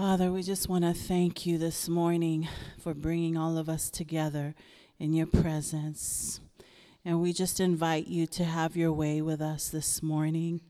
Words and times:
Father, 0.00 0.32
we 0.32 0.42
just 0.42 0.66
want 0.66 0.82
to 0.82 0.94
thank 0.94 1.44
you 1.44 1.58
this 1.58 1.86
morning 1.86 2.48
for 2.78 2.94
bringing 2.94 3.36
all 3.36 3.58
of 3.58 3.68
us 3.68 3.90
together 3.90 4.54
in 4.98 5.12
your 5.12 5.26
presence. 5.26 6.40
And 7.04 7.20
we 7.20 7.34
just 7.34 7.60
invite 7.60 8.06
you 8.06 8.26
to 8.28 8.44
have 8.44 8.78
your 8.78 8.92
way 8.92 9.20
with 9.20 9.42
us 9.42 9.68
this 9.68 10.02
morning. 10.02 10.62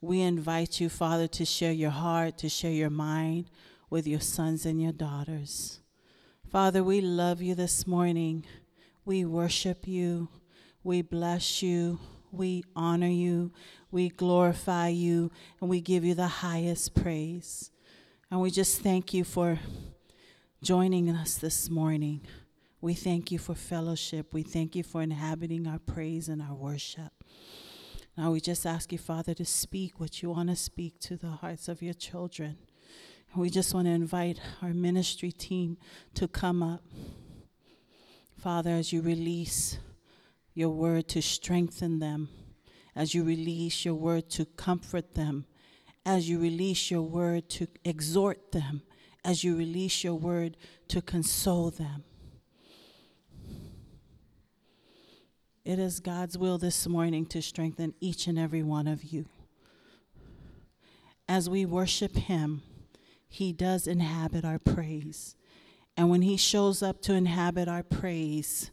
We 0.00 0.20
invite 0.20 0.80
you, 0.80 0.88
Father, 0.88 1.26
to 1.26 1.44
share 1.44 1.72
your 1.72 1.90
heart, 1.90 2.38
to 2.38 2.48
share 2.48 2.70
your 2.70 2.90
mind 2.90 3.50
with 3.90 4.06
your 4.06 4.20
sons 4.20 4.64
and 4.64 4.80
your 4.80 4.92
daughters. 4.92 5.80
Father, 6.48 6.84
we 6.84 7.00
love 7.00 7.42
you 7.42 7.56
this 7.56 7.88
morning. 7.88 8.44
We 9.04 9.24
worship 9.24 9.88
you. 9.88 10.28
We 10.84 11.02
bless 11.02 11.60
you. 11.60 11.98
We 12.30 12.62
honor 12.76 13.08
you. 13.08 13.50
We 13.90 14.10
glorify 14.10 14.90
you. 14.90 15.32
And 15.60 15.68
we 15.68 15.80
give 15.80 16.04
you 16.04 16.14
the 16.14 16.28
highest 16.28 16.94
praise. 16.94 17.72
And 18.32 18.40
we 18.40 18.52
just 18.52 18.80
thank 18.80 19.12
you 19.12 19.24
for 19.24 19.58
joining 20.62 21.10
us 21.10 21.34
this 21.34 21.68
morning. 21.68 22.20
We 22.80 22.94
thank 22.94 23.32
you 23.32 23.40
for 23.40 23.56
fellowship. 23.56 24.32
We 24.32 24.44
thank 24.44 24.76
you 24.76 24.84
for 24.84 25.02
inhabiting 25.02 25.66
our 25.66 25.80
praise 25.80 26.28
and 26.28 26.40
our 26.40 26.54
worship. 26.54 27.10
Now 28.16 28.30
we 28.30 28.40
just 28.40 28.64
ask 28.64 28.92
you, 28.92 28.98
Father, 28.98 29.34
to 29.34 29.44
speak 29.44 29.98
what 29.98 30.22
you 30.22 30.30
want 30.30 30.48
to 30.48 30.54
speak 30.54 31.00
to 31.00 31.16
the 31.16 31.30
hearts 31.30 31.66
of 31.66 31.82
your 31.82 31.92
children. 31.92 32.56
And 33.32 33.42
we 33.42 33.50
just 33.50 33.74
want 33.74 33.88
to 33.88 33.92
invite 33.92 34.40
our 34.62 34.72
ministry 34.72 35.32
team 35.32 35.76
to 36.14 36.28
come 36.28 36.62
up. 36.62 36.84
Father, 38.38 38.70
as 38.70 38.92
you 38.92 39.02
release 39.02 39.78
your 40.54 40.70
word 40.70 41.08
to 41.08 41.20
strengthen 41.20 41.98
them, 41.98 42.28
as 42.94 43.12
you 43.12 43.24
release 43.24 43.84
your 43.84 43.94
word 43.94 44.30
to 44.30 44.44
comfort 44.44 45.14
them, 45.14 45.46
as 46.10 46.28
you 46.28 46.40
release 46.40 46.90
your 46.90 47.02
word 47.02 47.48
to 47.48 47.68
exhort 47.84 48.50
them, 48.50 48.82
as 49.24 49.44
you 49.44 49.56
release 49.56 50.02
your 50.02 50.16
word 50.16 50.56
to 50.88 51.00
console 51.00 51.70
them. 51.70 52.02
It 55.64 55.78
is 55.78 56.00
God's 56.00 56.36
will 56.36 56.58
this 56.58 56.88
morning 56.88 57.26
to 57.26 57.40
strengthen 57.40 57.94
each 58.00 58.26
and 58.26 58.36
every 58.36 58.64
one 58.64 58.88
of 58.88 59.04
you. 59.04 59.26
As 61.28 61.48
we 61.48 61.64
worship 61.64 62.16
Him, 62.16 62.62
He 63.28 63.52
does 63.52 63.86
inhabit 63.86 64.44
our 64.44 64.58
praise. 64.58 65.36
And 65.96 66.10
when 66.10 66.22
He 66.22 66.36
shows 66.36 66.82
up 66.82 67.00
to 67.02 67.14
inhabit 67.14 67.68
our 67.68 67.84
praise, 67.84 68.72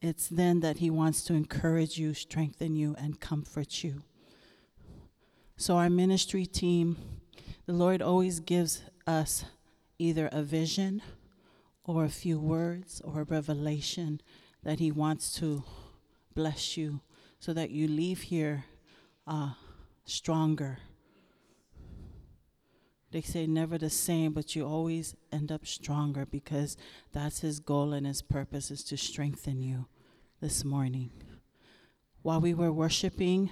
it's 0.00 0.28
then 0.28 0.60
that 0.60 0.76
He 0.76 0.88
wants 0.88 1.24
to 1.24 1.34
encourage 1.34 1.98
you, 1.98 2.14
strengthen 2.14 2.76
you, 2.76 2.94
and 2.96 3.20
comfort 3.20 3.82
you. 3.82 4.04
So, 5.58 5.78
our 5.78 5.88
ministry 5.88 6.44
team, 6.44 6.98
the 7.64 7.72
Lord 7.72 8.02
always 8.02 8.40
gives 8.40 8.82
us 9.06 9.46
either 9.98 10.28
a 10.30 10.42
vision 10.42 11.00
or 11.82 12.04
a 12.04 12.10
few 12.10 12.38
words 12.38 13.00
or 13.02 13.22
a 13.22 13.24
revelation 13.24 14.20
that 14.62 14.80
He 14.80 14.92
wants 14.92 15.32
to 15.36 15.64
bless 16.34 16.76
you 16.76 17.00
so 17.38 17.54
that 17.54 17.70
you 17.70 17.88
leave 17.88 18.22
here 18.22 18.66
uh, 19.26 19.52
stronger. 20.04 20.78
They 23.10 23.22
say 23.22 23.46
never 23.46 23.78
the 23.78 23.88
same, 23.88 24.34
but 24.34 24.54
you 24.54 24.66
always 24.66 25.16
end 25.32 25.50
up 25.50 25.66
stronger 25.66 26.26
because 26.26 26.76
that's 27.12 27.40
His 27.40 27.60
goal 27.60 27.94
and 27.94 28.06
His 28.06 28.20
purpose 28.20 28.70
is 28.70 28.84
to 28.84 28.98
strengthen 28.98 29.62
you 29.62 29.86
this 30.42 30.66
morning. 30.66 31.12
While 32.20 32.42
we 32.42 32.52
were 32.52 32.72
worshiping, 32.72 33.50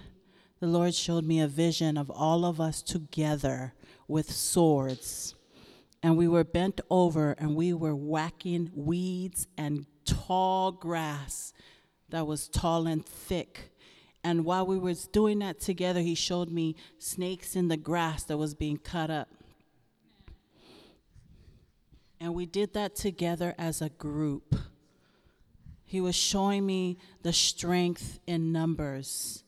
the 0.64 0.70
Lord 0.70 0.94
showed 0.94 1.26
me 1.26 1.40
a 1.40 1.46
vision 1.46 1.98
of 1.98 2.08
all 2.08 2.46
of 2.46 2.58
us 2.58 2.80
together 2.80 3.74
with 4.08 4.32
swords. 4.32 5.34
And 6.02 6.16
we 6.16 6.26
were 6.26 6.42
bent 6.42 6.80
over 6.88 7.32
and 7.32 7.54
we 7.54 7.74
were 7.74 7.94
whacking 7.94 8.70
weeds 8.74 9.46
and 9.58 9.84
tall 10.06 10.72
grass 10.72 11.52
that 12.08 12.26
was 12.26 12.48
tall 12.48 12.86
and 12.86 13.04
thick. 13.04 13.74
And 14.24 14.46
while 14.46 14.66
we 14.66 14.78
were 14.78 14.94
doing 15.12 15.40
that 15.40 15.60
together, 15.60 16.00
he 16.00 16.14
showed 16.14 16.50
me 16.50 16.76
snakes 16.98 17.54
in 17.56 17.68
the 17.68 17.76
grass 17.76 18.24
that 18.24 18.38
was 18.38 18.54
being 18.54 18.78
cut 18.78 19.10
up. 19.10 19.28
And 22.18 22.32
we 22.32 22.46
did 22.46 22.72
that 22.72 22.94
together 22.94 23.54
as 23.58 23.82
a 23.82 23.90
group. 23.90 24.56
He 25.84 26.00
was 26.00 26.14
showing 26.14 26.64
me 26.64 26.96
the 27.20 27.34
strength 27.34 28.18
in 28.26 28.50
numbers 28.50 29.43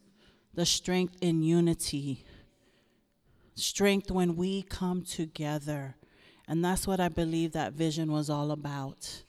the 0.56 0.66
strength 0.66 1.16
in 1.20 1.42
unity, 1.42 2.24
strength 3.54 4.10
when 4.10 4.36
we 4.36 4.62
come 4.62 5.02
together. 5.02 5.94
And 6.48 6.64
that's 6.64 6.86
what 6.86 6.98
I 6.98 7.08
believe 7.08 7.52
that 7.52 7.74
vision 7.74 8.10
was 8.10 8.30
all 8.30 8.50
about. 8.50 9.22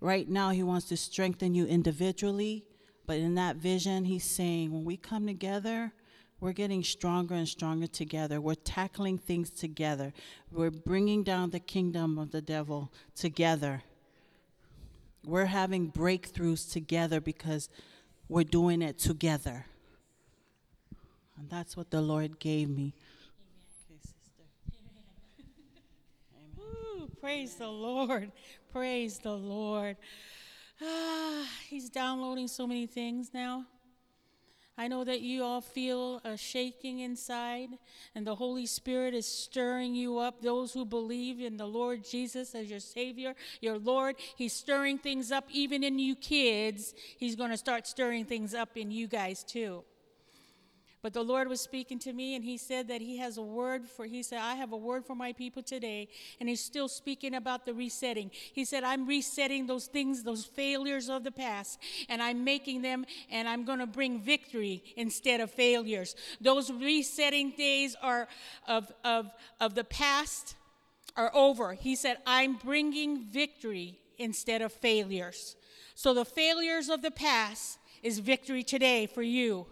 Right 0.00 0.28
now, 0.28 0.50
He 0.50 0.62
wants 0.62 0.86
to 0.88 0.96
strengthen 0.96 1.54
you 1.54 1.66
individually, 1.66 2.64
but 3.04 3.18
in 3.18 3.34
that 3.34 3.56
vision, 3.56 4.04
He's 4.04 4.24
saying, 4.24 4.72
when 4.72 4.84
we 4.84 4.96
come 4.96 5.26
together, 5.26 5.92
we're 6.40 6.52
getting 6.52 6.84
stronger 6.84 7.34
and 7.34 7.48
stronger 7.48 7.88
together. 7.88 8.40
We're 8.40 8.54
tackling 8.54 9.18
things 9.18 9.50
together. 9.50 10.12
We're 10.52 10.70
bringing 10.70 11.24
down 11.24 11.50
the 11.50 11.58
kingdom 11.58 12.16
of 12.16 12.30
the 12.30 12.40
devil 12.40 12.92
together. 13.16 13.82
We're 15.24 15.46
having 15.46 15.90
breakthroughs 15.90 16.70
together 16.70 17.20
because 17.20 17.68
we're 18.28 18.44
doing 18.44 18.82
it 18.82 18.98
together. 18.98 19.66
And 21.38 21.48
that's 21.48 21.76
what 21.76 21.90
the 21.90 22.00
Lord 22.00 22.38
gave 22.40 22.68
me. 22.68 22.94
Okay, 23.88 24.00
sister. 24.02 24.44
Ooh, 26.60 27.08
praise 27.20 27.54
the 27.54 27.68
Lord. 27.68 28.32
Praise 28.72 29.18
the 29.18 29.34
Lord. 29.34 29.96
Ah, 30.82 31.48
he's 31.68 31.88
downloading 31.88 32.48
so 32.48 32.66
many 32.66 32.86
things 32.86 33.30
now. 33.32 33.64
I 34.80 34.86
know 34.86 35.02
that 35.02 35.22
you 35.22 35.42
all 35.42 35.60
feel 35.60 36.20
a 36.24 36.36
shaking 36.36 37.00
inside, 37.00 37.70
and 38.14 38.24
the 38.24 38.36
Holy 38.36 38.64
Spirit 38.64 39.12
is 39.12 39.26
stirring 39.26 39.96
you 39.96 40.18
up. 40.18 40.40
Those 40.40 40.72
who 40.72 40.84
believe 40.84 41.40
in 41.40 41.56
the 41.56 41.66
Lord 41.66 42.04
Jesus 42.04 42.54
as 42.54 42.70
your 42.70 42.78
Savior, 42.78 43.34
your 43.60 43.76
Lord, 43.76 44.14
He's 44.36 44.52
stirring 44.52 44.98
things 44.98 45.32
up 45.32 45.46
even 45.50 45.82
in 45.82 45.98
you 45.98 46.14
kids. 46.14 46.94
He's 47.18 47.34
going 47.34 47.50
to 47.50 47.56
start 47.56 47.88
stirring 47.88 48.24
things 48.24 48.54
up 48.54 48.76
in 48.76 48.92
you 48.92 49.08
guys 49.08 49.42
too. 49.42 49.82
But 51.00 51.12
the 51.12 51.22
Lord 51.22 51.48
was 51.48 51.60
speaking 51.60 51.98
to 52.00 52.12
me, 52.12 52.34
and 52.34 52.44
He 52.44 52.56
said 52.56 52.88
that 52.88 53.00
He 53.00 53.18
has 53.18 53.38
a 53.38 53.42
word 53.42 53.86
for, 53.86 54.04
He 54.04 54.22
said, 54.22 54.40
I 54.40 54.54
have 54.56 54.72
a 54.72 54.76
word 54.76 55.04
for 55.04 55.14
my 55.14 55.32
people 55.32 55.62
today. 55.62 56.08
And 56.40 56.48
He's 56.48 56.60
still 56.60 56.88
speaking 56.88 57.34
about 57.34 57.64
the 57.64 57.74
resetting. 57.74 58.30
He 58.52 58.64
said, 58.64 58.82
I'm 58.82 59.06
resetting 59.06 59.66
those 59.66 59.86
things, 59.86 60.24
those 60.24 60.44
failures 60.44 61.08
of 61.08 61.22
the 61.22 61.30
past, 61.30 61.78
and 62.08 62.20
I'm 62.20 62.42
making 62.42 62.82
them, 62.82 63.04
and 63.30 63.48
I'm 63.48 63.64
going 63.64 63.78
to 63.78 63.86
bring 63.86 64.20
victory 64.20 64.82
instead 64.96 65.40
of 65.40 65.50
failures. 65.50 66.16
Those 66.40 66.72
resetting 66.72 67.52
days 67.52 67.96
are 68.02 68.26
of, 68.66 68.90
of, 69.04 69.30
of 69.60 69.74
the 69.74 69.84
past 69.84 70.56
are 71.16 71.30
over. 71.34 71.74
He 71.74 71.96
said, 71.96 72.18
I'm 72.26 72.54
bringing 72.54 73.24
victory 73.24 73.98
instead 74.18 74.62
of 74.62 74.72
failures. 74.72 75.56
So 75.94 76.14
the 76.14 76.24
failures 76.24 76.88
of 76.88 77.02
the 77.02 77.10
past 77.10 77.78
is 78.02 78.20
victory 78.20 78.62
today 78.62 79.06
for 79.06 79.22
you. 79.22 79.66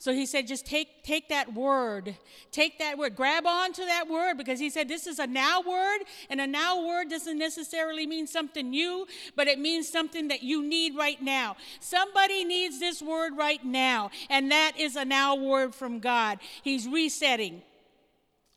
So 0.00 0.12
he 0.12 0.26
said, 0.26 0.46
just 0.46 0.64
take, 0.64 1.02
take 1.02 1.28
that 1.30 1.54
word. 1.54 2.16
Take 2.52 2.78
that 2.78 2.96
word. 2.96 3.16
Grab 3.16 3.46
on 3.46 3.72
to 3.72 3.84
that 3.84 4.08
word 4.08 4.38
because 4.38 4.60
he 4.60 4.70
said 4.70 4.86
this 4.86 5.08
is 5.08 5.18
a 5.18 5.26
now 5.26 5.60
word, 5.60 5.98
and 6.30 6.40
a 6.40 6.46
now 6.46 6.86
word 6.86 7.10
doesn't 7.10 7.36
necessarily 7.36 8.06
mean 8.06 8.28
something 8.28 8.70
new, 8.70 9.08
but 9.34 9.48
it 9.48 9.58
means 9.58 9.88
something 9.88 10.28
that 10.28 10.44
you 10.44 10.62
need 10.62 10.96
right 10.96 11.20
now. 11.20 11.56
Somebody 11.80 12.44
needs 12.44 12.78
this 12.78 13.02
word 13.02 13.36
right 13.36 13.64
now, 13.64 14.10
and 14.30 14.52
that 14.52 14.72
is 14.78 14.94
a 14.94 15.04
now 15.04 15.34
word 15.34 15.74
from 15.74 15.98
God. 15.98 16.38
He's 16.62 16.86
resetting. 16.86 17.62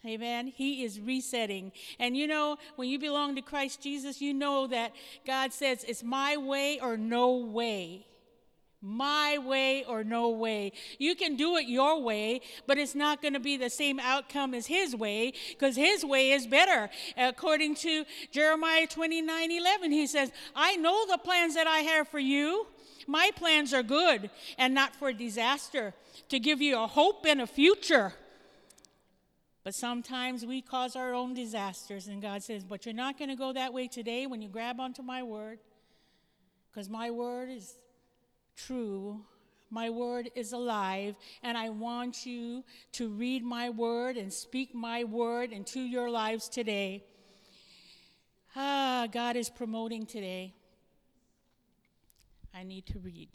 Amen. 0.06 0.48
He 0.48 0.84
is 0.84 1.00
resetting. 1.00 1.72
And 2.00 2.16
you 2.16 2.28
know, 2.28 2.58
when 2.76 2.88
you 2.88 3.00
belong 3.00 3.36
to 3.36 3.42
Christ 3.42 3.82
Jesus, 3.82 4.22
you 4.22 4.34
know 4.34 4.68
that 4.68 4.94
God 5.26 5.54
says 5.54 5.84
it's 5.88 6.04
my 6.04 6.38
way 6.38 6.80
or 6.80 6.98
no 6.98 7.36
way. 7.38 8.06
My 8.82 9.38
way 9.38 9.84
or 9.84 10.04
no 10.04 10.30
way. 10.30 10.72
You 10.98 11.14
can 11.16 11.36
do 11.36 11.58
it 11.58 11.68
your 11.68 12.02
way, 12.02 12.42
but 12.66 12.80
it's 12.80 12.96
not 12.96 13.22
going 13.22 13.34
to 13.34 13.40
be 13.40 13.56
the 13.56 13.70
same 13.70 14.00
outcome 14.00 14.56
as 14.56 14.66
his 14.66 14.96
way 14.96 15.34
because 15.50 15.76
his 15.76 16.04
way 16.04 16.32
is 16.32 16.48
better. 16.48 16.90
According 17.16 17.76
to 17.76 18.06
Jeremiah 18.32 18.88
29 18.88 19.52
11, 19.52 19.92
he 19.92 20.08
says, 20.08 20.32
I 20.56 20.78
know 20.78 21.06
the 21.06 21.20
plans 21.20 21.54
that 21.54 21.68
I 21.68 21.80
have 21.80 22.08
for 22.08 22.20
you. 22.20 22.66
My 23.06 23.30
plans 23.36 23.72
are 23.74 23.84
good 23.84 24.32
and 24.58 24.74
not 24.74 24.96
for 24.96 25.14
disaster, 25.14 25.94
to 26.30 26.40
give 26.40 26.62
you 26.62 26.80
a 26.80 26.88
hope 26.88 27.26
and 27.28 27.42
a 27.42 27.48
future. 27.48 28.14
But 29.64 29.76
sometimes 29.76 30.44
we 30.44 30.62
cause 30.62 30.96
our 30.96 31.14
own 31.14 31.36
disasters, 31.36 32.08
and 32.08 32.22
God 32.22 32.42
says, 32.42 32.64
But 32.64 32.86
you're 32.86 32.96
not 32.96 33.20
going 33.20 33.30
to 33.30 33.36
go 33.36 33.54
that 33.54 33.74
way 33.74 33.88
today 33.88 34.26
when 34.26 34.42
you 34.42 34.50
grab 34.50 34.80
onto 34.80 35.04
my 35.04 35.22
word, 35.22 35.60
because 36.72 36.90
my 36.90 37.12
word 37.12 37.50
is 37.50 37.76
true. 38.56 39.22
My 39.70 39.90
word 39.90 40.30
is 40.36 40.52
alive, 40.52 41.16
and 41.42 41.58
I 41.58 41.70
want 41.70 42.26
you 42.26 42.64
to 42.94 43.08
read 43.08 43.44
my 43.44 43.70
word 43.70 44.18
and 44.18 44.32
speak 44.32 44.76
my 44.76 45.06
word 45.06 45.54
into 45.54 45.80
your 45.80 46.10
lives 46.10 46.50
today. 46.50 47.06
Ah, 48.54 49.08
God 49.10 49.38
is 49.38 49.50
promoting 49.50 50.06
today. 50.06 50.54
I 52.54 52.64
need 52.64 52.86
to 52.88 53.00
read. 53.00 53.30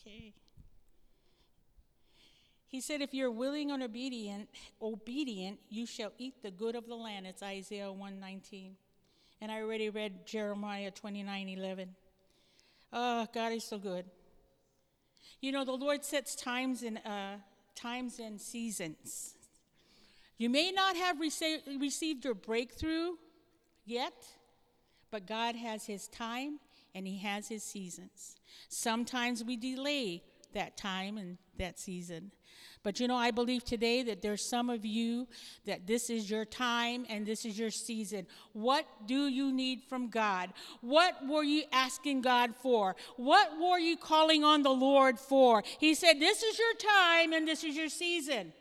Okay. 0.00 0.32
He 2.68 2.80
said, 2.80 3.00
If 3.00 3.14
you're 3.14 3.32
willing 3.32 3.72
and 3.72 3.82
obedient, 3.82 4.48
obedient, 4.80 5.58
you 5.70 5.86
shall 5.86 6.12
eat 6.18 6.42
the 6.42 6.52
good 6.52 6.76
of 6.76 6.86
the 6.86 6.94
land. 6.94 7.26
It's 7.26 7.42
Isaiah 7.42 7.90
119. 7.90 8.76
And 9.40 9.50
I 9.50 9.60
already 9.60 9.90
read 9.90 10.24
Jeremiah 10.26 10.90
29 10.92 11.48
11. 11.48 11.88
Oh, 12.96 13.26
God 13.34 13.52
is 13.52 13.64
so 13.64 13.76
good. 13.76 14.04
You 15.40 15.50
know, 15.50 15.64
the 15.64 15.72
Lord 15.72 16.04
sets 16.04 16.36
times 16.36 16.84
and 16.84 16.98
uh, 17.04 17.38
times 17.74 18.20
and 18.20 18.40
seasons. 18.40 19.34
You 20.38 20.48
may 20.48 20.70
not 20.70 20.96
have 20.96 21.18
rece- 21.18 21.80
received 21.80 22.24
your 22.24 22.34
breakthrough 22.34 23.14
yet, 23.84 24.14
but 25.10 25.26
God 25.26 25.56
has 25.56 25.86
His 25.86 26.06
time 26.06 26.60
and 26.94 27.04
He 27.04 27.18
has 27.18 27.48
His 27.48 27.64
seasons. 27.64 28.36
Sometimes 28.68 29.42
we 29.42 29.56
delay 29.56 30.22
that 30.54 30.76
time 30.76 31.18
and 31.18 31.38
that 31.58 31.78
season. 31.78 32.30
But 32.82 33.00
you 33.00 33.08
know, 33.08 33.16
I 33.16 33.30
believe 33.30 33.64
today 33.64 34.02
that 34.02 34.20
there's 34.20 34.48
some 34.48 34.68
of 34.68 34.84
you 34.84 35.26
that 35.64 35.86
this 35.86 36.10
is 36.10 36.30
your 36.30 36.44
time 36.44 37.06
and 37.08 37.24
this 37.24 37.44
is 37.44 37.58
your 37.58 37.70
season. 37.70 38.26
What 38.52 38.86
do 39.06 39.28
you 39.28 39.52
need 39.52 39.82
from 39.88 40.08
God? 40.08 40.52
What 40.80 41.26
were 41.26 41.44
you 41.44 41.64
asking 41.72 42.22
God 42.22 42.54
for? 42.54 42.94
What 43.16 43.58
were 43.58 43.78
you 43.78 43.96
calling 43.96 44.44
on 44.44 44.62
the 44.62 44.70
Lord 44.70 45.18
for? 45.18 45.62
He 45.78 45.94
said, 45.94 46.20
This 46.20 46.42
is 46.42 46.58
your 46.58 46.74
time 46.74 47.32
and 47.32 47.48
this 47.48 47.64
is 47.64 47.74
your 47.74 47.88
season. 47.88 48.52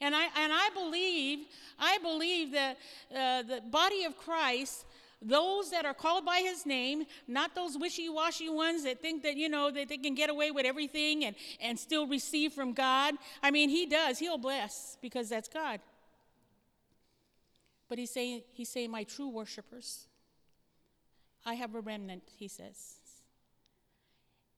And 0.00 0.14
I, 0.14 0.24
and 0.24 0.52
I 0.52 0.70
believe, 0.72 1.40
I 1.78 1.98
believe 1.98 2.52
that 2.52 2.78
uh, 3.14 3.42
the 3.42 3.60
body 3.70 4.04
of 4.04 4.16
Christ 4.16 4.86
those 5.22 5.70
that 5.70 5.84
are 5.84 5.94
called 5.94 6.24
by 6.24 6.38
his 6.38 6.64
name, 6.64 7.04
not 7.28 7.54
those 7.54 7.76
wishy-washy 7.76 8.48
ones 8.48 8.84
that 8.84 9.02
think 9.02 9.22
that, 9.22 9.36
you 9.36 9.48
know, 9.48 9.70
that 9.70 9.88
they 9.88 9.98
can 9.98 10.14
get 10.14 10.30
away 10.30 10.50
with 10.50 10.64
everything 10.64 11.24
and, 11.24 11.36
and 11.60 11.78
still 11.78 12.06
receive 12.06 12.52
from 12.52 12.72
God. 12.72 13.14
I 13.42 13.50
mean, 13.50 13.68
he 13.68 13.86
does. 13.86 14.18
He'll 14.18 14.38
bless 14.38 14.96
because 15.02 15.28
that's 15.28 15.48
God. 15.48 15.80
But 17.88 17.98
he's 17.98 18.10
saying, 18.10 18.42
he's 18.52 18.68
saying, 18.68 18.90
my 18.90 19.04
true 19.04 19.28
worshipers, 19.28 20.06
I 21.44 21.54
have 21.54 21.74
a 21.74 21.80
remnant, 21.80 22.22
he 22.36 22.48
says. 22.48 22.96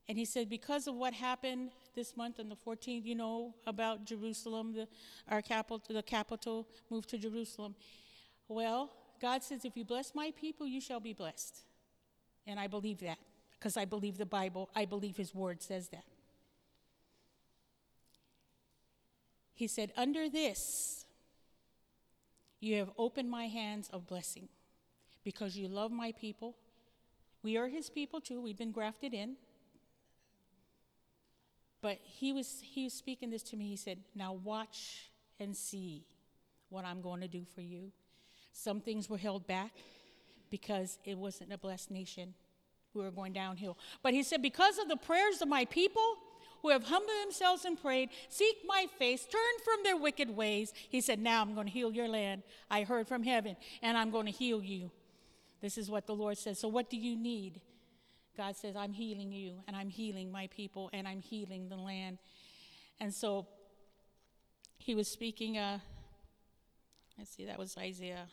And 0.09 0.19
he 0.19 0.25
said, 0.25 0.49
because 0.49 0.87
of 0.87 0.95
what 0.95 1.15
happened 1.15 1.71
this 1.95 2.17
month 2.17 2.39
on 2.39 2.49
the 2.49 2.57
14th, 2.57 3.05
you 3.05 3.15
know, 3.15 3.55
about 3.67 4.05
Jerusalem, 4.05 4.75
the, 4.75 4.87
our 5.29 5.43
capital, 5.43 5.81
the 5.89 6.03
capital 6.03 6.69
moved 6.91 7.09
to 7.11 7.19
Jerusalem. 7.19 7.75
Well, 8.49 8.91
God 9.23 9.45
says, 9.45 9.65
if 9.65 9.77
you 9.77 9.85
bless 9.85 10.17
my 10.17 10.33
people, 10.39 10.67
you 10.67 10.81
shall 10.81 10.99
be 10.99 11.13
blessed. 11.13 11.61
And 12.45 12.59
I 12.59 12.67
believe 12.67 12.99
that 13.01 13.19
because 13.57 13.77
I 13.77 13.85
believe 13.85 14.19
the 14.19 14.27
Bible, 14.27 14.69
I 14.75 14.85
believe 14.85 15.17
his 15.17 15.33
word 15.33 15.63
says 15.63 15.89
that. 15.91 16.03
He 19.55 19.69
said, 19.69 19.93
Under 19.97 20.29
this, 20.29 21.05
you 22.59 22.79
have 22.79 22.91
opened 22.99 23.31
my 23.31 23.47
hands 23.47 23.89
of 23.93 24.09
blessing 24.09 24.49
because 25.23 25.57
you 25.57 25.69
love 25.69 25.93
my 25.93 26.11
people. 26.11 26.57
We 27.45 27.57
are 27.57 27.69
his 27.69 27.89
people 27.89 28.21
too, 28.21 28.41
we've 28.41 28.59
been 28.59 28.73
grafted 28.73 29.15
in. 29.15 29.37
But 31.81 31.99
he 32.03 32.33
was, 32.33 32.61
he 32.63 32.85
was 32.85 32.93
speaking 32.93 33.31
this 33.31 33.45
to 33.45 33.57
me. 33.57 33.69
He 33.69 33.77
said, 33.77 33.99
Now 34.17 34.33
watch 34.33 35.11
and 35.39 35.57
see 35.57 36.07
what 36.69 36.85
I'm 36.85 37.01
going 37.01 37.21
to 37.21 37.29
do 37.29 37.45
for 37.55 37.61
you. 37.61 37.93
Some 38.53 38.81
things 38.81 39.09
were 39.09 39.19
held 39.19 39.47
back 39.47 39.73
because 40.51 40.99
it 41.05 41.17
wasn't 41.17 41.53
a 41.53 41.59
blessed 41.59 41.91
nation. 41.91 42.35
We 42.95 43.03
were 43.03 43.11
going 43.11 43.33
downhill. 43.33 43.79
But 44.03 44.13
he 44.13 44.23
said, 44.23 44.43
Because 44.43 44.79
of 44.79 44.89
the 44.89 44.97
prayers 44.97 45.41
of 45.41 45.49
my 45.49 45.65
people 45.65 46.17
who 46.61 46.69
have 46.69 46.85
humbled 46.85 47.17
themselves 47.25 47.65
and 47.65 47.81
prayed, 47.81 48.11
seek 48.29 48.57
my 48.67 48.87
face, 48.99 49.25
turn 49.25 49.65
from 49.65 49.83
their 49.83 49.97
wicked 49.97 50.31
ways, 50.31 50.73
he 50.89 51.01
said, 51.01 51.19
Now 51.19 51.41
I'm 51.41 51.55
going 51.55 51.67
to 51.67 51.73
heal 51.73 51.91
your 51.91 52.07
land. 52.07 52.43
I 52.71 52.83
heard 52.83 53.09
from 53.09 53.23
heaven, 53.23 53.57
and 53.81 53.97
I'm 53.97 54.11
going 54.11 54.27
to 54.27 54.33
heal 54.33 54.63
you. 54.63 54.91
This 55.63 55.79
is 55.79 55.91
what 55.91 56.07
the 56.07 56.15
Lord 56.15 56.37
says. 56.37 56.59
So, 56.59 56.69
what 56.69 56.91
do 56.91 56.99
you 56.99 57.17
need? 57.17 57.61
God 58.37 58.57
says, 58.57 58.77
I'm 58.77 58.93
healing 58.93 59.33
you, 59.33 59.55
and 59.67 59.75
I'm 59.75 59.89
healing 59.89 60.31
my 60.31 60.49
people, 60.49 60.91
and 60.93 61.09
I'm 61.09 61.21
healing 61.21 61.69
the 61.69 61.77
land. 61.77 62.19
And 63.01 63.13
so 63.13 63.47
he 64.79 64.95
was 64.95 65.09
speaking, 65.09 65.59
uh, 65.59 65.79
let's 67.19 67.35
see, 67.35 67.47
that 67.47 67.59
was 67.59 67.77
Isaiah 67.77 68.27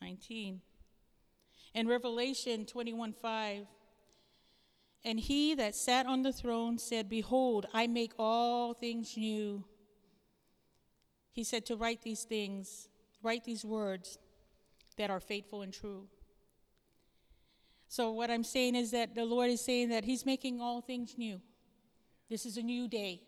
19. 0.00 0.60
In 1.74 1.88
Revelation 1.88 2.66
21 2.66 3.12
5, 3.12 3.66
and 5.04 5.20
he 5.20 5.54
that 5.54 5.74
sat 5.74 6.06
on 6.06 6.22
the 6.22 6.32
throne 6.32 6.78
said, 6.78 7.08
Behold, 7.08 7.66
I 7.72 7.86
make 7.86 8.12
all 8.18 8.74
things 8.74 9.16
new. 9.16 9.64
He 11.32 11.44
said 11.44 11.66
to 11.66 11.76
write 11.76 12.02
these 12.02 12.24
things, 12.24 12.88
write 13.22 13.44
these 13.44 13.64
words 13.64 14.18
that 14.96 15.10
are 15.10 15.20
faithful 15.20 15.62
and 15.62 15.72
true. 15.72 16.08
So, 17.88 18.10
what 18.10 18.30
I'm 18.30 18.44
saying 18.44 18.74
is 18.74 18.90
that 18.90 19.14
the 19.14 19.24
Lord 19.24 19.50
is 19.50 19.64
saying 19.64 19.90
that 19.90 20.04
He's 20.04 20.26
making 20.26 20.60
all 20.60 20.80
things 20.80 21.16
new. 21.16 21.40
This 22.28 22.44
is 22.44 22.56
a 22.56 22.62
new 22.62 22.88
day. 22.88 23.22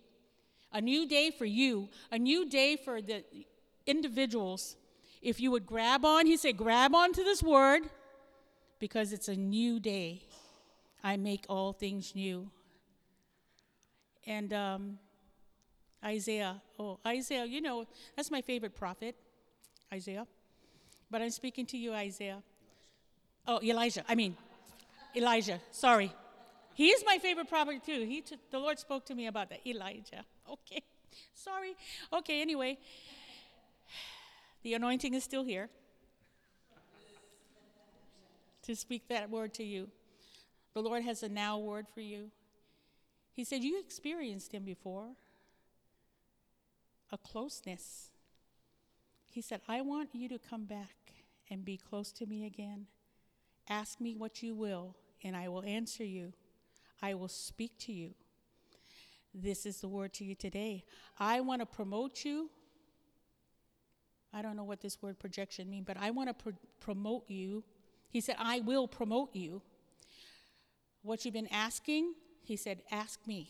A 0.72 0.81
new 0.81 1.08
day 1.08 1.31
for 1.31 1.46
you, 1.46 1.88
a 2.12 2.19
new 2.19 2.49
day 2.49 2.76
for 2.76 3.00
the 3.00 3.25
individuals 3.87 4.76
if 5.22 5.40
you 5.40 5.50
would 5.50 5.67
grab 5.67 6.05
on, 6.05 6.26
he 6.26 6.37
said, 6.37 6.56
grab 6.56 6.94
on 6.94 7.12
to 7.12 7.22
this 7.22 7.43
word 7.43 7.82
because 8.78 9.12
it's 9.12 9.28
a 9.28 9.37
new 9.37 9.78
day. 9.78 10.22
I 11.02 11.17
make 11.17 11.44
all 11.49 11.72
things 11.72 12.14
new. 12.14 12.50
And 14.26 14.52
um, 14.52 14.99
Isaiah, 16.05 16.61
oh, 16.78 16.99
Isaiah, 17.06 17.44
you 17.44 17.61
know, 17.61 17.87
that's 18.17 18.31
my 18.31 18.40
favorite 18.40 18.75
prophet, 18.75 19.17
Isaiah. 19.93 20.26
But 21.11 21.22
I'm 21.22 21.31
speaking 21.31 21.67
to 21.67 21.76
you, 21.76 21.93
Isaiah. 21.93 22.43
Oh, 23.46 23.61
Elijah, 23.62 24.05
I 24.08 24.14
mean, 24.14 24.37
Elijah, 25.17 25.61
sorry. 25.70 26.12
He 26.75 26.88
is 26.88 27.02
my 27.05 27.19
favorite 27.19 27.49
prophet 27.49 27.84
too. 27.84 28.05
He 28.06 28.20
t- 28.20 28.37
the 28.50 28.58
Lord 28.58 28.78
spoke 28.78 29.05
to 29.06 29.14
me 29.14 29.26
about 29.26 29.50
that. 29.50 29.67
Elijah. 29.67 30.25
Okay. 30.50 30.82
Sorry. 31.32 31.76
Okay, 32.12 32.40
anyway. 32.43 32.76
The 34.62 34.74
anointing 34.74 35.14
is 35.14 35.24
still 35.24 35.44
here 35.44 35.70
to 38.62 38.76
speak 38.76 39.08
that 39.08 39.31
word 39.31 39.55
to 39.55 39.64
you. 39.64 39.88
The 40.74 40.82
Lord 40.82 41.02
has 41.02 41.22
a 41.22 41.29
now 41.29 41.58
word 41.58 41.86
for 41.93 42.00
you. 42.00 42.31
He 43.32 43.44
said, 43.44 43.64
You 43.64 43.81
experienced 43.81 44.52
him 44.52 44.64
before, 44.64 45.08
a 47.10 47.19
closeness. 47.19 48.10
He 49.31 49.40
said, 49.40 49.60
I 49.67 49.81
want 49.81 50.10
you 50.12 50.29
to 50.29 50.38
come 50.38 50.64
back 50.64 51.12
and 51.50 51.64
be 51.64 51.76
close 51.76 52.12
to 52.12 52.26
me 52.26 52.44
again. 52.44 52.86
Ask 53.69 54.00
me 54.00 54.14
what 54.14 54.43
you 54.43 54.55
will, 54.55 54.94
and 55.24 55.36
I 55.36 55.48
will 55.48 55.64
answer 55.64 56.05
you. 56.05 56.32
I 57.00 57.14
will 57.14 57.29
speak 57.29 57.79
to 57.81 57.93
you. 57.93 58.10
This 59.32 59.64
is 59.64 59.81
the 59.81 59.88
word 59.88 60.12
to 60.14 60.24
you 60.24 60.34
today. 60.34 60.84
I 61.19 61.40
want 61.40 61.60
to 61.60 61.67
promote 61.67 62.24
you 62.24 62.50
I 64.32 64.43
don't 64.43 64.56
know 64.56 64.65
what 64.65 64.81
this 64.81 65.03
word 65.03 65.19
projection 65.19 65.69
means, 65.69 65.84
but 65.87 65.96
I 65.99 66.10
want 66.10 66.29
to 66.29 66.34
pr- 66.34 66.58
promote 66.81 67.25
you. 67.29 67.65
He 68.10 68.20
said, 68.20 68.37
I 68.39 68.60
will 68.60 68.87
promote 68.87 69.34
you. 69.34 69.63
What 71.03 71.25
you've 71.25 71.34
been 71.34 71.49
asking, 71.53 72.15
he 72.43 72.56
said, 72.56 72.82
ask 72.91 73.27
me. 73.27 73.49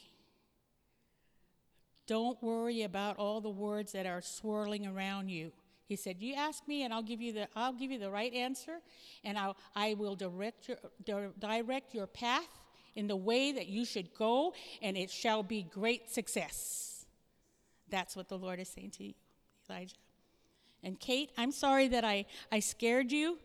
Don't 2.07 2.43
worry 2.43 2.83
about 2.83 3.19
all 3.19 3.41
the 3.41 3.51
words 3.51 3.93
that 3.93 4.07
are 4.07 4.23
swirling 4.23 4.87
around 4.87 5.29
you. 5.29 5.53
He 5.91 5.97
said, 5.97 6.17
"You 6.21 6.35
ask 6.35 6.69
me, 6.69 6.85
and 6.85 6.95
I'll 6.95 7.03
give 7.03 7.21
you 7.21 7.33
the 7.33 7.49
I'll 7.57 7.73
give 7.73 7.91
you 7.91 7.99
the 7.99 8.11
right 8.13 8.33
answer, 8.33 8.81
and 9.25 9.37
I'll, 9.37 9.57
I 9.75 9.95
will 9.95 10.15
direct 10.15 10.71
your 11.05 11.33
direct 11.37 11.95
your 11.95 12.07
path 12.07 12.47
in 12.95 13.09
the 13.09 13.17
way 13.17 13.51
that 13.51 13.67
you 13.67 13.85
should 13.85 14.15
go, 14.15 14.55
and 14.83 14.97
it 14.97 15.11
shall 15.11 15.43
be 15.43 15.65
great 15.65 16.09
success." 16.09 17.07
That's 17.89 18.15
what 18.15 18.29
the 18.29 18.39
Lord 18.39 18.61
is 18.61 18.69
saying 18.69 18.93
to 18.99 19.05
you, 19.05 19.15
Elijah. 19.69 19.97
And 20.83 20.99
Kate, 20.99 21.31
I'm 21.37 21.53
sorry 21.53 21.89
that 21.89 22.05
I, 22.05 22.27
I 22.51 22.61
scared 22.61 23.13
you. 23.13 23.39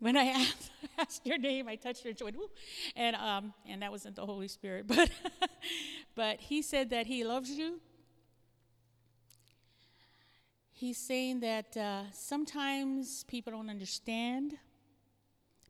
When 0.00 0.16
I 0.16 0.26
asked, 0.26 0.70
asked 0.98 1.26
your 1.26 1.38
name, 1.38 1.66
I 1.68 1.74
touched 1.74 2.04
your 2.04 2.14
joint, 2.14 2.36
and 2.94 3.16
um, 3.16 3.52
and 3.68 3.82
that 3.82 3.90
wasn't 3.90 4.14
the 4.14 4.24
Holy 4.24 4.46
Spirit, 4.46 4.86
but 4.94 5.10
but 6.14 6.40
he 6.40 6.62
said 6.62 6.90
that 6.90 7.06
he 7.06 7.24
loves 7.24 7.50
you. 7.50 7.80
He's 10.70 10.98
saying 10.98 11.40
that 11.40 11.76
uh, 11.76 12.02
sometimes 12.12 13.24
people 13.24 13.52
don't 13.52 13.68
understand, 13.68 14.54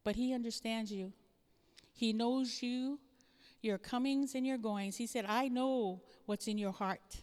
but 0.04 0.16
he 0.16 0.34
understands 0.34 0.92
you. 0.92 1.14
He 1.94 2.12
knows 2.12 2.62
you. 2.62 2.98
your 3.62 3.78
comings 3.78 4.34
and 4.34 4.46
your 4.46 4.58
goings. 4.58 4.96
He 4.96 5.06
said, 5.06 5.24
I 5.28 5.48
know 5.48 6.02
what's 6.26 6.46
in 6.46 6.58
your 6.58 6.72
heart. 6.72 7.22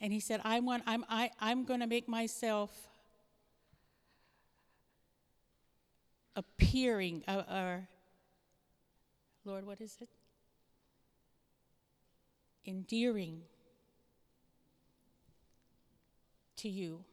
And 0.00 0.12
he 0.12 0.20
said, 0.20 0.40
I 0.44 0.60
want, 0.60 0.82
I'm, 0.86 1.04
I, 1.08 1.30
I'm 1.40 1.64
going 1.64 1.80
to 1.80 1.86
make 1.86 2.08
myself 2.08 2.70
appearing, 6.36 7.22
uh, 7.28 7.30
uh, 7.30 7.76
Lord, 9.44 9.66
what 9.66 9.80
is 9.80 9.96
it? 10.00 10.08
Endearing 12.66 13.42
to 16.56 16.68
you. 16.68 17.04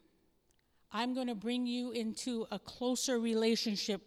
I'm 0.91 1.13
going 1.13 1.27
to 1.27 1.35
bring 1.35 1.65
you 1.65 1.91
into 1.91 2.47
a 2.51 2.59
closer 2.59 3.19
relationship, 3.19 4.01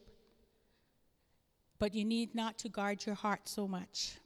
but 1.79 1.95
you 1.95 2.05
need 2.05 2.35
not 2.35 2.59
to 2.59 2.69
guard 2.69 3.07
your 3.07 3.15
heart 3.15 3.49
so 3.49 3.67
much. 3.67 4.17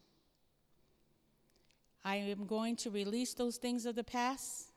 I 2.08 2.16
am 2.16 2.46
going 2.46 2.74
to 2.76 2.90
release 2.90 3.34
those 3.34 3.58
things 3.58 3.84
of 3.84 3.94
the 3.94 4.02
past. 4.02 4.72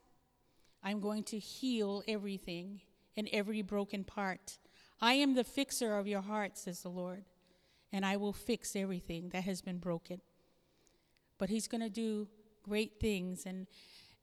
I'm 0.84 1.00
going 1.00 1.24
to 1.26 1.40
heal 1.40 2.04
everything 2.06 2.82
and 3.16 3.30
every 3.32 3.62
broken 3.62 4.04
part. 4.04 4.58
I 5.00 5.14
am 5.14 5.36
the 5.36 5.46
fixer 5.46 5.98
of 5.98 6.08
your 6.08 6.20
heart, 6.20 6.58
says 6.58 6.82
the 6.82 6.90
Lord, 6.90 7.24
and 7.94 8.06
I 8.06 8.18
will 8.18 8.34
fix 8.34 8.76
everything 8.76 9.30
that 9.30 9.46
has 9.46 9.62
been 9.62 9.78
broken. 9.78 10.20
But 11.38 11.48
He's 11.48 11.70
going 11.70 11.80
to 11.80 11.90
do 11.90 12.28
great 12.64 13.00
things 13.00 13.46
and, 13.46 13.66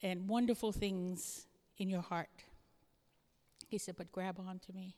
and 0.03 0.29
wonderful 0.29 0.73
things 0.73 1.47
in 1.79 1.89
your 1.89 2.03
heart. 2.03 2.29
He 3.69 3.79
said, 3.79 3.97
But 3.97 4.13
grab 4.13 4.39
onto 4.39 4.75
me. 4.75 4.97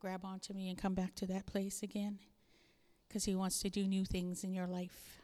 Grab 0.00 0.24
onto 0.24 0.54
me 0.54 0.70
and 0.70 0.78
come 0.78 0.94
back 0.94 1.14
to 1.16 1.26
that 1.26 1.44
place 1.44 1.82
again 1.82 2.18
because 3.06 3.26
He 3.26 3.34
wants 3.34 3.60
to 3.60 3.68
do 3.68 3.86
new 3.86 4.06
things 4.06 4.42
in 4.42 4.54
your 4.54 4.66
life. 4.66 5.20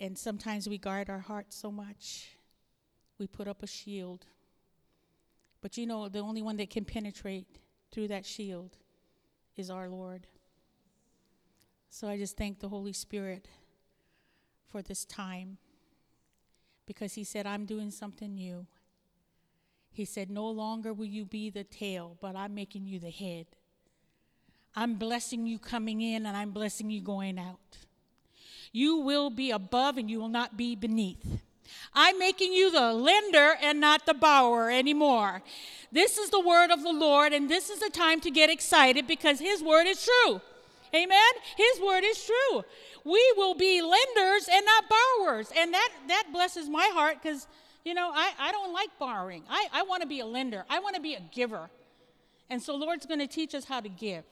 And 0.00 0.16
sometimes 0.16 0.68
we 0.68 0.78
guard 0.78 1.10
our 1.10 1.18
hearts 1.18 1.54
so 1.54 1.70
much, 1.70 2.30
we 3.18 3.26
put 3.26 3.46
up 3.46 3.62
a 3.62 3.66
shield. 3.66 4.24
But 5.60 5.76
you 5.76 5.86
know, 5.86 6.08
the 6.08 6.20
only 6.20 6.40
one 6.40 6.56
that 6.56 6.70
can 6.70 6.86
penetrate 6.86 7.58
through 7.92 8.08
that 8.08 8.24
shield 8.24 8.78
is 9.56 9.68
our 9.68 9.90
Lord. 9.90 10.26
So 11.90 12.08
I 12.08 12.16
just 12.16 12.36
thank 12.36 12.60
the 12.60 12.68
Holy 12.68 12.94
Spirit 12.94 13.48
for 14.70 14.80
this 14.80 15.04
time 15.04 15.58
because 16.86 17.14
He 17.14 17.24
said, 17.24 17.46
I'm 17.46 17.66
doing 17.66 17.90
something 17.90 18.34
new. 18.34 18.66
He 19.90 20.06
said, 20.06 20.30
No 20.30 20.48
longer 20.48 20.94
will 20.94 21.06
you 21.06 21.26
be 21.26 21.50
the 21.50 21.64
tail, 21.64 22.16
but 22.22 22.36
I'm 22.36 22.54
making 22.54 22.86
you 22.86 23.00
the 23.00 23.10
head. 23.10 23.46
I'm 24.74 24.94
blessing 24.94 25.46
you 25.46 25.58
coming 25.58 26.00
in 26.00 26.24
and 26.26 26.36
I'm 26.36 26.52
blessing 26.52 26.90
you 26.90 27.00
going 27.00 27.38
out. 27.38 27.76
You 28.72 28.96
will 28.98 29.30
be 29.30 29.50
above 29.50 29.98
and 29.98 30.10
you 30.10 30.20
will 30.20 30.28
not 30.28 30.56
be 30.56 30.76
beneath. 30.76 31.40
I'm 31.92 32.18
making 32.18 32.52
you 32.52 32.70
the 32.70 32.92
lender 32.92 33.54
and 33.60 33.80
not 33.80 34.06
the 34.06 34.14
borrower 34.14 34.70
anymore. 34.70 35.42
This 35.92 36.18
is 36.18 36.30
the 36.30 36.40
word 36.40 36.70
of 36.70 36.82
the 36.82 36.92
Lord, 36.92 37.32
and 37.32 37.50
this 37.50 37.68
is 37.68 37.80
the 37.80 37.90
time 37.90 38.20
to 38.20 38.30
get 38.30 38.48
excited 38.48 39.06
because 39.06 39.40
His 39.40 39.62
word 39.62 39.86
is 39.86 40.04
true. 40.04 40.40
Amen? 40.94 41.32
His 41.56 41.80
word 41.80 42.04
is 42.04 42.24
true. 42.24 42.64
We 43.04 43.32
will 43.36 43.54
be 43.54 43.80
lenders 43.80 44.48
and 44.50 44.64
not 44.66 44.84
borrowers. 44.88 45.50
And 45.56 45.72
that, 45.72 45.88
that 46.08 46.24
blesses 46.32 46.68
my 46.68 46.90
heart 46.92 47.18
because, 47.22 47.46
you 47.84 47.94
know, 47.94 48.10
I, 48.12 48.32
I 48.38 48.52
don't 48.52 48.72
like 48.72 48.90
borrowing. 48.98 49.44
I, 49.48 49.68
I 49.72 49.82
want 49.82 50.02
to 50.02 50.08
be 50.08 50.20
a 50.20 50.26
lender, 50.26 50.64
I 50.68 50.80
want 50.80 50.96
to 50.96 51.00
be 51.00 51.14
a 51.14 51.20
giver. 51.32 51.70
And 52.48 52.60
so, 52.60 52.72
the 52.72 52.84
Lord's 52.84 53.06
going 53.06 53.20
to 53.20 53.28
teach 53.28 53.54
us 53.54 53.64
how 53.64 53.80
to 53.80 53.88
give. 53.88 54.24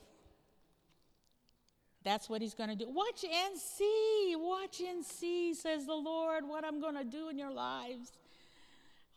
That's 2.08 2.30
what 2.30 2.40
he's 2.40 2.54
going 2.54 2.70
to 2.70 2.74
do. 2.74 2.88
Watch 2.88 3.22
and 3.22 3.54
see. 3.58 4.34
Watch 4.34 4.80
and 4.80 5.04
see, 5.04 5.52
says 5.52 5.84
the 5.84 5.92
Lord, 5.92 6.48
what 6.48 6.64
I'm 6.64 6.80
going 6.80 6.94
to 6.94 7.04
do 7.04 7.28
in 7.28 7.38
your 7.38 7.50
lives. 7.50 8.12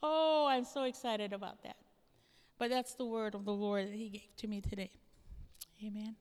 Oh, 0.03 0.45
I'm 0.49 0.65
so 0.65 0.83
excited 0.83 1.31
about 1.31 1.63
that. 1.63 1.77
But 2.59 2.69
that's 2.69 2.95
the 2.95 3.05
word 3.05 3.33
of 3.33 3.45
the 3.45 3.53
Lord 3.53 3.87
that 3.87 3.93
he 3.93 4.09
gave 4.09 4.35
to 4.39 4.47
me 4.49 4.59
today. 4.59 4.89
Amen. 5.81 6.17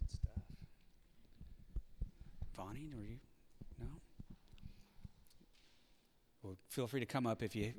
Good 0.00 0.10
stuff. 0.10 0.42
Bonnie, 2.56 2.88
were 2.92 3.04
you? 3.04 3.20
No? 3.78 3.86
Well, 6.42 6.56
feel 6.68 6.88
free 6.88 6.98
to 6.98 7.06
come 7.06 7.28
up 7.28 7.44
if 7.44 7.54
you 7.54 7.74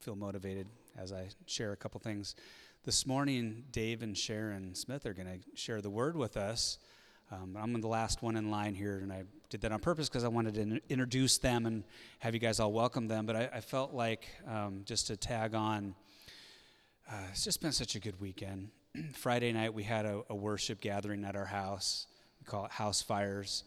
feel 0.00 0.16
motivated 0.16 0.66
as 0.98 1.14
I 1.14 1.28
share 1.46 1.72
a 1.72 1.76
couple 1.76 1.98
things. 1.98 2.34
This 2.86 3.04
morning, 3.04 3.64
Dave 3.72 4.04
and 4.04 4.16
Sharon 4.16 4.72
Smith 4.76 5.06
are 5.06 5.12
going 5.12 5.26
to 5.26 5.60
share 5.60 5.80
the 5.80 5.90
word 5.90 6.16
with 6.16 6.36
us. 6.36 6.78
Um, 7.32 7.58
I'm 7.60 7.80
the 7.80 7.88
last 7.88 8.22
one 8.22 8.36
in 8.36 8.48
line 8.48 8.76
here, 8.76 9.00
and 9.02 9.12
I 9.12 9.24
did 9.50 9.62
that 9.62 9.72
on 9.72 9.80
purpose 9.80 10.08
because 10.08 10.22
I 10.22 10.28
wanted 10.28 10.54
to 10.54 10.60
in- 10.60 10.80
introduce 10.88 11.36
them 11.38 11.66
and 11.66 11.82
have 12.20 12.32
you 12.32 12.38
guys 12.38 12.60
all 12.60 12.72
welcome 12.72 13.08
them. 13.08 13.26
But 13.26 13.34
I, 13.34 13.50
I 13.54 13.60
felt 13.60 13.92
like 13.92 14.28
um, 14.48 14.82
just 14.84 15.08
to 15.08 15.16
tag 15.16 15.56
on, 15.56 15.96
uh, 17.10 17.16
it's 17.32 17.42
just 17.42 17.60
been 17.60 17.72
such 17.72 17.96
a 17.96 17.98
good 17.98 18.20
weekend. 18.20 18.68
Friday 19.14 19.52
night, 19.52 19.74
we 19.74 19.82
had 19.82 20.06
a, 20.06 20.22
a, 20.30 20.36
worship 20.36 20.80
gathering 20.80 21.24
at 21.24 21.34
our 21.34 21.44
house. 21.44 22.06
We 22.38 22.44
call 22.44 22.66
it 22.66 22.70
House 22.70 23.02
Fires. 23.02 23.64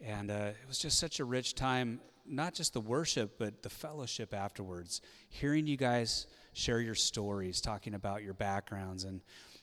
And 0.00 0.30
uh, 0.30 0.52
it 0.58 0.66
was 0.66 0.78
just 0.78 0.98
such 0.98 1.20
a 1.20 1.26
rich 1.26 1.54
time, 1.54 2.00
not 2.26 2.54
just 2.54 2.72
the 2.72 2.80
worship, 2.80 3.38
but 3.38 3.62
the 3.62 3.70
fellowship 3.70 4.34
afterwards. 4.34 5.00
Hearing 5.28 5.66
you 5.66 5.76
guys 5.76 6.26
share 6.52 6.80
your 6.80 6.94
stories, 6.94 7.60
talking 7.60 7.94
about 7.94 8.22
your 8.22 8.34
backgrounds. 8.34 9.04
And, 9.04 9.20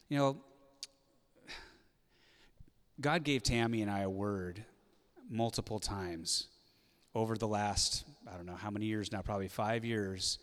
you 0.09 0.17
know, 0.17 0.37
God 2.99 3.23
gave 3.23 3.43
Tammy 3.43 3.81
and 3.81 3.89
I 3.89 4.01
a 4.01 4.09
word 4.09 4.63
multiple 5.29 5.79
times 5.79 6.47
over 7.15 7.35
the 7.35 7.47
last, 7.47 8.03
I 8.31 8.35
don't 8.35 8.45
know 8.45 8.55
how 8.55 8.69
many 8.69 8.85
years 8.85 9.11
now, 9.11 9.21
probably 9.21 9.47
five 9.47 9.83
years, 9.83 10.39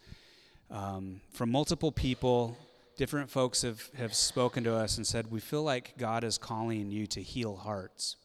um, 0.70 1.20
from 1.32 1.50
multiple 1.50 1.92
people. 1.92 2.56
Different 2.96 3.30
folks 3.30 3.62
have, 3.62 3.88
have 3.96 4.12
spoken 4.12 4.64
to 4.64 4.74
us 4.74 4.96
and 4.96 5.06
said, 5.06 5.30
We 5.30 5.40
feel 5.40 5.62
like 5.62 5.96
God 5.98 6.24
is 6.24 6.36
calling 6.36 6.90
you 6.90 7.06
to 7.08 7.22
heal 7.22 7.56
hearts. 7.56 8.16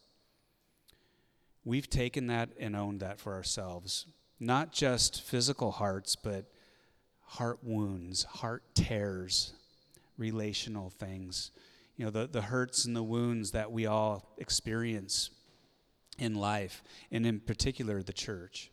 We've 1.64 1.88
taken 1.88 2.26
that 2.26 2.50
and 2.58 2.76
owned 2.76 3.00
that 3.00 3.18
for 3.18 3.34
ourselves. 3.34 4.06
Not 4.38 4.72
just 4.72 5.22
physical 5.22 5.70
hearts, 5.72 6.16
but 6.16 6.46
heart 7.22 7.60
wounds, 7.62 8.24
heart 8.24 8.62
tears, 8.74 9.54
relational 10.18 10.90
things. 10.90 11.50
You 11.96 12.04
know, 12.04 12.10
the, 12.10 12.26
the 12.26 12.42
hurts 12.42 12.84
and 12.84 12.94
the 12.94 13.02
wounds 13.02 13.52
that 13.52 13.72
we 13.72 13.86
all 13.86 14.34
experience 14.38 15.30
in 16.18 16.34
life, 16.34 16.82
and 17.10 17.26
in 17.26 17.40
particular, 17.40 18.02
the 18.02 18.12
church. 18.12 18.70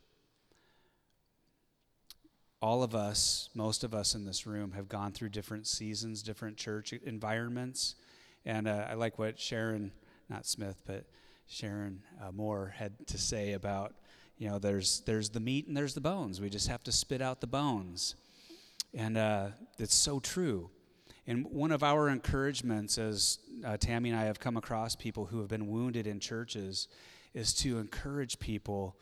All 2.62 2.84
of 2.84 2.94
us, 2.94 3.50
most 3.56 3.84
of 3.84 3.96
us 3.96 4.14
in 4.14 4.26
this 4.26 4.46
room, 4.46 4.74
have 4.74 4.88
gone 4.88 5.12
through 5.14 5.30
different 5.30 5.66
seasons, 5.66 6.22
different 6.22 6.58
church 6.58 6.94
environments. 6.94 7.96
And 8.46 8.68
uh, 8.68 8.86
I 8.90 8.94
like 8.94 9.18
what 9.18 9.40
Sharon, 9.40 9.92
not 10.30 10.46
Smith, 10.46 10.82
but 10.86 11.06
Sharon 11.52 12.02
uh, 12.22 12.32
Moore 12.32 12.74
had 12.78 13.06
to 13.08 13.18
say 13.18 13.52
about, 13.52 13.94
you 14.38 14.48
know, 14.48 14.58
there's, 14.58 15.02
there's 15.02 15.32
the 15.32 15.42
meat 15.42 15.68
and 15.68 15.76
there's 15.76 15.94
the 15.94 16.00
bones. 16.00 16.40
We 16.40 16.50
just 16.50 16.70
have 16.70 16.82
to 16.86 16.94
spit 16.94 17.22
out 17.22 17.42
the 17.42 17.48
bones. 17.48 18.16
And 18.94 19.18
uh, 19.18 19.48
it's 19.78 19.94
so 19.94 20.22
true. 20.22 20.70
And 21.28 21.46
one 21.46 21.74
of 21.74 21.84
our 21.84 22.08
encouragements, 22.08 22.98
as 22.98 23.40
uh, 23.66 23.76
Tammy 23.76 24.12
and 24.12 24.18
I 24.18 24.24
have 24.24 24.40
come 24.40 24.56
across 24.56 24.96
people 24.96 25.26
who 25.26 25.40
have 25.40 25.50
been 25.50 25.68
wounded 25.68 26.08
in 26.08 26.22
churches, 26.22 26.88
is 27.34 27.54
to 27.56 27.80
encourage 27.80 28.40
people 28.40 28.96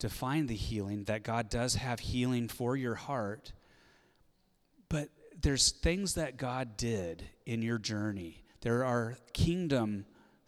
to 0.00 0.08
find 0.08 0.48
the 0.48 0.56
healing, 0.56 1.04
that 1.04 1.22
God 1.22 1.48
does 1.48 1.76
have 1.76 2.00
healing 2.00 2.48
for 2.48 2.76
your 2.76 2.96
heart. 2.96 3.52
But 4.88 5.10
there's 5.40 5.70
things 5.70 6.14
that 6.14 6.36
God 6.36 6.76
did 6.76 7.22
in 7.46 7.62
your 7.62 7.78
journey. 7.78 8.42
There 8.62 8.84
are 8.84 9.18
kingdom 9.32 10.04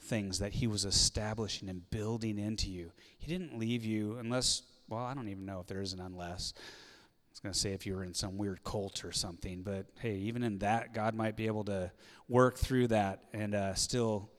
things 0.09 0.39
that 0.39 0.55
He 0.55 0.67
was 0.67 0.85
establishing 0.85 1.69
and 1.69 1.89
building 1.91 2.39
into 2.39 2.71
you. 2.71 2.91
He 3.19 3.27
didn't 3.27 3.59
leave 3.59 3.85
you 3.85 4.17
unless, 4.19 4.63
well, 4.89 5.05
I 5.05 5.15
don't 5.15 5.29
even 5.29 5.45
know 5.45 5.61
if 5.61 5.67
there 5.67 5.81
is 5.81 5.93
an 5.93 6.01
unless 6.01 6.55
I 6.57 7.31
was 7.31 7.41
going 7.41 7.53
to 7.53 7.59
say 7.59 7.73
if 7.73 7.87
you 7.87 7.95
were 7.95 8.05
in 8.05 8.15
some 8.15 8.37
weird 8.37 8.65
cult 8.65 9.05
or 9.05 9.13
something, 9.13 9.63
but 9.63 9.87
hey, 10.01 10.17
even 10.17 10.43
in 10.43 10.59
that, 10.59 10.93
God 10.93 11.15
might 11.15 11.37
be 11.37 11.47
able 11.47 11.65
to 11.65 11.93
work 12.29 12.59
through 12.59 12.89
that 12.89 13.23
and 13.33 13.55
uh, 13.55 13.75
still 13.75 14.31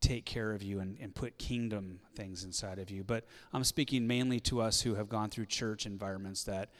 take 0.00 0.26
care 0.26 0.52
of 0.52 0.62
you 0.62 0.80
and, 0.80 0.98
and 1.00 1.14
put 1.14 1.38
kingdom 1.38 2.00
things 2.14 2.44
inside 2.44 2.78
of 2.78 2.90
you. 2.90 3.02
But 3.02 3.24
I'm 3.52 3.64
speaking 3.64 4.06
mainly 4.06 4.40
to 4.40 4.60
us 4.60 4.82
who 4.82 4.94
have 4.94 5.08
gone 5.08 5.30
through 5.30 5.46
church 5.46 5.86
environments 5.86 6.44
that 6.44 6.70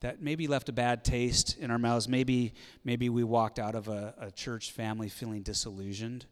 that 0.00 0.20
maybe 0.20 0.46
left 0.46 0.68
a 0.68 0.72
bad 0.72 1.02
taste 1.02 1.56
in 1.56 1.70
our 1.70 1.78
mouths. 1.78 2.08
Maybe 2.08 2.52
maybe 2.84 3.08
we 3.08 3.24
walked 3.24 3.58
out 3.58 3.74
of 3.74 3.88
a, 3.88 4.14
a 4.18 4.30
church 4.30 4.72
family 4.72 5.08
feeling 5.08 5.42
disillusioned. 5.42 6.26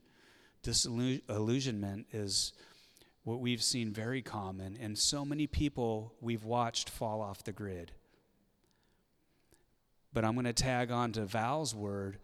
Disillusionment 0.62 2.06
is 2.12 2.52
what 3.24 3.40
we've 3.40 3.62
seen 3.62 3.92
very 3.92 4.22
common, 4.22 4.76
and 4.80 4.98
so 4.98 5.24
many 5.24 5.46
people 5.46 6.14
we've 6.20 6.44
watched 6.44 6.90
fall 6.90 7.20
off 7.20 7.44
the 7.44 7.52
grid 7.52 7.92
but 10.12 10.24
I'm 10.24 10.34
going 10.34 10.44
to 10.44 10.52
tag 10.52 10.90
on 10.90 11.12
to 11.12 11.24
Val's 11.24 11.74
word 11.74 12.18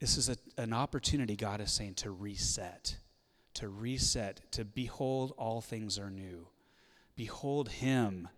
This 0.00 0.16
is 0.16 0.28
a, 0.28 0.36
an 0.56 0.72
opportunity 0.72 1.36
God 1.36 1.60
is 1.60 1.72
saying 1.72 1.94
to 1.96 2.10
reset, 2.10 2.96
to 3.54 3.68
reset, 3.68 4.40
to 4.52 4.64
behold 4.64 5.32
all 5.36 5.60
things 5.60 5.98
are 5.98 6.10
new. 6.10 6.48
Behold 7.16 7.68
Him, 7.68 8.28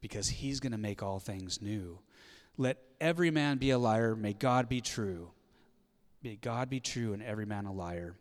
because 0.00 0.28
He's 0.28 0.60
going 0.60 0.72
to 0.72 0.78
make 0.78 1.02
all 1.02 1.18
things 1.18 1.62
new. 1.62 1.98
Let 2.56 2.78
every 3.00 3.30
man 3.30 3.58
be 3.58 3.70
a 3.70 3.78
liar, 3.78 4.14
may 4.14 4.32
God 4.32 4.68
be 4.68 4.80
true. 4.80 5.30
May 6.22 6.36
God 6.36 6.70
be 6.70 6.78
true 6.78 7.14
and 7.14 7.22
every 7.22 7.46
man 7.46 7.66
a 7.66 7.72
liar. 7.72 8.16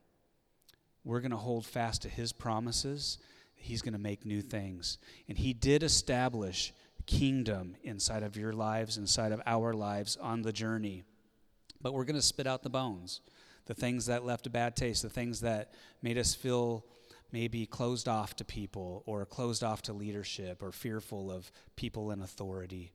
We're 1.03 1.21
going 1.21 1.31
to 1.31 1.37
hold 1.37 1.65
fast 1.65 2.03
to 2.03 2.09
His 2.09 2.31
promises. 2.31 3.17
He's 3.55 3.81
going 3.81 3.93
to 3.93 3.99
make 3.99 4.25
new 4.25 4.41
things. 4.41 4.97
And 5.27 5.37
He 5.37 5.53
did 5.53 5.83
establish 5.83 6.73
kingdom 7.05 7.75
inside 7.83 8.23
of 8.23 8.37
your 8.37 8.53
lives, 8.53 8.97
inside 8.97 9.31
of 9.31 9.41
our 9.45 9.73
lives 9.73 10.17
on 10.17 10.41
the 10.41 10.53
journey. 10.53 11.03
But 11.81 11.93
we're 11.93 12.05
going 12.05 12.15
to 12.15 12.21
spit 12.21 12.47
out 12.47 12.63
the 12.63 12.69
bones, 12.69 13.21
the 13.65 13.73
things 13.73 14.05
that 14.05 14.23
left 14.23 14.47
a 14.47 14.49
bad 14.49 14.75
taste, 14.75 15.01
the 15.01 15.09
things 15.09 15.41
that 15.41 15.73
made 16.01 16.17
us 16.17 16.35
feel 16.35 16.85
maybe 17.31 17.65
closed 17.65 18.07
off 18.07 18.35
to 18.35 18.45
people 18.45 19.03
or 19.05 19.25
closed 19.25 19.63
off 19.63 19.81
to 19.83 19.93
leadership 19.93 20.61
or 20.61 20.71
fearful 20.71 21.31
of 21.31 21.51
people 21.75 22.11
in 22.11 22.21
authority. 22.21 22.91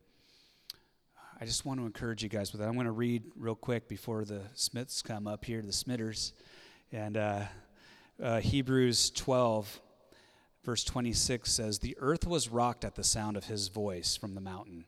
I 1.40 1.44
just 1.44 1.64
want 1.64 1.80
to 1.80 1.86
encourage 1.86 2.22
you 2.22 2.28
guys 2.28 2.52
with 2.52 2.60
that. 2.60 2.68
I'm 2.68 2.74
going 2.74 2.86
to 2.86 2.92
read 2.92 3.24
real 3.36 3.54
quick 3.54 3.88
before 3.88 4.24
the 4.24 4.42
Smiths 4.54 5.02
come 5.02 5.26
up 5.26 5.44
here, 5.44 5.60
the 5.62 5.72
Smitters. 5.72 6.32
And 6.92 7.16
uh, 7.16 7.42
uh, 8.22 8.40
Hebrews 8.40 9.10
12, 9.10 9.80
verse 10.64 10.84
26 10.84 11.50
says, 11.50 11.78
The 11.78 11.96
earth 11.98 12.26
was 12.26 12.48
rocked 12.48 12.84
at 12.84 12.94
the 12.94 13.04
sound 13.04 13.36
of 13.36 13.44
his 13.44 13.68
voice 13.68 14.16
from 14.16 14.34
the 14.34 14.40
mountain. 14.40 14.84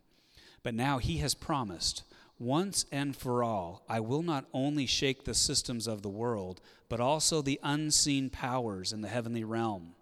But 0.62 0.75
now 0.75 0.99
he 0.99 1.18
has 1.18 1.35
promised, 1.35 2.02
once 2.38 2.87
and 2.92 3.16
for 3.16 3.42
all, 3.42 3.85
I 3.88 4.00
will 4.00 4.23
not 4.23 4.47
only 4.52 4.87
shake 4.87 5.25
the 5.25 5.35
systems 5.35 5.87
of 5.87 6.02
the 6.02 6.08
world, 6.08 6.61
but 6.88 7.00
also 7.00 7.42
the 7.42 7.61
unseen 7.62 8.30
powers 8.30 8.92
in 8.92 9.00
the 9.00 9.08
heavenly 9.08 9.44
realm. 9.44 9.94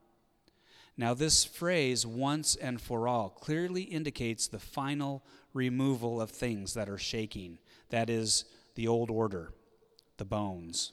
Now, 0.99 1.13
this 1.13 1.45
phrase, 1.45 2.07
once 2.07 2.57
and 2.57 2.81
for 2.81 3.07
all, 3.07 3.29
clearly 3.29 3.83
indicates 3.83 4.47
the 4.47 4.59
final 4.59 5.23
removal 5.53 6.21
of 6.21 6.31
things 6.31 6.75
that 6.75 6.89
are 6.89 6.99
shaking. 6.99 7.59
That 7.91 8.09
is, 8.09 8.47
the 8.77 8.89
old 8.89 9.11
order, 9.11 9.53
the 10.17 10.25
bones. 10.25 10.93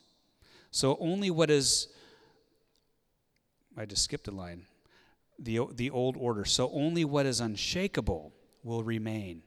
So, 0.71 0.97
only 0.99 1.31
what 1.31 1.49
is, 1.49 1.87
I 3.77 3.85
just 3.85 4.03
skipped 4.03 4.27
a 4.27 4.31
line, 4.31 4.65
the, 5.39 5.61
the 5.73 5.89
old 5.89 6.15
order. 6.17 6.45
So, 6.45 6.69
only 6.71 7.05
what 7.05 7.25
is 7.25 7.39
unshakable 7.39 8.33
will 8.63 8.83
remain. 8.83 9.41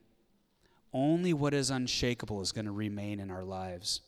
Only 0.92 1.32
what 1.32 1.54
is 1.54 1.70
unshakable 1.70 2.40
is 2.40 2.52
going 2.52 2.64
to 2.64 2.72
remain 2.72 3.20
in 3.20 3.30
our 3.30 3.44
lives. 3.44 4.00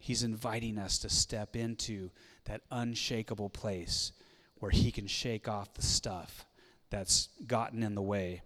He's 0.00 0.22
inviting 0.22 0.78
us 0.78 0.98
to 0.98 1.08
step 1.08 1.54
into 1.54 2.10
that 2.44 2.62
unshakable 2.70 3.50
place 3.50 4.12
where 4.58 4.70
He 4.70 4.90
can 4.90 5.06
shake 5.06 5.48
off 5.48 5.74
the 5.74 5.82
stuff 5.82 6.44
that's 6.90 7.28
gotten 7.46 7.82
in 7.82 7.94
the 7.94 8.02
way. 8.02 8.42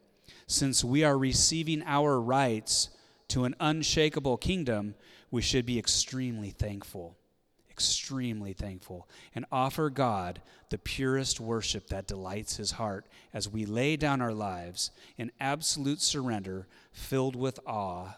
Since 0.47 0.85
we 0.85 1.03
are 1.03 1.19
receiving 1.19 1.83
our 1.85 2.21
rights 2.21 2.91
to 3.29 3.45
an 3.45 3.57
unshakable 3.59 4.37
kingdom, 4.37 4.95
we 5.31 5.43
should 5.43 5.67
be 5.67 5.79
extremely 5.79 6.51
thankful. 6.51 7.17
Extremely 7.77 8.55
thankful. 8.55 9.07
And 9.35 9.45
offer 9.53 9.91
God 9.91 10.41
the 10.71 10.79
purest 10.79 11.39
worship 11.41 11.89
that 11.89 12.07
delights 12.07 12.57
His 12.57 12.71
heart 12.71 13.07
as 13.35 13.51
we 13.51 13.67
lay 13.67 13.97
down 13.97 14.23
our 14.23 14.33
lives 14.33 14.91
in 15.19 15.31
absolute 15.39 16.01
surrender, 16.01 16.67
filled 16.91 17.37
with 17.37 17.61
awe. 17.67 18.17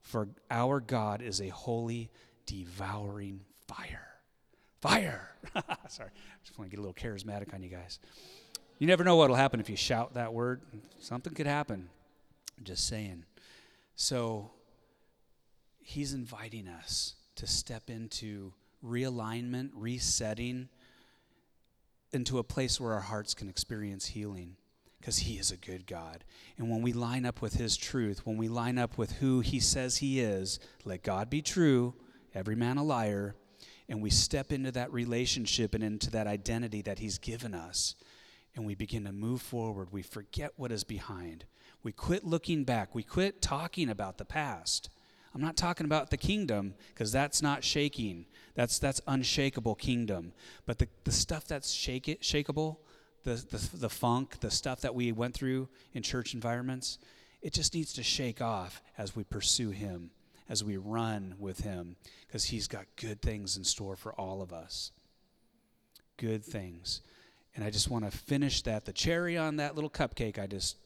For 0.00 0.28
our 0.50 0.80
God 0.80 1.20
is 1.20 1.38
a 1.42 1.48
holy, 1.48 2.08
devouring 2.46 3.40
fire. 3.68 4.08
Fire! 4.80 5.32
Sorry, 5.88 6.10
I 6.14 6.44
just 6.46 6.58
want 6.58 6.70
to 6.70 6.74
get 6.74 6.78
a 6.78 6.86
little 6.86 6.94
charismatic 6.94 7.52
on 7.52 7.62
you 7.62 7.68
guys. 7.68 7.98
You 8.78 8.86
never 8.86 9.04
know 9.04 9.16
what 9.16 9.28
will 9.28 9.36
happen 9.36 9.60
if 9.60 9.68
you 9.68 9.76
shout 9.76 10.14
that 10.14 10.32
word. 10.32 10.62
Something 10.98 11.34
could 11.34 11.46
happen. 11.46 11.90
Just 12.62 12.88
saying. 12.88 13.24
So, 13.96 14.50
he's 15.82 16.14
inviting 16.14 16.68
us 16.68 17.16
to 17.36 17.46
step 17.46 17.90
into 17.90 18.54
realignment, 18.84 19.70
resetting, 19.74 20.68
into 22.12 22.38
a 22.38 22.44
place 22.44 22.80
where 22.80 22.92
our 22.92 23.00
hearts 23.00 23.34
can 23.34 23.48
experience 23.48 24.06
healing 24.06 24.56
because 25.00 25.18
he 25.18 25.34
is 25.34 25.50
a 25.50 25.56
good 25.56 25.86
God. 25.86 26.24
And 26.56 26.70
when 26.70 26.80
we 26.80 26.92
line 26.92 27.26
up 27.26 27.42
with 27.42 27.54
his 27.54 27.76
truth, 27.76 28.24
when 28.24 28.36
we 28.36 28.48
line 28.48 28.78
up 28.78 28.96
with 28.96 29.12
who 29.12 29.40
he 29.40 29.60
says 29.60 29.98
he 29.98 30.20
is, 30.20 30.58
let 30.84 31.02
God 31.02 31.28
be 31.28 31.42
true, 31.42 31.94
every 32.34 32.54
man 32.54 32.78
a 32.78 32.84
liar, 32.84 33.34
and 33.88 34.00
we 34.00 34.08
step 34.08 34.50
into 34.50 34.72
that 34.72 34.92
relationship 34.92 35.74
and 35.74 35.84
into 35.84 36.10
that 36.12 36.26
identity 36.26 36.80
that 36.82 37.00
he's 37.00 37.18
given 37.18 37.54
us, 37.54 37.94
and 38.56 38.64
we 38.64 38.74
begin 38.74 39.04
to 39.04 39.12
move 39.12 39.42
forward, 39.42 39.88
we 39.92 40.02
forget 40.02 40.52
what 40.56 40.72
is 40.72 40.84
behind. 40.84 41.44
We 41.82 41.92
quit 41.92 42.24
looking 42.24 42.64
back. 42.64 42.94
We 42.94 43.02
quit 43.02 43.42
talking 43.42 43.90
about 43.90 44.16
the 44.16 44.24
past. 44.24 44.88
I'm 45.34 45.40
not 45.40 45.56
talking 45.56 45.84
about 45.86 46.10
the 46.10 46.16
kingdom 46.16 46.74
because 46.88 47.10
that's 47.10 47.42
not 47.42 47.64
shaking. 47.64 48.26
That's 48.54 48.78
that's 48.78 49.00
unshakable 49.06 49.74
kingdom. 49.74 50.32
But 50.64 50.78
the, 50.78 50.88
the 51.04 51.12
stuff 51.12 51.46
that's 51.46 51.72
shake 51.72 52.08
it, 52.08 52.22
shakeable, 52.22 52.76
the, 53.24 53.34
the 53.50 53.76
the 53.76 53.90
funk, 53.90 54.40
the 54.40 54.50
stuff 54.50 54.80
that 54.82 54.94
we 54.94 55.10
went 55.12 55.34
through 55.34 55.68
in 55.92 56.02
church 56.02 56.34
environments, 56.34 56.98
it 57.42 57.52
just 57.52 57.74
needs 57.74 57.92
to 57.94 58.02
shake 58.02 58.40
off 58.40 58.80
as 58.96 59.16
we 59.16 59.24
pursue 59.24 59.70
him 59.70 60.10
as 60.48 60.62
we 60.62 60.76
run 60.76 61.34
with 61.38 61.60
Him 61.60 61.96
because 62.26 62.44
He's 62.44 62.68
got 62.68 62.84
good 62.96 63.22
things 63.22 63.56
in 63.56 63.64
store 63.64 63.96
for 63.96 64.12
all 64.14 64.42
of 64.42 64.52
us. 64.52 64.92
Good 66.16 66.44
things. 66.44 67.00
And 67.54 67.64
I 67.64 67.70
just 67.70 67.90
want 67.90 68.04
to 68.04 68.10
finish 68.10 68.62
that. 68.62 68.84
The 68.84 68.92
cherry 68.92 69.38
on 69.38 69.56
that 69.56 69.74
little 69.74 69.90
cupcake 69.90 70.38
I 70.38 70.46
just 70.46 70.76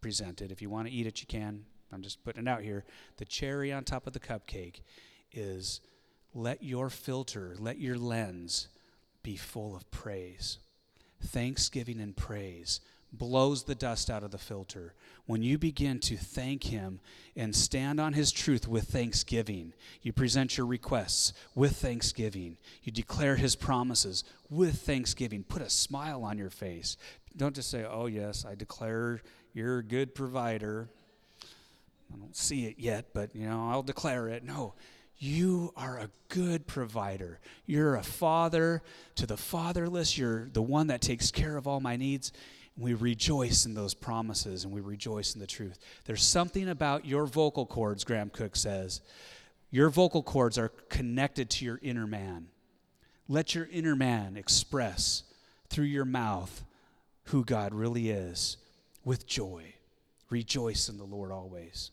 presented, 0.00 0.52
if 0.52 0.60
you 0.60 0.70
want 0.70 0.88
to 0.88 0.92
eat 0.92 1.06
it, 1.06 1.20
you 1.20 1.26
can. 1.26 1.64
I'm 1.92 2.02
just 2.02 2.22
putting 2.24 2.46
it 2.46 2.48
out 2.48 2.62
here. 2.62 2.84
The 3.16 3.24
cherry 3.24 3.72
on 3.72 3.84
top 3.84 4.06
of 4.06 4.12
the 4.12 4.20
cupcake 4.20 4.80
is 5.32 5.80
let 6.34 6.62
your 6.62 6.90
filter, 6.90 7.54
let 7.58 7.78
your 7.78 7.96
lens 7.96 8.68
be 9.22 9.36
full 9.36 9.74
of 9.74 9.90
praise. 9.90 10.58
Thanksgiving 11.20 12.00
and 12.00 12.16
praise 12.16 12.80
blows 13.12 13.64
the 13.64 13.74
dust 13.74 14.10
out 14.10 14.22
of 14.22 14.30
the 14.30 14.38
filter. 14.38 14.94
When 15.26 15.42
you 15.42 15.58
begin 15.58 15.98
to 16.00 16.16
thank 16.16 16.64
Him 16.64 17.00
and 17.36 17.54
stand 17.54 18.00
on 18.00 18.12
His 18.12 18.30
truth 18.30 18.68
with 18.68 18.88
thanksgiving, 18.88 19.72
you 20.02 20.12
present 20.12 20.56
your 20.56 20.66
requests 20.66 21.32
with 21.54 21.76
thanksgiving. 21.76 22.58
You 22.82 22.92
declare 22.92 23.36
His 23.36 23.56
promises 23.56 24.24
with 24.50 24.80
thanksgiving. 24.82 25.42
Put 25.42 25.62
a 25.62 25.70
smile 25.70 26.24
on 26.24 26.38
your 26.38 26.50
face. 26.50 26.96
Don't 27.36 27.54
just 27.54 27.70
say, 27.70 27.84
Oh, 27.88 28.06
yes, 28.06 28.44
I 28.44 28.54
declare 28.54 29.22
you're 29.54 29.78
a 29.78 29.84
good 29.84 30.14
provider. 30.14 30.88
I 32.12 32.16
don't 32.16 32.36
see 32.36 32.66
it 32.66 32.76
yet, 32.78 33.06
but 33.12 33.34
you 33.34 33.48
know, 33.48 33.68
I'll 33.70 33.82
declare 33.82 34.28
it. 34.28 34.44
No. 34.44 34.74
You 35.20 35.72
are 35.76 35.98
a 35.98 36.10
good 36.28 36.68
provider. 36.68 37.40
You're 37.66 37.96
a 37.96 38.04
father 38.04 38.82
to 39.16 39.26
the 39.26 39.36
fatherless. 39.36 40.16
You're 40.16 40.48
the 40.52 40.62
one 40.62 40.86
that 40.86 41.00
takes 41.00 41.32
care 41.32 41.56
of 41.56 41.66
all 41.66 41.80
my 41.80 41.96
needs 41.96 42.32
we 42.78 42.94
rejoice 42.94 43.66
in 43.66 43.74
those 43.74 43.92
promises 43.92 44.64
and 44.64 44.72
we 44.72 44.80
rejoice 44.80 45.34
in 45.34 45.40
the 45.40 45.46
truth. 45.46 45.78
There's 46.04 46.22
something 46.22 46.68
about 46.68 47.04
your 47.04 47.26
vocal 47.26 47.66
cords, 47.66 48.04
Graham 48.04 48.30
Cooke 48.30 48.56
says. 48.56 49.00
Your 49.70 49.90
vocal 49.90 50.22
cords 50.22 50.56
are 50.56 50.68
connected 50.88 51.50
to 51.50 51.64
your 51.64 51.80
inner 51.82 52.06
man. 52.06 52.46
Let 53.26 53.54
your 53.54 53.68
inner 53.70 53.96
man 53.96 54.36
express 54.36 55.24
through 55.68 55.86
your 55.86 56.04
mouth 56.04 56.64
who 57.24 57.44
God 57.44 57.74
really 57.74 58.10
is 58.10 58.56
with 59.04 59.26
joy. 59.26 59.74
Rejoice 60.30 60.88
in 60.88 60.96
the 60.96 61.04
Lord 61.04 61.32
always. 61.32 61.90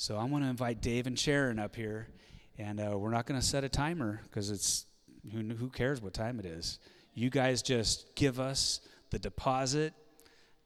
So 0.00 0.16
I'm 0.16 0.30
going 0.30 0.42
to 0.42 0.48
invite 0.48 0.80
Dave 0.80 1.06
and 1.06 1.18
Sharon 1.18 1.58
up 1.58 1.76
here, 1.76 2.08
and 2.56 2.80
uh, 2.80 2.96
we're 2.96 3.10
not 3.10 3.26
going 3.26 3.38
to 3.38 3.46
set 3.46 3.64
a 3.64 3.68
timer 3.68 4.22
because 4.22 4.50
it's 4.50 4.86
who, 5.30 5.40
who 5.40 5.68
cares 5.68 6.00
what 6.00 6.14
time 6.14 6.38
it 6.38 6.46
is. 6.46 6.78
You 7.12 7.28
guys 7.28 7.60
just 7.60 8.14
give 8.14 8.40
us 8.40 8.80
the 9.10 9.18
deposit, 9.18 9.92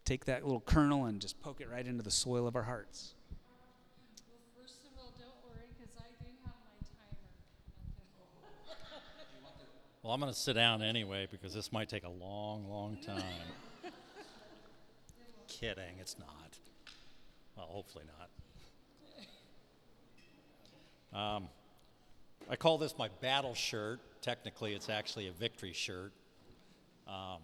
take 0.05 0.27
that 0.27 0.45
little 0.45 0.61
kernel 0.61 1.07
and 1.07 1.21
just 1.21 1.41
poke 1.41 1.61
it 1.61 1.69
right 1.69 1.85
into 1.85 2.05
the 2.05 2.13
soil 2.13 2.47
of 2.47 2.55
our 2.55 2.63
hearts. 2.63 3.15
Well, 4.29 4.63
first 4.63 4.77
of 4.85 4.97
all, 4.97 5.13
don't 5.19 5.35
worry 5.51 5.67
because 5.77 5.97
I 5.99 6.07
do 6.23 6.31
have 6.45 6.55
my 6.63 6.87
timer. 6.87 7.19
Well, 10.05 10.13
I'm 10.13 10.21
going 10.21 10.33
to 10.33 10.39
sit 10.39 10.53
down 10.53 10.81
anyway 10.81 11.27
because 11.29 11.53
this 11.53 11.73
might 11.73 11.89
take 11.89 12.05
a 12.05 12.09
long, 12.09 12.71
long 12.71 12.99
time. 13.05 13.25
Kidding, 15.49 15.99
it's 16.01 16.21
not. 16.21 16.57
Well, 17.57 17.67
hopefully 17.67 18.05
not. 18.17 18.31
Um, 21.15 21.49
I 22.51 22.57
call 22.57 22.77
this 22.79 22.99
my 22.99 23.09
battle 23.21 23.55
shirt. 23.55 24.01
Technically, 24.21 24.75
it's 24.75 24.89
actually 24.89 25.29
a 25.29 25.33
victory 25.33 25.73
shirt. 25.73 26.13
Um, 27.07 27.41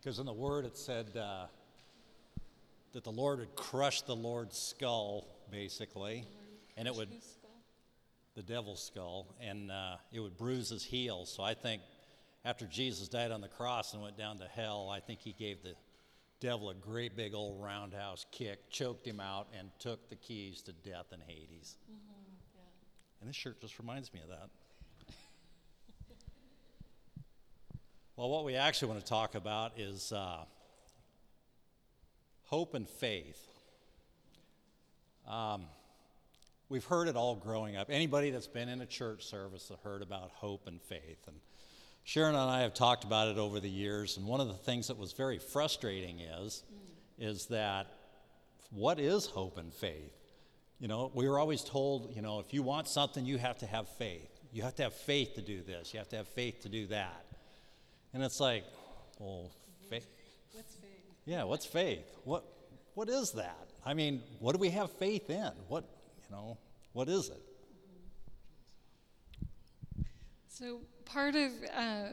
because 0.00 0.18
in 0.18 0.26
the 0.26 0.32
Word 0.32 0.66
it 0.66 0.76
said 0.76 1.16
uh, 1.16 1.46
that 2.92 3.04
the 3.04 3.12
Lord 3.12 3.38
would 3.38 3.54
crush 3.54 4.02
the 4.02 4.16
Lord's 4.16 4.58
skull, 4.58 5.26
basically, 5.50 6.24
and 6.76 6.86
it 6.86 6.94
would 6.94 7.08
the 8.34 8.42
devil's 8.42 8.82
skull, 8.82 9.28
and 9.40 9.70
uh, 9.70 9.96
it 10.12 10.18
would 10.18 10.36
bruise 10.36 10.68
his 10.68 10.82
heel. 10.82 11.24
So 11.24 11.42
I 11.42 11.54
think 11.54 11.82
after 12.44 12.66
Jesus 12.66 13.08
died 13.08 13.30
on 13.30 13.40
the 13.40 13.48
cross 13.48 13.94
and 13.94 14.02
went 14.02 14.18
down 14.18 14.38
to 14.38 14.44
hell, 14.44 14.90
I 14.92 15.00
think 15.00 15.20
he 15.20 15.32
gave 15.32 15.62
the 15.62 15.74
devil 16.40 16.68
a 16.70 16.74
great 16.74 17.16
big 17.16 17.32
old 17.32 17.62
roundhouse 17.62 18.26
kick, 18.32 18.68
choked 18.70 19.06
him 19.06 19.20
out, 19.20 19.46
and 19.58 19.70
took 19.78 20.10
the 20.10 20.16
keys 20.16 20.60
to 20.62 20.72
death 20.72 21.06
and 21.12 21.22
Hades. 21.26 21.76
And 23.24 23.30
this 23.30 23.36
shirt 23.36 23.58
just 23.58 23.78
reminds 23.78 24.12
me 24.12 24.20
of 24.20 24.28
that. 24.28 24.50
well, 28.16 28.28
what 28.28 28.44
we 28.44 28.54
actually 28.54 28.88
want 28.88 29.00
to 29.00 29.06
talk 29.06 29.34
about 29.34 29.72
is 29.78 30.12
uh, 30.12 30.44
hope 32.44 32.74
and 32.74 32.86
faith. 32.86 33.48
Um, 35.26 35.62
we've 36.68 36.84
heard 36.84 37.08
it 37.08 37.16
all 37.16 37.34
growing 37.34 37.76
up. 37.76 37.86
Anybody 37.88 38.28
that's 38.28 38.46
been 38.46 38.68
in 38.68 38.82
a 38.82 38.86
church 38.86 39.24
service 39.24 39.70
has 39.70 39.78
heard 39.82 40.02
about 40.02 40.30
hope 40.34 40.66
and 40.66 40.82
faith. 40.82 41.26
And 41.26 41.36
Sharon 42.02 42.34
and 42.34 42.50
I 42.50 42.60
have 42.60 42.74
talked 42.74 43.04
about 43.04 43.28
it 43.28 43.38
over 43.38 43.58
the 43.58 43.70
years. 43.70 44.18
And 44.18 44.26
one 44.26 44.42
of 44.42 44.48
the 44.48 44.52
things 44.52 44.88
that 44.88 44.98
was 44.98 45.14
very 45.14 45.38
frustrating 45.38 46.20
is, 46.20 46.62
is 47.18 47.46
that 47.46 47.86
what 48.68 49.00
is 49.00 49.24
hope 49.24 49.56
and 49.56 49.72
faith? 49.72 50.23
You 50.78 50.88
know, 50.88 51.10
we 51.14 51.28
were 51.28 51.38
always 51.38 51.62
told, 51.62 52.14
you 52.14 52.22
know, 52.22 52.40
if 52.40 52.52
you 52.52 52.62
want 52.62 52.88
something, 52.88 53.24
you 53.24 53.38
have 53.38 53.58
to 53.58 53.66
have 53.66 53.88
faith. 53.88 54.28
You 54.52 54.62
have 54.62 54.74
to 54.76 54.82
have 54.84 54.94
faith 54.94 55.34
to 55.34 55.42
do 55.42 55.62
this. 55.62 55.92
You 55.92 55.98
have 55.98 56.08
to 56.10 56.16
have 56.16 56.28
faith 56.28 56.62
to 56.62 56.68
do 56.68 56.86
that. 56.88 57.24
And 58.12 58.22
it's 58.22 58.40
like, 58.40 58.64
well, 59.18 59.50
faith. 59.90 60.06
What's 60.52 60.74
faith? 60.74 60.90
Yeah, 61.24 61.44
what's 61.44 61.66
faith? 61.66 62.06
What 62.24 62.44
what 62.94 63.08
is 63.08 63.32
that? 63.32 63.68
I 63.84 63.94
mean, 63.94 64.22
what 64.38 64.52
do 64.52 64.58
we 64.58 64.70
have 64.70 64.90
faith 64.92 65.28
in? 65.30 65.50
What 65.68 65.84
you 66.28 66.36
know, 66.36 66.58
what 66.92 67.08
is 67.08 67.28
it? 67.28 67.42
So 70.48 70.80
part 71.04 71.34
of, 71.34 71.50
uh, 71.76 72.04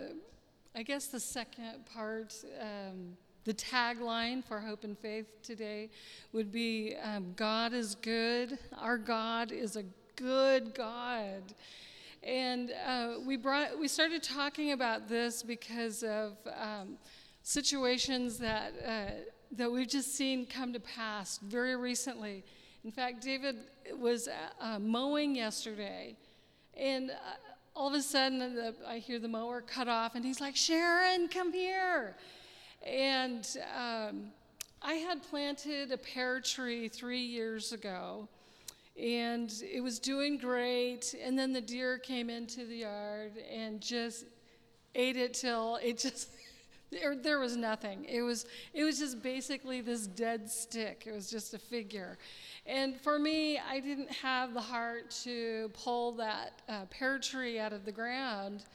I 0.76 0.82
guess 0.82 1.08
the 1.08 1.20
second 1.20 1.86
part, 1.94 2.34
um, 2.60 3.16
the 3.44 3.54
tagline 3.54 4.44
for 4.44 4.60
Hope 4.60 4.84
and 4.84 4.98
Faith 4.98 5.28
today 5.42 5.90
would 6.32 6.52
be 6.52 6.96
um, 7.04 7.34
God 7.36 7.74
is 7.74 7.96
good. 7.96 8.60
Our 8.78 8.98
God 8.98 9.52
is 9.52 9.76
a 9.76 9.84
good 10.16 10.76
God. 10.76 11.54
And 12.24 12.72
uh, 12.88 13.16
we 13.26 13.38
brought, 13.38 13.80
we 13.80 13.88
started 13.88 14.22
talking 14.22 14.74
about 14.74 15.10
this 15.10 15.42
because 15.42 16.04
of 16.04 16.38
um, 16.56 16.98
situations 17.42 18.38
that 18.38 18.74
uh, 18.86 19.12
that 19.54 19.70
we've 19.70 19.88
just 19.88 20.16
seen 20.16 20.46
come 20.46 20.72
to 20.74 20.80
pass 20.80 21.40
very 21.40 21.76
recently. 21.76 22.44
In 22.84 22.92
fact, 22.92 23.22
David 23.22 23.58
was 23.98 24.30
uh, 24.60 24.80
mowing 24.80 25.36
yesterday, 25.36 26.16
and 26.78 27.12
uh, 27.12 27.14
all 27.76 27.90
of 27.90 27.94
a 27.94 28.02
sudden 28.02 28.40
the, 28.40 28.76
I 28.88 29.00
hear 29.00 29.20
the 29.20 29.28
mower 29.28 29.62
cut 29.62 29.88
off, 29.88 30.16
and 30.16 30.24
he's 30.24 30.40
like, 30.40 30.56
"Sharon, 30.56 31.28
come 31.28 31.52
here!" 31.52 32.16
And 32.86 33.48
um, 33.78 34.32
I 34.82 34.96
had 34.96 35.22
planted 35.22 35.92
a 35.92 35.98
pear 35.98 36.42
tree 36.42 36.88
three 36.88 37.22
years 37.22 37.72
ago, 37.72 38.28
and 39.00 39.54
it 39.62 39.82
was 39.82 40.00
doing 40.00 40.38
great. 40.38 41.14
And 41.24 41.38
then 41.38 41.54
the 41.54 41.62
deer 41.62 42.00
came 42.00 42.30
into 42.30 42.66
the 42.66 42.78
yard 42.78 43.34
and 43.52 43.80
just 43.80 44.26
ate 44.96 45.18
it 45.18 45.34
till 45.34 45.78
it 45.78 46.00
just 46.00 46.30
there, 46.92 47.16
there 47.16 47.40
was 47.40 47.56
nothing. 47.56 48.06
It 48.06 48.22
was 48.22 48.46
it 48.74 48.84
was 48.84 49.00
just 49.00 49.22
basically 49.22 49.82
this 49.82 50.08
dead 50.08 50.50
stick. 50.50 51.04
It 51.06 51.14
was 51.14 51.30
just 51.30 51.54
a 51.54 51.60
figure. 51.60 52.18
And 52.66 53.00
for 53.00 53.18
me, 53.18 53.60
I 53.60 53.80
didn't 53.80 54.12
have 54.12 54.54
the 54.54 54.62
heart 54.62 55.12
to 55.24 55.72
pull 55.74 56.14
that 56.14 56.62
uh, 56.68 56.86
pear 56.90 57.20
tree 57.20 57.60
out 57.60 57.74
of 57.74 57.86
the 57.86 57.92
ground. 57.92 58.66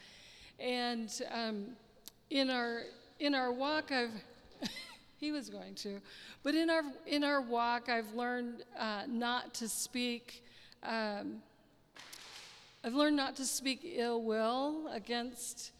And 0.58 1.12
um, 1.32 1.66
in 2.30 2.50
our 2.50 2.82
in 3.18 3.34
our 3.34 3.52
walk, 3.52 3.92
I've 3.92 4.10
he 5.18 5.32
was 5.32 5.50
going 5.50 5.74
to, 5.76 6.00
but 6.42 6.54
in 6.54 6.70
our 6.70 6.82
in 7.06 7.24
our 7.24 7.40
walk, 7.40 7.88
I've 7.88 8.12
learned 8.14 8.64
uh, 8.78 9.02
not 9.08 9.54
to 9.54 9.68
speak. 9.68 10.44
Um, 10.82 11.42
I've 12.84 12.94
learned 12.94 13.16
not 13.16 13.34
to 13.36 13.44
speak 13.44 13.80
ill 13.82 14.22
will 14.22 14.88
against 14.92 15.72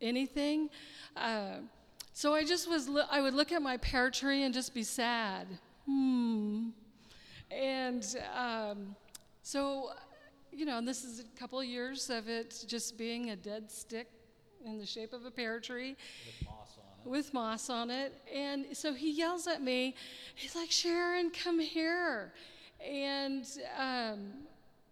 anything. 0.00 0.70
Uh, 1.16 1.56
so 2.14 2.32
I 2.32 2.44
just 2.44 2.68
was, 2.68 2.88
I 3.10 3.20
would 3.20 3.34
look 3.34 3.52
at 3.52 3.60
my 3.60 3.76
pear 3.76 4.10
tree 4.10 4.44
and 4.44 4.54
just 4.54 4.72
be 4.72 4.84
sad. 4.84 5.46
Hmm. 5.84 6.68
And 7.50 8.06
um, 8.34 8.96
so, 9.42 9.90
you 10.52 10.64
know, 10.64 10.78
and 10.78 10.88
this 10.88 11.04
is 11.04 11.20
a 11.20 11.38
couple 11.38 11.62
years 11.62 12.08
of 12.08 12.28
it 12.28 12.64
just 12.66 12.96
being 12.96 13.30
a 13.30 13.36
dead 13.36 13.70
stick 13.70 14.08
in 14.64 14.78
the 14.78 14.86
shape 14.86 15.12
of 15.12 15.24
a 15.24 15.30
pear 15.30 15.60
tree 15.60 15.96
With 16.26 16.48
moss 16.48 16.78
on 16.78 16.84
it. 17.06 17.10
with 17.10 17.34
moss 17.34 17.70
on 17.70 17.90
it. 17.90 18.14
And 18.34 18.66
so 18.72 18.94
he 18.94 19.10
yells 19.10 19.46
at 19.46 19.62
me. 19.62 19.94
He's 20.34 20.54
like, 20.54 20.70
Sharon, 20.70 21.30
come 21.30 21.58
here. 21.60 22.32
And 22.84 23.46
um, 23.78 24.32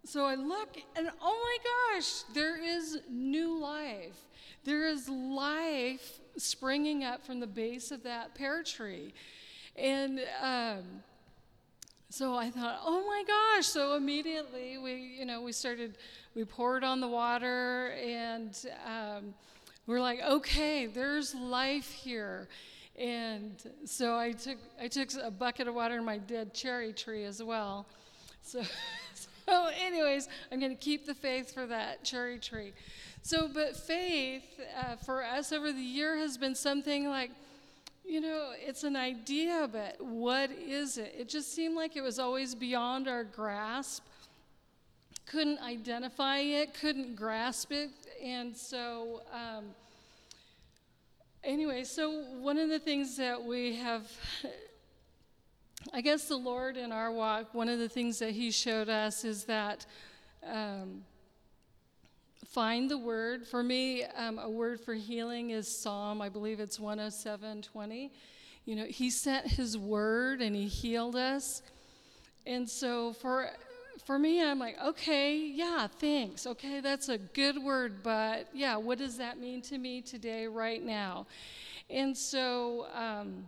so 0.05 0.25
I 0.25 0.35
look, 0.35 0.77
and 0.95 1.09
oh 1.21 1.57
my 1.91 1.97
gosh, 1.97 2.23
there 2.33 2.61
is 2.61 2.99
new 3.09 3.57
life. 3.59 4.17
There 4.63 4.87
is 4.87 5.09
life 5.09 6.19
springing 6.37 7.03
up 7.03 7.25
from 7.25 7.39
the 7.39 7.47
base 7.47 7.91
of 7.91 8.03
that 8.03 8.33
pear 8.35 8.63
tree. 8.63 9.13
And 9.75 10.21
um, 10.41 10.83
so 12.09 12.35
I 12.35 12.49
thought, 12.49 12.79
oh 12.85 13.05
my 13.07 13.23
gosh. 13.27 13.65
So 13.65 13.95
immediately 13.95 14.77
we, 14.77 15.15
you 15.19 15.25
know, 15.25 15.41
we 15.41 15.51
started, 15.51 15.97
we 16.35 16.45
poured 16.45 16.83
on 16.83 17.01
the 17.01 17.07
water 17.07 17.91
and 18.03 18.55
um, 18.85 19.33
we're 19.85 20.01
like, 20.01 20.21
okay, 20.21 20.85
there's 20.85 21.35
life 21.35 21.91
here. 21.91 22.47
And 22.97 23.55
so 23.85 24.17
I 24.17 24.31
took, 24.31 24.57
I 24.79 24.87
took 24.87 25.09
a 25.21 25.31
bucket 25.31 25.67
of 25.67 25.75
water 25.75 25.97
in 25.97 26.05
my 26.05 26.19
dead 26.19 26.53
cherry 26.53 26.93
tree 26.93 27.25
as 27.25 27.41
well. 27.41 27.85
So, 28.43 28.61
so 29.45 29.69
anyways, 29.79 30.29
I'm 30.51 30.59
going 30.59 30.71
to 30.71 30.81
keep 30.81 31.05
the 31.05 31.15
faith 31.15 31.53
for 31.53 31.65
that 31.67 32.03
cherry 32.03 32.39
tree. 32.39 32.73
So, 33.23 33.49
but 33.51 33.75
faith 33.75 34.59
uh, 34.77 34.95
for 34.97 35.23
us 35.23 35.51
over 35.51 35.71
the 35.71 35.81
year 35.81 36.17
has 36.17 36.37
been 36.37 36.55
something 36.55 37.07
like, 37.07 37.31
you 38.05 38.19
know, 38.19 38.51
it's 38.55 38.83
an 38.83 38.95
idea, 38.95 39.69
but 39.71 39.99
what 40.03 40.51
is 40.51 40.97
it? 40.97 41.15
It 41.17 41.29
just 41.29 41.53
seemed 41.53 41.75
like 41.75 41.95
it 41.95 42.01
was 42.01 42.19
always 42.19 42.53
beyond 42.53 43.07
our 43.07 43.23
grasp. 43.23 44.03
Couldn't 45.25 45.59
identify 45.61 46.39
it, 46.39 46.73
couldn't 46.73 47.15
grasp 47.15 47.71
it. 47.71 47.89
And 48.23 48.55
so, 48.55 49.21
um, 49.33 49.65
anyway, 51.43 51.83
so 51.83 52.23
one 52.39 52.57
of 52.57 52.69
the 52.69 52.79
things 52.79 53.17
that 53.17 53.43
we 53.43 53.75
have, 53.75 54.09
I 55.93 55.99
guess 55.99 56.29
the 56.29 56.37
Lord 56.37 56.77
in 56.77 56.93
our 56.93 57.11
walk, 57.11 57.53
one 57.53 57.67
of 57.67 57.79
the 57.79 57.89
things 57.89 58.19
that 58.19 58.31
He 58.31 58.49
showed 58.51 58.87
us 58.87 59.25
is 59.25 59.43
that. 59.45 59.85
Um, 60.45 61.03
find 62.53 62.89
the 62.89 62.97
word. 62.97 63.47
For 63.47 63.63
me, 63.63 64.03
um, 64.03 64.37
a 64.37 64.49
word 64.49 64.79
for 64.79 64.93
healing 64.93 65.49
is 65.49 65.67
Psalm, 65.67 66.21
I 66.21 66.29
believe 66.29 66.59
it's 66.59 66.79
107 66.79 67.63
20. 67.63 68.11
You 68.65 68.75
know, 68.75 68.85
He 68.85 69.09
sent 69.09 69.47
His 69.47 69.75
word 69.75 70.39
and 70.39 70.55
He 70.55 70.67
healed 70.67 71.15
us. 71.15 71.63
And 72.45 72.69
so 72.69 73.13
for 73.13 73.49
for 74.05 74.19
me, 74.19 74.43
I'm 74.43 74.59
like, 74.59 74.77
okay, 74.83 75.35
yeah, 75.35 75.87
thanks. 75.87 76.45
Okay, 76.45 76.79
that's 76.79 77.09
a 77.09 77.17
good 77.17 77.57
word, 77.57 78.03
but 78.03 78.47
yeah, 78.53 78.75
what 78.75 78.97
does 78.97 79.17
that 79.17 79.39
mean 79.39 79.61
to 79.63 79.77
me 79.77 80.01
today, 80.01 80.47
right 80.47 80.83
now? 80.83 81.25
And 81.89 82.15
so, 82.15 82.87
um, 82.93 83.45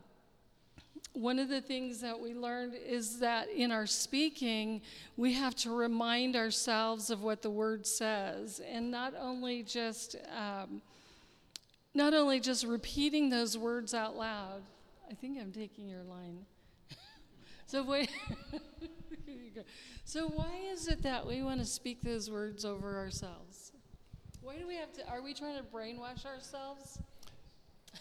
one 1.14 1.40
of 1.40 1.48
the 1.48 1.62
things 1.62 2.02
that 2.02 2.20
we 2.20 2.34
learned 2.34 2.74
is 2.76 3.20
that 3.20 3.50
in 3.50 3.72
our 3.72 3.86
speaking, 3.86 4.82
we 5.16 5.34
have 5.34 5.56
to 5.56 5.74
remind 5.74 6.36
ourselves 6.36 7.10
of 7.10 7.24
what 7.24 7.42
the 7.42 7.50
word 7.50 7.88
says, 7.88 8.62
and 8.70 8.92
not 8.92 9.14
only 9.18 9.64
just 9.64 10.18
um, 10.38 10.82
not 11.94 12.14
only 12.14 12.42
just 12.42 12.66
repeating 12.66 13.30
those 13.30 13.58
words 13.58 13.94
out 13.94 14.18
loud. 14.18 14.62
I 15.10 15.14
think 15.14 15.40
I'm 15.40 15.52
taking 15.52 15.88
your 15.88 16.04
line. 16.04 16.46
So 17.66 17.84
wait. 17.84 18.10
so 20.06 20.28
why 20.28 20.52
is 20.72 20.88
it 20.88 21.02
that 21.04 21.26
we 21.26 21.42
want 21.42 21.60
to 21.60 21.66
speak 21.66 22.02
those 22.02 22.30
words 22.30 22.66
over 22.66 22.98
ourselves? 22.98 23.72
Why 24.42 24.58
do 24.58 24.68
we 24.68 24.76
have 24.76 24.94
to? 24.94 25.08
Are 25.10 25.22
we 25.22 25.34
trying 25.34 25.58
to 25.58 25.64
brainwash 25.64 26.26
ourselves? 26.26 27.00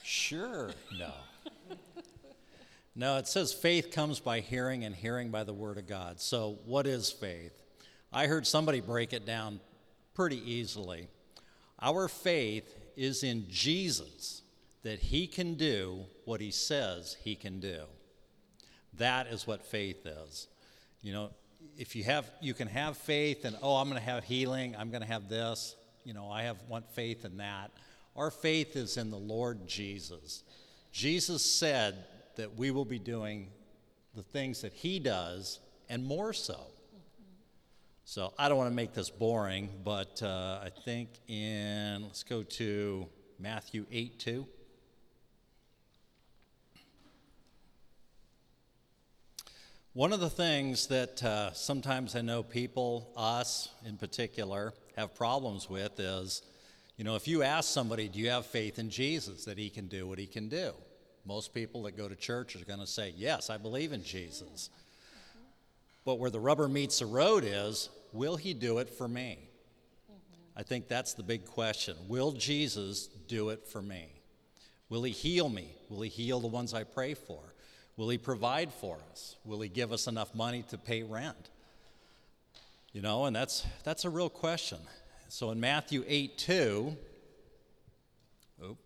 Sure, 0.02 0.72
no. 0.98 1.12
no, 2.94 3.16
it 3.16 3.26
says 3.26 3.52
faith 3.52 3.90
comes 3.90 4.20
by 4.20 4.40
hearing 4.40 4.84
and 4.84 4.94
hearing 4.94 5.30
by 5.30 5.44
the 5.44 5.54
word 5.54 5.78
of 5.78 5.86
God. 5.86 6.20
So, 6.20 6.58
what 6.66 6.86
is 6.86 7.10
faith? 7.10 7.62
I 8.12 8.26
heard 8.26 8.46
somebody 8.46 8.80
break 8.80 9.12
it 9.12 9.24
down 9.24 9.60
pretty 10.14 10.38
easily. 10.50 11.08
Our 11.80 12.08
faith 12.08 12.76
is 12.96 13.22
in 13.22 13.46
Jesus, 13.48 14.42
that 14.82 14.98
he 14.98 15.26
can 15.26 15.54
do 15.54 16.04
what 16.24 16.40
he 16.40 16.50
says 16.50 17.16
he 17.24 17.34
can 17.34 17.60
do. 17.60 17.84
That 18.98 19.26
is 19.28 19.46
what 19.46 19.64
faith 19.64 20.06
is. 20.06 20.48
You 21.02 21.12
know, 21.12 21.30
if 21.76 21.96
you 21.96 22.04
have, 22.04 22.30
you 22.40 22.54
can 22.54 22.68
have 22.68 22.96
faith 22.96 23.44
and, 23.44 23.56
oh, 23.62 23.76
I'm 23.76 23.88
going 23.88 24.00
to 24.00 24.06
have 24.06 24.24
healing, 24.24 24.74
I'm 24.78 24.90
going 24.90 25.02
to 25.02 25.08
have 25.08 25.28
this, 25.28 25.76
you 26.04 26.14
know, 26.14 26.30
I 26.30 26.42
have 26.42 26.56
want 26.68 26.88
faith 26.90 27.24
in 27.24 27.38
that. 27.38 27.70
Our 28.16 28.30
faith 28.30 28.76
is 28.76 28.96
in 28.96 29.10
the 29.10 29.18
Lord 29.18 29.66
Jesus. 29.66 30.44
Jesus 30.92 31.44
said 31.44 32.04
that 32.36 32.56
we 32.56 32.70
will 32.70 32.84
be 32.84 32.98
doing 32.98 33.48
the 34.14 34.22
things 34.22 34.62
that 34.62 34.72
he 34.72 34.98
does 34.98 35.58
and 35.88 36.04
more 36.04 36.32
so. 36.32 36.58
So 38.04 38.32
I 38.38 38.48
don't 38.48 38.58
want 38.58 38.70
to 38.70 38.74
make 38.74 38.92
this 38.92 39.10
boring, 39.10 39.70
but 39.82 40.22
uh, 40.22 40.60
I 40.62 40.70
think 40.84 41.08
in, 41.26 42.02
let's 42.02 42.22
go 42.22 42.42
to 42.42 43.06
Matthew 43.38 43.86
8 43.90 44.18
2. 44.18 44.46
One 49.94 50.12
of 50.12 50.18
the 50.18 50.28
things 50.28 50.88
that 50.88 51.22
uh, 51.22 51.52
sometimes 51.52 52.16
I 52.16 52.20
know 52.20 52.42
people, 52.42 53.12
us 53.16 53.68
in 53.86 53.96
particular, 53.96 54.74
have 54.96 55.14
problems 55.14 55.70
with 55.70 56.00
is, 56.00 56.42
you 56.96 57.04
know, 57.04 57.14
if 57.14 57.28
you 57.28 57.44
ask 57.44 57.72
somebody, 57.72 58.08
do 58.08 58.18
you 58.18 58.30
have 58.30 58.44
faith 58.44 58.80
in 58.80 58.90
Jesus 58.90 59.44
that 59.44 59.56
he 59.56 59.70
can 59.70 59.86
do 59.86 60.08
what 60.08 60.18
he 60.18 60.26
can 60.26 60.48
do? 60.48 60.72
Most 61.24 61.54
people 61.54 61.84
that 61.84 61.96
go 61.96 62.08
to 62.08 62.16
church 62.16 62.56
are 62.56 62.64
going 62.64 62.80
to 62.80 62.88
say, 62.88 63.14
yes, 63.16 63.50
I 63.50 63.56
believe 63.56 63.92
in 63.92 64.02
Jesus. 64.02 64.68
But 66.04 66.18
where 66.18 66.30
the 66.30 66.40
rubber 66.40 66.66
meets 66.66 66.98
the 66.98 67.06
road 67.06 67.44
is, 67.46 67.88
will 68.12 68.34
he 68.34 68.52
do 68.52 68.78
it 68.78 68.90
for 68.90 69.06
me? 69.06 69.38
I 70.56 70.64
think 70.64 70.88
that's 70.88 71.14
the 71.14 71.22
big 71.22 71.44
question. 71.44 71.94
Will 72.08 72.32
Jesus 72.32 73.06
do 73.28 73.50
it 73.50 73.64
for 73.64 73.80
me? 73.80 74.08
Will 74.88 75.04
he 75.04 75.12
heal 75.12 75.48
me? 75.48 75.76
Will 75.88 76.00
he 76.00 76.08
heal 76.08 76.40
the 76.40 76.48
ones 76.48 76.74
I 76.74 76.82
pray 76.82 77.14
for? 77.14 77.53
Will 77.96 78.08
he 78.08 78.18
provide 78.18 78.72
for 78.72 78.98
us? 79.12 79.36
Will 79.44 79.60
he 79.60 79.68
give 79.68 79.92
us 79.92 80.06
enough 80.06 80.34
money 80.34 80.64
to 80.70 80.78
pay 80.78 81.02
rent? 81.02 81.50
You 82.92 83.02
know, 83.02 83.26
and 83.26 83.34
that's 83.34 83.64
that's 83.84 84.04
a 84.04 84.10
real 84.10 84.30
question. 84.30 84.78
So 85.28 85.50
in 85.50 85.60
Matthew 85.60 86.04
8 86.06 86.38
2, 86.38 86.96
oop, 88.64 88.78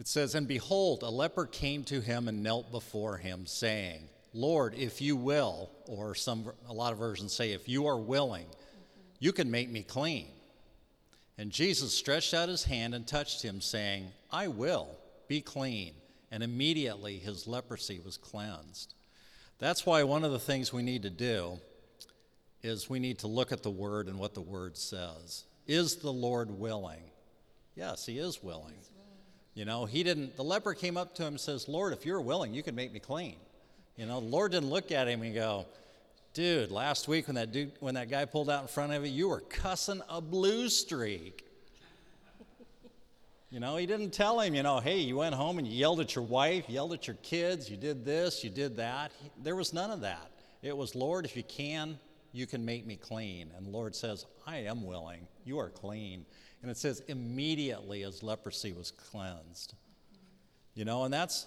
It 0.00 0.08
says, 0.08 0.34
And 0.34 0.48
behold, 0.48 1.02
a 1.02 1.10
leper 1.10 1.44
came 1.44 1.84
to 1.84 2.00
him 2.00 2.26
and 2.26 2.42
knelt 2.42 2.72
before 2.72 3.18
him, 3.18 3.44
saying, 3.44 4.08
Lord, 4.32 4.74
if 4.74 5.02
you 5.02 5.14
will, 5.14 5.70
or 5.86 6.14
some 6.14 6.50
a 6.66 6.72
lot 6.72 6.92
of 6.92 6.98
versions 6.98 7.34
say, 7.34 7.52
if 7.52 7.68
you 7.68 7.86
are 7.86 7.98
willing, 7.98 8.46
you 9.18 9.30
can 9.32 9.50
make 9.50 9.68
me 9.68 9.82
clean. 9.82 10.28
And 11.40 11.50
Jesus 11.50 11.94
stretched 11.94 12.34
out 12.34 12.50
his 12.50 12.64
hand 12.64 12.94
and 12.94 13.06
touched 13.06 13.40
him, 13.40 13.62
saying, 13.62 14.08
I 14.30 14.48
will, 14.48 14.88
be 15.26 15.40
clean. 15.40 15.94
And 16.30 16.42
immediately 16.42 17.16
his 17.16 17.46
leprosy 17.46 17.98
was 17.98 18.18
cleansed. 18.18 18.92
That's 19.58 19.86
why 19.86 20.02
one 20.02 20.22
of 20.22 20.32
the 20.32 20.38
things 20.38 20.70
we 20.70 20.82
need 20.82 21.00
to 21.04 21.10
do 21.10 21.58
is 22.62 22.90
we 22.90 22.98
need 22.98 23.20
to 23.20 23.26
look 23.26 23.52
at 23.52 23.62
the 23.62 23.70
word 23.70 24.06
and 24.06 24.18
what 24.18 24.34
the 24.34 24.42
word 24.42 24.76
says. 24.76 25.44
Is 25.66 25.96
the 25.96 26.12
Lord 26.12 26.50
willing? 26.50 27.04
Yes, 27.74 28.04
he 28.04 28.18
is 28.18 28.42
willing. 28.42 28.74
You 29.54 29.64
know, 29.64 29.86
he 29.86 30.02
didn't, 30.02 30.36
the 30.36 30.44
leper 30.44 30.74
came 30.74 30.98
up 30.98 31.14
to 31.14 31.22
him 31.22 31.28
and 31.28 31.40
says, 31.40 31.68
Lord, 31.68 31.94
if 31.94 32.04
you're 32.04 32.20
willing, 32.20 32.52
you 32.52 32.62
can 32.62 32.74
make 32.74 32.92
me 32.92 33.00
clean. 33.00 33.36
You 33.96 34.04
know, 34.04 34.20
the 34.20 34.26
Lord 34.26 34.52
didn't 34.52 34.68
look 34.68 34.92
at 34.92 35.08
him 35.08 35.22
and 35.22 35.34
go, 35.34 35.64
dude, 36.34 36.70
last 36.70 37.08
week 37.08 37.26
when 37.26 37.36
that 37.36 37.52
dude, 37.52 37.72
when 37.80 37.94
that 37.94 38.08
guy 38.08 38.24
pulled 38.24 38.50
out 38.50 38.62
in 38.62 38.68
front 38.68 38.92
of 38.92 39.04
you, 39.04 39.12
you 39.12 39.28
were 39.28 39.40
cussing 39.40 40.00
a 40.08 40.20
blue 40.20 40.68
streak. 40.68 41.46
You 43.50 43.58
know, 43.58 43.76
he 43.76 43.84
didn't 43.84 44.10
tell 44.10 44.38
him, 44.38 44.54
you 44.54 44.62
know, 44.62 44.78
hey, 44.78 44.98
you 44.98 45.16
went 45.16 45.34
home 45.34 45.58
and 45.58 45.66
you 45.66 45.74
yelled 45.74 45.98
at 45.98 46.14
your 46.14 46.24
wife, 46.24 46.68
yelled 46.68 46.92
at 46.92 47.08
your 47.08 47.16
kids, 47.16 47.68
you 47.68 47.76
did 47.76 48.04
this, 48.04 48.44
you 48.44 48.50
did 48.50 48.76
that. 48.76 49.10
He, 49.20 49.30
there 49.42 49.56
was 49.56 49.72
none 49.72 49.90
of 49.90 50.02
that. 50.02 50.30
It 50.62 50.76
was, 50.76 50.94
Lord, 50.94 51.24
if 51.24 51.36
you 51.36 51.42
can, 51.42 51.98
you 52.32 52.46
can 52.46 52.64
make 52.64 52.86
me 52.86 52.94
clean. 52.94 53.50
And 53.56 53.66
Lord 53.66 53.96
says, 53.96 54.24
I 54.46 54.58
am 54.58 54.86
willing. 54.86 55.26
You 55.44 55.58
are 55.58 55.68
clean. 55.68 56.24
And 56.62 56.70
it 56.70 56.76
says, 56.76 57.02
immediately 57.08 58.02
his 58.02 58.22
leprosy 58.22 58.72
was 58.72 58.92
cleansed. 58.92 59.74
You 60.74 60.84
know, 60.84 61.02
and 61.02 61.12
that's, 61.12 61.46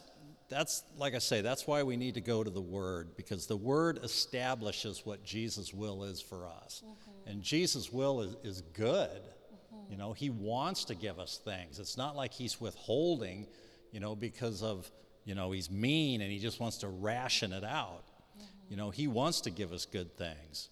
that's, 0.53 0.83
like 0.97 1.15
I 1.15 1.19
say, 1.19 1.41
that's 1.41 1.67
why 1.67 1.83
we 1.83 1.97
need 1.97 2.13
to 2.13 2.21
go 2.21 2.43
to 2.43 2.49
the 2.49 2.61
Word, 2.61 3.15
because 3.17 3.47
the 3.47 3.57
Word 3.57 3.99
establishes 4.03 5.05
what 5.05 5.23
Jesus' 5.23 5.73
will 5.73 6.03
is 6.03 6.21
for 6.21 6.47
us. 6.47 6.83
Mm-hmm. 6.85 7.29
And 7.29 7.41
Jesus' 7.41 7.91
will 7.91 8.21
is, 8.21 8.35
is 8.43 8.61
good. 8.73 9.09
Mm-hmm. 9.09 9.91
You 9.91 9.97
know, 9.97 10.13
He 10.13 10.29
wants 10.29 10.85
to 10.85 10.95
give 10.95 11.19
us 11.19 11.39
things. 11.43 11.79
It's 11.79 11.97
not 11.97 12.15
like 12.15 12.33
He's 12.33 12.61
withholding, 12.61 13.47
you 13.91 13.99
know, 13.99 14.15
because 14.15 14.63
of, 14.63 14.89
you 15.25 15.35
know, 15.35 15.51
He's 15.51 15.71
mean 15.71 16.21
and 16.21 16.31
He 16.31 16.39
just 16.39 16.59
wants 16.59 16.77
to 16.79 16.87
ration 16.87 17.51
it 17.51 17.63
out. 17.63 18.03
Mm-hmm. 18.37 18.45
You 18.69 18.77
know, 18.77 18.89
He 18.89 19.07
wants 19.07 19.41
to 19.41 19.49
give 19.49 19.73
us 19.73 19.85
good 19.85 20.15
things. 20.17 20.69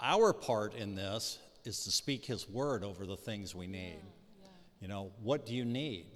Our 0.00 0.32
part 0.32 0.74
in 0.74 0.94
this 0.94 1.38
is 1.64 1.84
to 1.84 1.90
speak 1.90 2.24
His 2.24 2.48
word 2.48 2.82
over 2.84 3.04
the 3.06 3.16
things 3.16 3.54
we 3.54 3.66
need. 3.66 4.00
You 4.80 4.88
know, 4.88 5.12
what 5.22 5.44
do 5.44 5.54
you 5.54 5.66
need? 5.66 6.06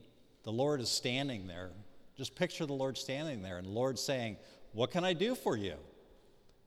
The 0.45 0.53
Lord 0.53 0.81
is 0.81 0.89
standing 0.89 1.47
there. 1.47 1.71
Just 2.17 2.35
picture 2.35 2.67
the 2.67 2.73
Lord 2.73 2.97
standing 2.97 3.43
there 3.43 3.59
and 3.59 3.67
the 3.67 3.73
Lord 3.73 3.99
saying, 3.99 4.37
What 4.73 4.91
can 4.91 5.05
I 5.05 5.13
do 5.13 5.35
for 5.35 5.57
you? 5.57 5.75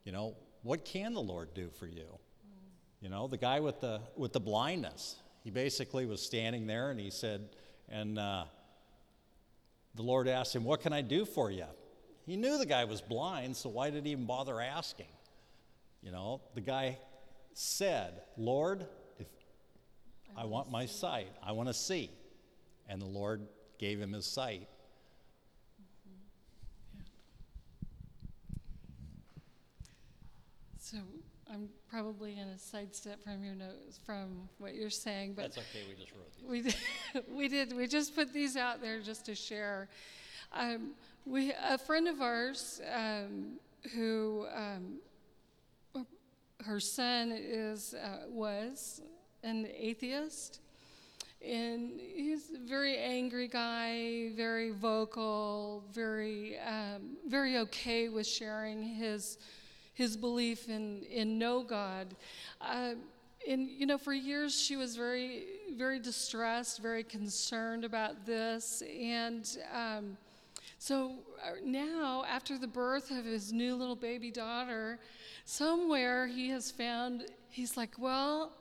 You 0.03 0.11
know, 0.11 0.35
what 0.63 0.85
can 0.85 1.13
the 1.13 1.21
Lord 1.21 1.53
do 1.53 1.69
for 1.79 1.87
you? 1.87 2.07
You 3.01 3.09
know, 3.09 3.27
the 3.27 3.37
guy 3.37 3.59
with 3.59 3.79
the 3.79 4.01
with 4.15 4.33
the 4.33 4.39
blindness, 4.39 5.15
he 5.43 5.51
basically 5.51 6.05
was 6.05 6.21
standing 6.21 6.67
there 6.67 6.91
and 6.91 6.99
he 6.99 7.09
said, 7.09 7.49
and 7.89 8.19
uh, 8.19 8.45
the 9.95 10.03
Lord 10.03 10.27
asked 10.27 10.55
him, 10.55 10.63
What 10.63 10.81
can 10.81 10.93
I 10.93 11.01
do 11.01 11.25
for 11.25 11.51
you? 11.51 11.65
He 12.25 12.35
knew 12.35 12.57
the 12.57 12.65
guy 12.65 12.83
was 12.83 13.01
blind, 13.01 13.55
so 13.55 13.69
why 13.69 13.89
did 13.89 14.05
he 14.05 14.11
even 14.11 14.25
bother 14.25 14.59
asking? 14.59 15.07
You 16.01 16.11
know, 16.11 16.41
the 16.55 16.61
guy 16.61 16.97
said, 17.53 18.21
Lord, 18.37 18.85
if 19.17 19.27
I 20.35 20.45
want 20.45 20.69
my 20.69 20.85
sight, 20.85 21.29
I 21.41 21.53
want 21.53 21.69
to 21.69 21.73
see. 21.73 22.11
And 22.89 23.01
the 23.01 23.07
Lord 23.07 23.47
gave 23.79 23.99
him 23.99 24.13
his 24.13 24.25
sight. 24.25 24.67
So 30.89 30.99
I'm 31.53 31.67
probably 31.89 32.35
going 32.35 32.47
to 32.47 32.57
sidestep 32.57 33.21
from 33.21 33.43
your 33.43 33.55
notes, 33.55 33.99
from 34.05 34.47
what 34.57 34.73
you're 34.73 34.89
saying, 34.89 35.33
but 35.33 35.53
That's 35.53 35.57
okay, 35.57 35.83
we 35.85 36.01
just 36.01 36.13
wrote 36.13 36.31
these. 36.33 36.47
we 36.49 36.61
did, 36.61 37.25
we 37.35 37.47
did. 37.49 37.75
We 37.75 37.87
just 37.87 38.15
put 38.15 38.31
these 38.31 38.55
out 38.55 38.81
there 38.81 39.01
just 39.01 39.25
to 39.25 39.35
share. 39.35 39.89
Um, 40.53 40.91
we 41.25 41.51
a 41.51 41.77
friend 41.77 42.07
of 42.07 42.21
ours 42.21 42.79
um, 42.95 43.57
who 43.93 44.45
um, 44.55 46.05
her 46.63 46.79
son 46.79 47.33
is 47.33 47.93
uh, 47.93 48.27
was 48.29 49.01
an 49.43 49.67
atheist, 49.77 50.61
and 51.45 51.99
he's 51.99 52.51
a 52.51 52.65
very 52.65 52.97
angry 52.97 53.49
guy, 53.49 54.29
very 54.37 54.71
vocal, 54.71 55.83
very 55.91 56.57
um, 56.59 57.17
very 57.27 57.57
okay 57.57 58.07
with 58.07 58.25
sharing 58.25 58.81
his 58.81 59.37
his 59.97 60.15
belief 60.15 60.69
in 60.69 61.03
in 61.03 61.37
no 61.39 61.63
God. 61.63 62.15
Uh, 62.61 62.93
and 63.47 63.67
you 63.69 63.85
know, 63.85 63.97
for 63.97 64.13
years 64.13 64.59
she 64.59 64.75
was 64.75 64.95
very 64.95 65.43
very 65.75 65.99
distressed, 65.99 66.81
very 66.81 67.03
concerned 67.03 67.83
about 67.83 68.25
this, 68.25 68.83
and. 69.01 69.57
Um, 69.73 70.17
so 70.79 71.13
uh, 71.43 71.53
now, 71.65 72.23
after 72.29 72.57
the 72.57 72.67
birth 72.67 73.09
of 73.09 73.25
his 73.25 73.51
new 73.51 73.75
little 73.75 73.95
baby 73.95 74.29
daughter, 74.29 74.99
somewhere 75.43 76.27
he 76.27 76.49
has 76.49 76.69
found, 76.69 77.25
he's 77.49 77.75
like, 77.75 77.95
well, 77.97 78.51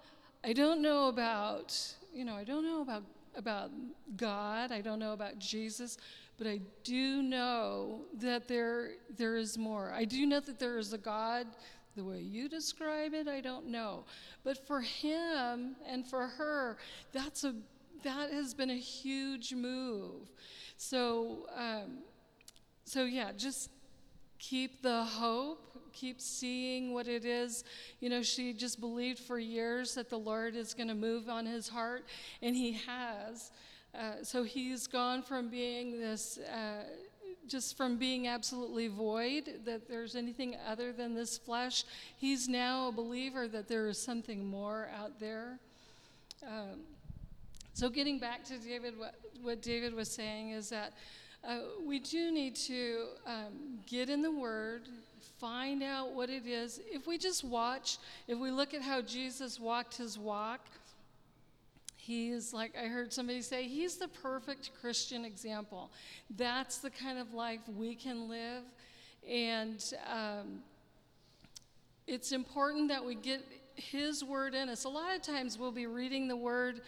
I 0.42 0.52
don't 0.52 0.80
know 0.80 1.08
about, 1.08 1.78
you 2.14 2.24
know, 2.24 2.34
I 2.34 2.44
don't 2.44 2.64
know 2.64 2.80
about, 2.80 3.02
about 3.36 3.70
God, 4.16 4.72
I 4.72 4.80
don't 4.80 4.98
know 4.98 5.12
about 5.12 5.38
Jesus, 5.38 5.98
but 6.38 6.46
I 6.46 6.60
do 6.84 7.22
know 7.22 8.02
that 8.20 8.46
there, 8.48 8.90
there 9.16 9.36
is 9.36 9.56
more. 9.56 9.92
I 9.92 10.04
do 10.04 10.26
know 10.26 10.40
that 10.40 10.58
there 10.58 10.78
is 10.78 10.92
a 10.92 10.98
God. 10.98 11.46
The 11.96 12.04
way 12.04 12.20
you 12.20 12.48
describe 12.48 13.14
it, 13.14 13.26
I 13.26 13.40
don't 13.40 13.68
know. 13.68 14.04
But 14.44 14.66
for 14.66 14.82
him 14.82 15.76
and 15.88 16.06
for 16.06 16.26
her, 16.26 16.76
that's 17.12 17.44
a, 17.44 17.54
that 18.02 18.30
has 18.30 18.52
been 18.52 18.68
a 18.68 18.78
huge 18.78 19.54
move. 19.54 20.28
So, 20.76 21.46
um, 21.56 22.00
so 22.84 23.04
yeah, 23.04 23.32
just 23.34 23.70
keep 24.38 24.82
the 24.82 25.04
hope, 25.04 25.90
keep 25.94 26.20
seeing 26.20 26.92
what 26.92 27.08
it 27.08 27.24
is. 27.24 27.64
You 28.00 28.10
know, 28.10 28.22
she 28.22 28.52
just 28.52 28.78
believed 28.78 29.18
for 29.20 29.38
years 29.38 29.94
that 29.94 30.10
the 30.10 30.18
Lord 30.18 30.54
is 30.54 30.74
going 30.74 30.88
to 30.88 30.94
move 30.94 31.30
on 31.30 31.46
his 31.46 31.68
heart, 31.68 32.04
and 32.42 32.54
he 32.54 32.72
has. 32.86 33.52
Uh, 33.96 34.22
so 34.22 34.42
he's 34.42 34.86
gone 34.86 35.22
from 35.22 35.48
being 35.48 35.98
this, 35.98 36.38
uh, 36.38 36.84
just 37.48 37.76
from 37.76 37.96
being 37.96 38.28
absolutely 38.28 38.88
void, 38.88 39.60
that 39.64 39.88
there's 39.88 40.14
anything 40.14 40.56
other 40.68 40.92
than 40.92 41.14
this 41.14 41.38
flesh. 41.38 41.84
He's 42.16 42.48
now 42.48 42.88
a 42.88 42.92
believer 42.92 43.48
that 43.48 43.68
there 43.68 43.88
is 43.88 43.98
something 43.98 44.44
more 44.44 44.90
out 44.94 45.18
there. 45.18 45.58
Um, 46.46 46.80
so, 47.72 47.88
getting 47.88 48.18
back 48.18 48.44
to 48.44 48.58
David, 48.58 48.98
what, 48.98 49.14
what 49.42 49.62
David 49.62 49.94
was 49.94 50.10
saying 50.10 50.50
is 50.50 50.68
that 50.70 50.92
uh, 51.46 51.60
we 51.84 51.98
do 51.98 52.30
need 52.30 52.56
to 52.56 53.06
um, 53.26 53.78
get 53.86 54.10
in 54.10 54.20
the 54.20 54.30
Word, 54.30 54.88
find 55.38 55.82
out 55.82 56.12
what 56.12 56.28
it 56.28 56.46
is. 56.46 56.80
If 56.86 57.06
we 57.06 57.18
just 57.18 57.44
watch, 57.44 57.98
if 58.28 58.38
we 58.38 58.50
look 58.50 58.74
at 58.74 58.82
how 58.82 59.00
Jesus 59.00 59.60
walked 59.60 59.96
his 59.96 60.18
walk, 60.18 60.60
he 62.06 62.30
is 62.30 62.52
like 62.52 62.76
I 62.80 62.86
heard 62.86 63.12
somebody 63.12 63.42
say, 63.42 63.64
he's 63.64 63.96
the 63.96 64.06
perfect 64.08 64.70
Christian 64.80 65.24
example. 65.24 65.90
That's 66.36 66.78
the 66.78 66.90
kind 66.90 67.18
of 67.18 67.34
life 67.34 67.60
we 67.76 67.96
can 67.96 68.28
live. 68.28 68.62
And 69.28 69.82
um, 70.08 70.60
it's 72.06 72.30
important 72.30 72.88
that 72.88 73.04
we 73.04 73.16
get 73.16 73.42
his 73.74 74.22
word 74.22 74.54
in 74.54 74.68
us. 74.68 74.84
A 74.84 74.88
lot 74.88 75.16
of 75.16 75.22
times 75.22 75.58
we'll 75.58 75.72
be 75.72 75.86
reading 75.86 76.28
the 76.28 76.36
word, 76.36 76.82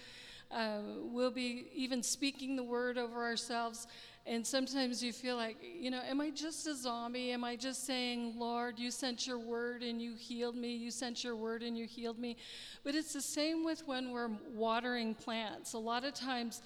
uh, 0.52 0.78
we'll 1.02 1.32
be 1.32 1.66
even 1.74 2.02
speaking 2.02 2.54
the 2.54 2.62
word 2.62 2.96
over 2.96 3.24
ourselves. 3.24 3.88
And 4.28 4.46
sometimes 4.46 5.02
you 5.02 5.10
feel 5.10 5.36
like, 5.36 5.56
you 5.62 5.90
know, 5.90 6.02
am 6.06 6.20
I 6.20 6.28
just 6.28 6.66
a 6.66 6.74
zombie? 6.74 7.30
Am 7.30 7.44
I 7.44 7.56
just 7.56 7.86
saying, 7.86 8.34
Lord, 8.36 8.78
you 8.78 8.90
sent 8.90 9.26
your 9.26 9.38
word 9.38 9.82
and 9.82 10.02
you 10.02 10.14
healed 10.14 10.54
me? 10.54 10.76
You 10.76 10.90
sent 10.90 11.24
your 11.24 11.34
word 11.34 11.62
and 11.62 11.78
you 11.78 11.86
healed 11.86 12.18
me? 12.18 12.36
But 12.84 12.94
it's 12.94 13.14
the 13.14 13.22
same 13.22 13.64
with 13.64 13.86
when 13.86 14.10
we're 14.10 14.30
watering 14.52 15.14
plants. 15.14 15.72
A 15.72 15.78
lot 15.78 16.04
of 16.04 16.12
times 16.12 16.60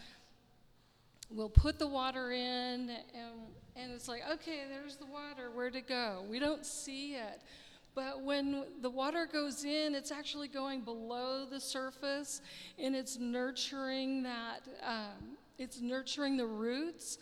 we'll 1.30 1.48
put 1.48 1.78
the 1.78 1.86
water 1.86 2.32
in 2.32 2.90
and, 2.90 3.30
and 3.76 3.92
it's 3.92 4.08
like, 4.08 4.22
okay, 4.28 4.62
there's 4.68 4.96
the 4.96 5.06
water. 5.06 5.50
Where'd 5.54 5.76
it 5.76 5.86
go? 5.86 6.24
We 6.28 6.40
don't 6.40 6.66
see 6.66 7.14
it. 7.14 7.42
But 7.94 8.22
when 8.22 8.64
the 8.80 8.90
water 8.90 9.28
goes 9.30 9.64
in, 9.64 9.94
it's 9.94 10.10
actually 10.10 10.48
going 10.48 10.80
below 10.80 11.46
the 11.48 11.60
surface 11.60 12.40
and 12.76 12.96
it's 12.96 13.18
nurturing 13.18 14.24
that, 14.24 14.62
um, 14.84 15.36
it's 15.58 15.80
nurturing 15.80 16.36
the 16.36 16.46
roots. 16.46 17.18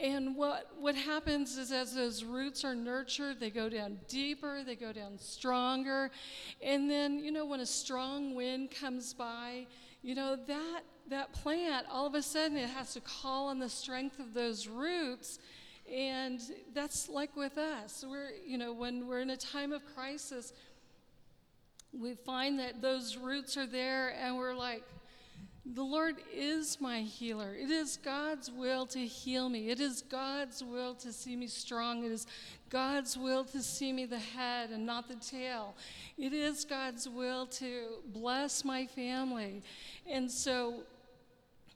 And 0.00 0.36
what, 0.36 0.70
what 0.78 0.94
happens 0.94 1.58
is 1.58 1.72
as 1.72 1.94
those 1.94 2.22
roots 2.22 2.64
are 2.64 2.74
nurtured, 2.74 3.40
they 3.40 3.50
go 3.50 3.68
down 3.68 3.98
deeper, 4.06 4.62
they 4.64 4.76
go 4.76 4.92
down 4.92 5.18
stronger. 5.18 6.10
And 6.62 6.88
then, 6.88 7.18
you 7.18 7.32
know, 7.32 7.44
when 7.44 7.60
a 7.60 7.66
strong 7.66 8.34
wind 8.36 8.70
comes 8.70 9.12
by, 9.12 9.66
you 10.02 10.14
know, 10.14 10.36
that, 10.46 10.82
that 11.08 11.32
plant, 11.32 11.86
all 11.90 12.06
of 12.06 12.14
a 12.14 12.22
sudden, 12.22 12.56
it 12.56 12.70
has 12.70 12.94
to 12.94 13.00
call 13.00 13.48
on 13.48 13.58
the 13.58 13.68
strength 13.68 14.20
of 14.20 14.34
those 14.34 14.68
roots 14.68 15.40
and 15.92 16.40
that's 16.74 17.08
like 17.08 17.34
with 17.34 17.56
us. 17.56 18.04
We're, 18.06 18.30
you 18.46 18.58
know, 18.58 18.72
when 18.72 19.06
we're 19.06 19.20
in 19.20 19.30
a 19.30 19.36
time 19.36 19.72
of 19.72 19.82
crisis, 19.94 20.52
we 21.98 22.14
find 22.14 22.58
that 22.58 22.82
those 22.82 23.16
roots 23.16 23.56
are 23.56 23.66
there 23.66 24.14
and 24.20 24.36
we're 24.36 24.54
like, 24.54 24.84
the 25.74 25.82
Lord 25.82 26.16
is 26.34 26.80
my 26.80 27.00
healer. 27.00 27.54
It 27.54 27.70
is 27.70 27.98
God's 28.02 28.50
will 28.50 28.86
to 28.86 28.98
heal 28.98 29.48
me. 29.48 29.70
It 29.70 29.80
is 29.80 30.02
God's 30.02 30.62
will 30.64 30.94
to 30.96 31.12
see 31.12 31.36
me 31.36 31.46
strong. 31.46 32.04
It 32.04 32.12
is 32.12 32.26
God's 32.70 33.16
will 33.16 33.44
to 33.44 33.62
see 33.62 33.92
me 33.92 34.06
the 34.06 34.18
head 34.18 34.70
and 34.70 34.86
not 34.86 35.08
the 35.08 35.16
tail. 35.16 35.74
It 36.16 36.32
is 36.32 36.64
God's 36.64 37.08
will 37.08 37.46
to 37.46 37.98
bless 38.06 38.64
my 38.64 38.86
family. 38.86 39.62
And 40.10 40.30
so, 40.30 40.80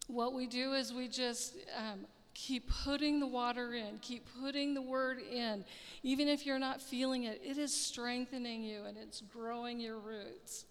what 0.08 0.32
we 0.32 0.46
do 0.46 0.72
is 0.72 0.92
we 0.92 1.08
just 1.08 1.56
um, 1.76 2.06
Keep 2.34 2.70
putting 2.84 3.20
the 3.20 3.26
water 3.26 3.74
in, 3.74 3.98
keep 4.00 4.26
putting 4.40 4.72
the 4.72 4.80
word 4.80 5.18
in. 5.20 5.64
Even 6.02 6.28
if 6.28 6.46
you're 6.46 6.58
not 6.58 6.80
feeling 6.80 7.24
it, 7.24 7.40
it 7.44 7.58
is 7.58 7.74
strengthening 7.74 8.64
you 8.64 8.84
and 8.84 8.96
it's 8.96 9.20
growing 9.20 9.78
your 9.78 9.98
roots. 9.98 10.64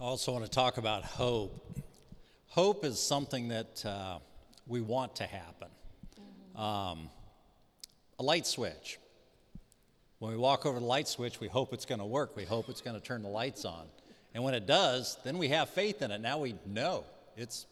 I 0.00 0.04
also 0.04 0.32
want 0.32 0.46
to 0.46 0.50
talk 0.50 0.78
about 0.78 1.04
hope. 1.04 1.78
Hope 2.46 2.86
is 2.86 2.98
something 2.98 3.48
that 3.48 3.84
uh, 3.84 4.18
we 4.66 4.80
want 4.80 5.16
to 5.16 5.24
happen. 5.24 5.68
Um, 6.56 7.10
a 8.18 8.22
light 8.22 8.46
switch. 8.46 8.98
When 10.18 10.32
we 10.32 10.38
walk 10.38 10.64
over 10.64 10.80
the 10.80 10.86
light 10.86 11.06
switch, 11.06 11.38
we 11.38 11.48
hope 11.48 11.74
it's 11.74 11.84
going 11.84 11.98
to 11.98 12.06
work. 12.06 12.34
We 12.34 12.46
hope 12.46 12.70
it's 12.70 12.80
going 12.80 12.98
to 12.98 13.06
turn 13.06 13.22
the 13.22 13.28
lights 13.28 13.66
on. 13.66 13.84
And 14.32 14.42
when 14.42 14.54
it 14.54 14.66
does, 14.66 15.18
then 15.22 15.36
we 15.36 15.48
have 15.48 15.68
faith 15.68 16.00
in 16.00 16.10
it. 16.10 16.22
Now 16.22 16.38
we 16.38 16.54
know 16.64 17.04
it's 17.36 17.66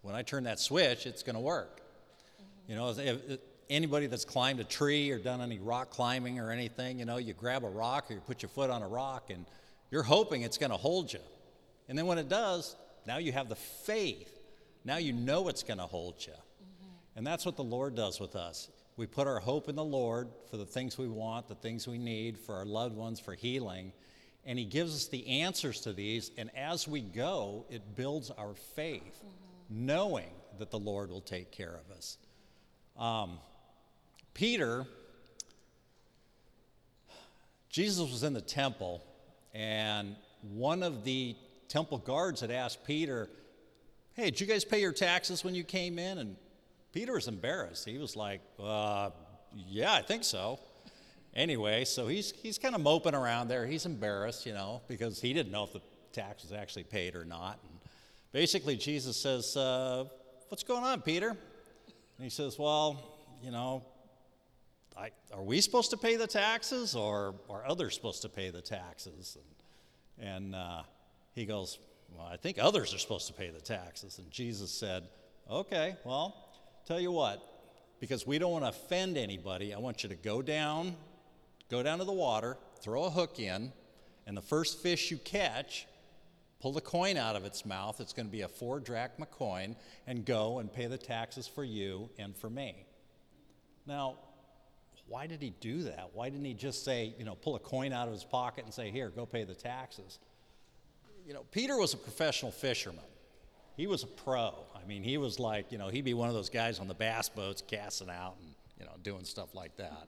when 0.00 0.14
I 0.14 0.22
turn 0.22 0.44
that 0.44 0.60
switch, 0.60 1.04
it's 1.04 1.22
going 1.22 1.36
to 1.36 1.42
work. 1.42 1.82
Mm-hmm. 1.82 2.70
You 2.70 2.76
know, 2.78 2.90
if, 2.92 3.28
if 3.28 3.40
anybody 3.68 4.06
that's 4.06 4.24
climbed 4.24 4.58
a 4.60 4.64
tree 4.64 5.10
or 5.10 5.18
done 5.18 5.42
any 5.42 5.58
rock 5.58 5.90
climbing 5.90 6.40
or 6.40 6.50
anything, 6.50 6.98
you 6.98 7.04
know, 7.04 7.18
you 7.18 7.34
grab 7.34 7.62
a 7.62 7.68
rock 7.68 8.10
or 8.10 8.14
you 8.14 8.20
put 8.20 8.40
your 8.40 8.48
foot 8.48 8.70
on 8.70 8.80
a 8.80 8.88
rock 8.88 9.28
and 9.28 9.44
you're 9.90 10.02
hoping 10.02 10.40
it's 10.40 10.56
going 10.56 10.72
to 10.72 10.78
hold 10.78 11.12
you. 11.12 11.20
And 11.88 11.98
then 11.98 12.06
when 12.06 12.18
it 12.18 12.28
does, 12.28 12.76
now 13.06 13.18
you 13.18 13.32
have 13.32 13.48
the 13.48 13.56
faith. 13.56 14.40
Now 14.84 14.96
you 14.96 15.12
know 15.12 15.48
it's 15.48 15.62
going 15.62 15.78
to 15.78 15.86
hold 15.86 16.14
you. 16.26 16.32
Mm-hmm. 16.32 17.18
And 17.18 17.26
that's 17.26 17.44
what 17.44 17.56
the 17.56 17.64
Lord 17.64 17.94
does 17.94 18.20
with 18.20 18.36
us. 18.36 18.68
We 18.96 19.06
put 19.06 19.26
our 19.26 19.40
hope 19.40 19.68
in 19.68 19.76
the 19.76 19.84
Lord 19.84 20.28
for 20.50 20.56
the 20.56 20.66
things 20.66 20.96
we 20.96 21.08
want, 21.08 21.48
the 21.48 21.54
things 21.54 21.86
we 21.86 21.98
need, 21.98 22.38
for 22.38 22.54
our 22.54 22.64
loved 22.64 22.96
ones, 22.96 23.18
for 23.20 23.34
healing. 23.34 23.92
And 24.44 24.58
He 24.58 24.64
gives 24.64 24.94
us 24.94 25.08
the 25.08 25.40
answers 25.40 25.80
to 25.82 25.92
these. 25.92 26.30
And 26.38 26.50
as 26.56 26.86
we 26.86 27.00
go, 27.00 27.66
it 27.70 27.96
builds 27.96 28.30
our 28.30 28.54
faith. 28.54 29.02
Mm-hmm 29.02 29.44
knowing 29.68 30.30
that 30.58 30.70
the 30.70 30.78
Lord 30.78 31.10
will 31.10 31.20
take 31.20 31.50
care 31.50 31.74
of 31.74 31.96
us. 31.96 32.18
Um, 32.96 33.38
Peter, 34.34 34.86
Jesus 37.68 38.10
was 38.10 38.22
in 38.22 38.32
the 38.32 38.40
temple, 38.40 39.04
and 39.52 40.16
one 40.42 40.82
of 40.82 41.04
the 41.04 41.36
temple 41.74 41.98
guards 41.98 42.40
had 42.40 42.52
asked 42.52 42.84
Peter, 42.84 43.28
Hey, 44.12 44.26
did 44.26 44.40
you 44.40 44.46
guys 44.46 44.64
pay 44.64 44.80
your 44.80 44.92
taxes 44.92 45.42
when 45.42 45.56
you 45.56 45.64
came 45.64 45.98
in? 45.98 46.18
And 46.18 46.36
Peter 46.92 47.14
was 47.14 47.26
embarrassed. 47.26 47.84
He 47.84 47.98
was 47.98 48.14
like, 48.14 48.40
uh, 48.62 49.10
Yeah, 49.52 49.92
I 49.92 50.00
think 50.02 50.22
so. 50.22 50.60
Anyway, 51.34 51.84
so 51.84 52.06
he's, 52.06 52.30
he's 52.30 52.58
kind 52.58 52.76
of 52.76 52.80
moping 52.80 53.14
around 53.14 53.48
there. 53.48 53.66
He's 53.66 53.86
embarrassed, 53.86 54.46
you 54.46 54.52
know, 54.52 54.82
because 54.86 55.20
he 55.20 55.32
didn't 55.32 55.50
know 55.50 55.64
if 55.64 55.72
the 55.72 55.80
tax 56.12 56.44
was 56.44 56.52
actually 56.52 56.84
paid 56.84 57.16
or 57.16 57.24
not. 57.24 57.58
And 57.68 57.80
basically, 58.30 58.76
Jesus 58.76 59.16
says, 59.16 59.56
uh, 59.56 60.04
What's 60.50 60.62
going 60.62 60.84
on, 60.84 61.02
Peter? 61.02 61.30
And 61.30 61.38
he 62.20 62.30
says, 62.30 62.56
Well, 62.56 63.02
you 63.42 63.50
know, 63.50 63.84
I, 64.96 65.10
are 65.32 65.42
we 65.42 65.60
supposed 65.60 65.90
to 65.90 65.96
pay 65.96 66.14
the 66.14 66.28
taxes 66.28 66.94
or 66.94 67.34
are 67.50 67.66
others 67.66 67.96
supposed 67.96 68.22
to 68.22 68.28
pay 68.28 68.50
the 68.50 68.62
taxes? 68.62 69.36
And, 70.20 70.34
and 70.34 70.54
uh, 70.54 70.82
he 71.34 71.44
goes, 71.44 71.78
Well, 72.16 72.26
I 72.26 72.36
think 72.36 72.58
others 72.58 72.94
are 72.94 72.98
supposed 72.98 73.26
to 73.26 73.32
pay 73.32 73.50
the 73.50 73.60
taxes. 73.60 74.18
And 74.18 74.30
Jesus 74.30 74.70
said, 74.70 75.04
Okay, 75.50 75.96
well, 76.04 76.34
tell 76.86 77.00
you 77.00 77.12
what, 77.12 77.42
because 78.00 78.26
we 78.26 78.38
don't 78.38 78.52
want 78.52 78.64
to 78.64 78.70
offend 78.70 79.16
anybody, 79.16 79.74
I 79.74 79.78
want 79.78 80.02
you 80.02 80.08
to 80.08 80.14
go 80.14 80.40
down, 80.40 80.96
go 81.70 81.82
down 81.82 81.98
to 81.98 82.04
the 82.04 82.12
water, 82.12 82.56
throw 82.80 83.04
a 83.04 83.10
hook 83.10 83.38
in, 83.38 83.72
and 84.26 84.36
the 84.36 84.42
first 84.42 84.82
fish 84.82 85.10
you 85.10 85.18
catch, 85.18 85.86
pull 86.60 86.72
the 86.72 86.80
coin 86.80 87.16
out 87.16 87.36
of 87.36 87.44
its 87.44 87.66
mouth. 87.66 88.00
It's 88.00 88.12
going 88.12 88.26
to 88.26 88.32
be 88.32 88.42
a 88.42 88.48
four 88.48 88.80
drachma 88.80 89.26
coin, 89.26 89.76
and 90.06 90.24
go 90.24 90.60
and 90.60 90.72
pay 90.72 90.86
the 90.86 90.98
taxes 90.98 91.46
for 91.46 91.64
you 91.64 92.08
and 92.18 92.34
for 92.36 92.48
me. 92.48 92.86
Now, 93.86 94.16
why 95.06 95.26
did 95.26 95.42
he 95.42 95.52
do 95.60 95.82
that? 95.82 96.10
Why 96.14 96.30
didn't 96.30 96.46
he 96.46 96.54
just 96.54 96.84
say, 96.84 97.14
you 97.18 97.24
know, 97.24 97.34
pull 97.34 97.56
a 97.56 97.60
coin 97.60 97.92
out 97.92 98.06
of 98.06 98.14
his 98.14 98.24
pocket 98.24 98.64
and 98.64 98.72
say, 98.72 98.90
here, 98.90 99.10
go 99.10 99.26
pay 99.26 99.44
the 99.44 99.54
taxes? 99.54 100.18
You 101.26 101.32
know, 101.32 101.44
Peter 101.52 101.78
was 101.78 101.94
a 101.94 101.96
professional 101.96 102.52
fisherman. 102.52 103.04
He 103.76 103.86
was 103.86 104.02
a 104.02 104.06
pro. 104.06 104.54
I 104.74 104.86
mean, 104.86 105.02
he 105.02 105.16
was 105.16 105.40
like, 105.40 105.72
you 105.72 105.78
know, 105.78 105.88
he'd 105.88 106.04
be 106.04 106.12
one 106.12 106.28
of 106.28 106.34
those 106.34 106.50
guys 106.50 106.78
on 106.78 106.86
the 106.86 106.94
bass 106.94 107.30
boats 107.30 107.62
casting 107.66 108.10
out 108.10 108.34
and, 108.40 108.54
you 108.78 108.84
know, 108.84 108.92
doing 109.02 109.24
stuff 109.24 109.54
like 109.54 109.74
that. 109.78 110.06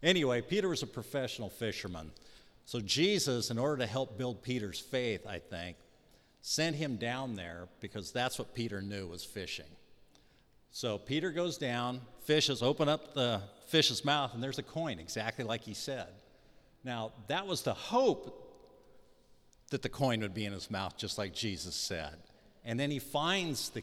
Anyway, 0.00 0.40
Peter 0.40 0.68
was 0.68 0.84
a 0.84 0.86
professional 0.86 1.50
fisherman. 1.50 2.12
So, 2.66 2.80
Jesus, 2.80 3.50
in 3.50 3.58
order 3.58 3.78
to 3.78 3.86
help 3.86 4.16
build 4.16 4.42
Peter's 4.42 4.78
faith, 4.78 5.26
I 5.26 5.40
think, 5.40 5.76
sent 6.40 6.76
him 6.76 6.96
down 6.96 7.34
there 7.34 7.66
because 7.80 8.12
that's 8.12 8.38
what 8.38 8.54
Peter 8.54 8.80
knew 8.80 9.08
was 9.08 9.24
fishing. 9.24 9.66
So, 10.70 10.98
Peter 10.98 11.32
goes 11.32 11.58
down, 11.58 12.00
fishes, 12.22 12.62
open 12.62 12.88
up 12.88 13.14
the 13.14 13.40
fish's 13.66 14.04
mouth, 14.04 14.34
and 14.34 14.42
there's 14.42 14.58
a 14.58 14.62
coin, 14.62 15.00
exactly 15.00 15.44
like 15.44 15.62
he 15.62 15.74
said. 15.74 16.08
Now, 16.84 17.10
that 17.26 17.46
was 17.46 17.62
the 17.62 17.74
hope 17.74 18.47
that 19.70 19.82
the 19.82 19.88
coin 19.88 20.20
would 20.20 20.34
be 20.34 20.44
in 20.44 20.52
his 20.52 20.70
mouth, 20.70 20.96
just 20.96 21.18
like 21.18 21.32
Jesus 21.34 21.74
said. 21.74 22.16
And 22.64 22.78
then 22.78 22.90
he 22.90 22.98
finds 22.98 23.70
the, 23.70 23.82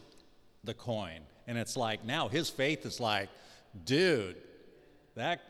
the 0.63 0.73
coin, 0.73 1.21
and 1.47 1.57
it's 1.57 1.77
like 1.77 2.03
now 2.05 2.27
his 2.27 2.49
faith 2.49 2.85
is 2.85 2.99
like, 2.99 3.29
dude, 3.83 4.37
that, 5.15 5.41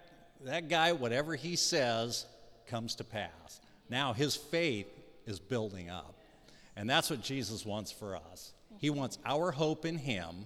that 0.42 0.70
guy, 0.70 0.92
whatever 0.92 1.36
he 1.36 1.56
says, 1.56 2.26
comes 2.68 2.96
to 2.96 3.04
pass. 3.04 3.62
Now 3.90 4.14
his 4.14 4.36
faith 4.36 4.88
is 5.26 5.40
building 5.40 5.90
up. 5.90 6.16
And 6.76 6.90
that's 6.90 7.10
what 7.10 7.22
Jesus 7.22 7.66
wants 7.66 7.92
for 7.92 8.16
us. 8.16 8.54
He 8.80 8.90
wants 8.90 9.18
our 9.26 9.52
hope 9.52 9.86
in 9.86 9.98
him. 9.98 10.46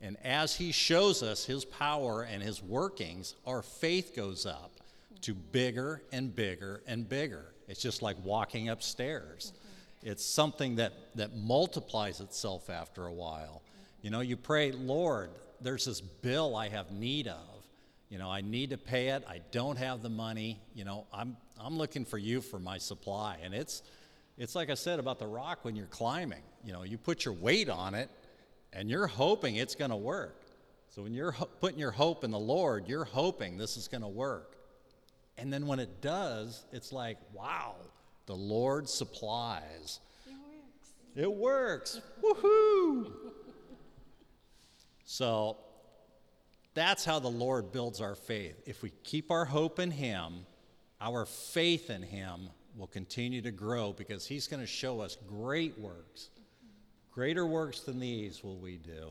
And 0.00 0.16
as 0.24 0.54
he 0.54 0.70
shows 0.70 1.22
us 1.22 1.44
his 1.44 1.64
power 1.64 2.22
and 2.22 2.42
his 2.42 2.62
workings, 2.62 3.34
our 3.44 3.62
faith 3.62 4.14
goes 4.14 4.46
up 4.46 4.70
to 5.22 5.34
bigger 5.34 6.02
and 6.12 6.34
bigger 6.34 6.82
and 6.86 7.08
bigger. 7.08 7.46
It's 7.68 7.80
just 7.80 8.02
like 8.02 8.16
walking 8.24 8.68
upstairs. 8.68 9.52
It's 10.02 10.24
something 10.24 10.76
that, 10.76 10.92
that 11.16 11.36
multiplies 11.36 12.20
itself 12.20 12.70
after 12.70 13.06
a 13.06 13.12
while. 13.12 13.62
You 14.02 14.10
know, 14.10 14.20
you 14.20 14.36
pray, 14.36 14.72
Lord, 14.72 15.30
there's 15.60 15.84
this 15.84 16.00
bill 16.00 16.56
I 16.56 16.68
have 16.68 16.90
need 16.90 17.26
of. 17.28 17.58
You 18.08 18.18
know, 18.18 18.30
I 18.30 18.40
need 18.40 18.70
to 18.70 18.78
pay 18.78 19.08
it. 19.08 19.24
I 19.28 19.40
don't 19.50 19.76
have 19.76 20.02
the 20.02 20.08
money. 20.08 20.60
You 20.74 20.84
know, 20.84 21.06
I'm 21.12 21.36
I'm 21.60 21.76
looking 21.76 22.04
for 22.04 22.16
you 22.16 22.40
for 22.40 22.58
my 22.58 22.78
supply. 22.78 23.38
And 23.42 23.52
it's 23.52 23.82
it's 24.38 24.54
like 24.54 24.70
I 24.70 24.74
said 24.74 24.98
about 24.98 25.18
the 25.18 25.26
rock 25.26 25.64
when 25.64 25.76
you're 25.76 25.86
climbing. 25.86 26.42
You 26.64 26.72
know, 26.72 26.84
you 26.84 26.96
put 26.96 27.24
your 27.24 27.34
weight 27.34 27.68
on 27.68 27.94
it 27.94 28.08
and 28.72 28.88
you're 28.88 29.06
hoping 29.06 29.56
it's 29.56 29.74
going 29.74 29.90
to 29.90 29.96
work. 29.96 30.42
So 30.90 31.02
when 31.02 31.12
you're 31.12 31.32
ho- 31.32 31.48
putting 31.60 31.78
your 31.78 31.90
hope 31.90 32.24
in 32.24 32.30
the 32.30 32.38
Lord, 32.38 32.88
you're 32.88 33.04
hoping 33.04 33.58
this 33.58 33.76
is 33.76 33.88
going 33.88 34.02
to 34.02 34.08
work. 34.08 34.56
And 35.38 35.52
then 35.52 35.66
when 35.66 35.78
it 35.78 36.00
does, 36.00 36.64
it's 36.72 36.92
like, 36.92 37.16
wow, 37.32 37.76
the 38.26 38.34
Lord 38.34 38.88
supplies. 38.88 40.00
It 40.26 40.32
works. 40.32 40.90
It 41.16 41.32
works. 41.32 42.00
Woohoo! 42.22 43.12
So 45.04 45.56
that's 46.74 47.04
how 47.04 47.18
the 47.18 47.30
Lord 47.30 47.72
builds 47.72 48.00
our 48.00 48.14
faith. 48.14 48.60
If 48.66 48.82
we 48.82 48.92
keep 49.04 49.30
our 49.30 49.44
hope 49.44 49.78
in 49.78 49.90
Him, 49.90 50.44
our 51.00 51.24
faith 51.24 51.88
in 51.88 52.02
Him 52.02 52.50
will 52.76 52.88
continue 52.88 53.40
to 53.42 53.50
grow 53.50 53.92
because 53.92 54.26
He's 54.26 54.48
going 54.48 54.60
to 54.60 54.66
show 54.66 55.00
us 55.00 55.16
great 55.26 55.78
works. 55.78 56.30
Greater 57.12 57.46
works 57.46 57.80
than 57.80 57.98
these 57.98 58.44
will 58.44 58.58
we 58.58 58.76
do. 58.76 59.10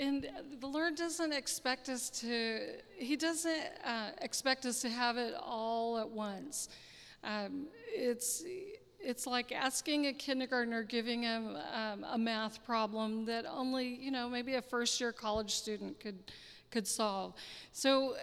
And 0.00 0.26
the 0.58 0.66
Lord 0.66 0.94
doesn't 0.94 1.32
expect 1.34 1.90
us 1.90 2.08
to, 2.20 2.60
He 2.96 3.16
doesn't 3.16 3.64
uh, 3.84 4.10
expect 4.22 4.64
us 4.64 4.80
to 4.80 4.88
have 4.88 5.18
it 5.18 5.34
all 5.38 5.98
at 5.98 6.08
once. 6.08 6.70
Um, 7.22 7.66
it's, 7.94 8.42
it's 8.98 9.26
like 9.26 9.52
asking 9.52 10.06
a 10.06 10.14
kindergartner, 10.14 10.84
giving 10.84 11.24
him 11.24 11.54
um, 11.74 12.06
a 12.10 12.16
math 12.16 12.64
problem 12.64 13.26
that 13.26 13.44
only, 13.44 13.88
you 13.88 14.10
know, 14.10 14.26
maybe 14.26 14.54
a 14.54 14.62
first 14.62 14.98
year 15.02 15.12
college 15.12 15.54
student 15.54 16.00
could, 16.00 16.32
could 16.70 16.86
solve. 16.86 17.34
So, 17.72 18.12
uh, 18.12 18.16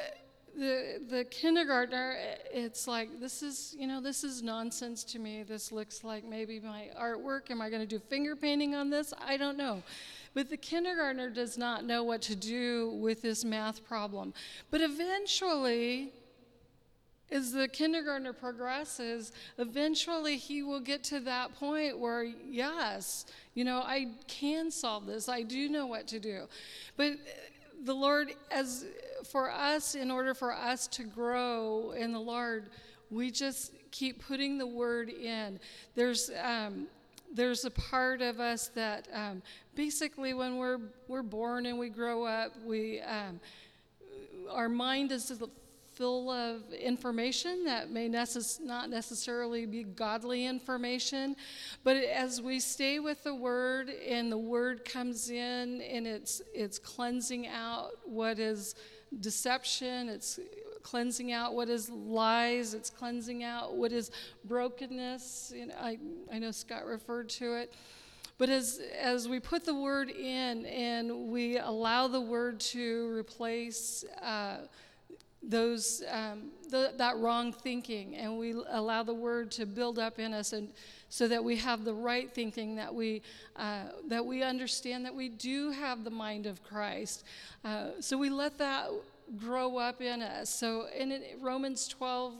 the, 0.57 0.99
the 1.07 1.23
kindergartner, 1.25 2.17
it's 2.51 2.87
like, 2.87 3.19
this 3.19 3.43
is, 3.43 3.75
you 3.77 3.85
know, 3.85 4.01
this 4.01 4.23
is 4.23 4.41
nonsense 4.41 5.03
to 5.03 5.19
me. 5.19 5.43
This 5.43 5.71
looks 5.71 6.03
like 6.03 6.25
maybe 6.25 6.59
my 6.59 6.89
artwork. 6.99 7.51
Am 7.51 7.61
I 7.61 7.69
going 7.69 7.83
to 7.83 7.87
do 7.87 7.99
finger 7.99 8.35
painting 8.35 8.73
on 8.73 8.89
this? 8.89 9.13
I 9.23 9.37
don't 9.37 9.55
know. 9.55 9.83
But 10.37 10.51
the 10.51 10.57
kindergartner 10.57 11.31
does 11.31 11.57
not 11.57 11.83
know 11.83 12.03
what 12.03 12.21
to 12.21 12.35
do 12.35 12.91
with 13.01 13.23
this 13.23 13.43
math 13.43 13.83
problem. 13.83 14.35
But 14.69 14.81
eventually, 14.81 16.11
as 17.31 17.51
the 17.51 17.67
kindergartner 17.67 18.33
progresses, 18.33 19.31
eventually 19.57 20.37
he 20.37 20.61
will 20.61 20.79
get 20.79 21.03
to 21.05 21.19
that 21.21 21.55
point 21.55 21.97
where, 21.97 22.21
yes, 22.23 23.25
you 23.55 23.63
know, 23.63 23.79
I 23.79 24.09
can 24.27 24.69
solve 24.69 25.07
this. 25.07 25.27
I 25.27 25.41
do 25.41 25.69
know 25.69 25.87
what 25.87 26.07
to 26.09 26.19
do. 26.19 26.43
But 26.97 27.13
the 27.83 27.95
Lord, 27.95 28.35
as 28.51 28.85
for 29.31 29.49
us, 29.49 29.95
in 29.95 30.11
order 30.11 30.35
for 30.35 30.53
us 30.53 30.85
to 30.89 31.03
grow 31.03 31.95
in 31.97 32.13
the 32.13 32.19
Lord, 32.19 32.69
we 33.09 33.31
just 33.31 33.71
keep 33.89 34.23
putting 34.27 34.59
the 34.59 34.67
word 34.67 35.09
in. 35.09 35.59
There's 35.95 36.29
um, 36.43 36.85
there's 37.33 37.65
a 37.65 37.71
part 37.71 38.21
of 38.21 38.39
us 38.39 38.69
that 38.69 39.07
um, 39.13 39.41
basically 39.75 40.33
when 40.33 40.57
we're 40.57 40.79
we're 41.07 41.23
born 41.23 41.65
and 41.65 41.77
we 41.77 41.89
grow 41.89 42.23
up, 42.23 42.51
we 42.65 43.01
um, 43.01 43.39
our 44.49 44.69
mind 44.69 45.11
is 45.11 45.31
full 45.97 46.29
of 46.29 46.61
information 46.73 47.63
that 47.65 47.89
may 47.89 48.07
necess- 48.07 48.61
not 48.61 48.89
necessarily 48.89 49.65
be 49.65 49.83
godly 49.83 50.45
information. 50.45 51.35
But 51.83 51.97
as 51.97 52.39
we 52.39 52.59
stay 52.59 52.99
with 52.99 53.23
the 53.23 53.33
Word 53.33 53.89
and 53.89 54.31
the 54.31 54.37
Word 54.37 54.85
comes 54.85 55.31
in 55.31 55.81
and 55.81 56.05
it's, 56.05 56.39
it's 56.53 56.77
cleansing 56.77 57.47
out 57.47 57.89
what 58.05 58.37
is 58.37 58.75
deception, 59.21 60.09
it's 60.09 60.39
cleansing 60.89 61.33
out 61.33 61.53
what 61.53 61.67
is 61.67 61.89
lies, 61.89 62.73
it's 62.73 62.89
cleansing 62.89 63.43
out 63.43 63.75
what 63.75 63.91
is 63.91 64.09
brokenness. 64.45 65.51
You 65.53 65.67
know, 65.67 65.75
I, 65.79 65.97
I 66.31 66.39
know 66.39 66.51
Scott 66.51 66.85
referred 66.85 67.27
to 67.29 67.55
it. 67.55 67.73
But 68.37 68.49
as, 68.49 68.79
as 68.97 69.27
we 69.27 69.39
put 69.39 69.65
the 69.65 69.73
word 69.73 70.09
in 70.09 70.65
and 70.65 71.27
we 71.27 71.57
allow 71.57 72.07
the 72.07 72.21
word 72.21 72.59
to 72.59 73.09
replace 73.17 74.05
uh, 74.21 74.59
those 75.43 76.03
um, 76.09 76.51
the, 76.69 76.93
that 76.97 77.17
wrong 77.17 77.51
thinking 77.51 78.15
and 78.15 78.37
we 78.37 78.53
allow 78.69 79.03
the 79.03 79.13
word 79.13 79.51
to 79.51 79.65
build 79.65 79.97
up 79.99 80.19
in 80.19 80.33
us 80.33 80.51
and 80.53 80.69
so 81.09 81.27
that 81.27 81.41
we 81.43 81.55
have 81.55 81.85
the 81.85 81.93
right 81.93 82.33
thinking 82.33 82.75
that 82.75 82.93
we 82.93 83.21
uh, 83.55 83.83
that 84.07 84.25
we 84.25 84.43
understand 84.43 85.05
that 85.05 85.13
we 85.13 85.29
do 85.29 85.71
have 85.71 86.03
the 86.03 86.09
mind 86.09 86.47
of 86.47 86.61
christ 86.63 87.23
uh, 87.63 87.91
so 88.01 88.17
we 88.17 88.29
let 88.29 88.57
that 88.57 88.89
grow 89.35 89.77
up 89.77 90.01
in 90.01 90.21
us 90.21 90.49
so 90.49 90.87
in 90.97 91.21
romans 91.41 91.87
12 91.87 92.33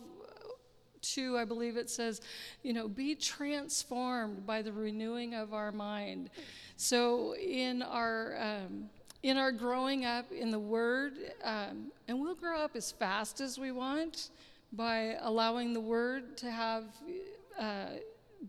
2 1.01 1.37
i 1.37 1.43
believe 1.43 1.75
it 1.75 1.89
says 1.89 2.21
you 2.63 2.71
know 2.71 2.87
be 2.87 3.13
transformed 3.13 4.45
by 4.45 4.61
the 4.61 4.71
renewing 4.71 5.33
of 5.33 5.53
our 5.53 5.71
mind 5.71 6.29
so 6.77 7.35
in 7.35 7.81
our 7.81 8.37
um, 8.39 8.89
in 9.23 9.37
our 9.37 9.51
growing 9.51 10.05
up 10.05 10.31
in 10.31 10.51
the 10.51 10.59
Word, 10.59 11.13
um, 11.43 11.91
and 12.07 12.19
we'll 12.19 12.35
grow 12.35 12.59
up 12.61 12.75
as 12.75 12.91
fast 12.91 13.41
as 13.41 13.57
we 13.57 13.71
want 13.71 14.29
by 14.71 15.17
allowing 15.21 15.73
the 15.73 15.79
Word 15.79 16.37
to 16.37 16.51
have, 16.51 16.85
uh, 17.59 17.87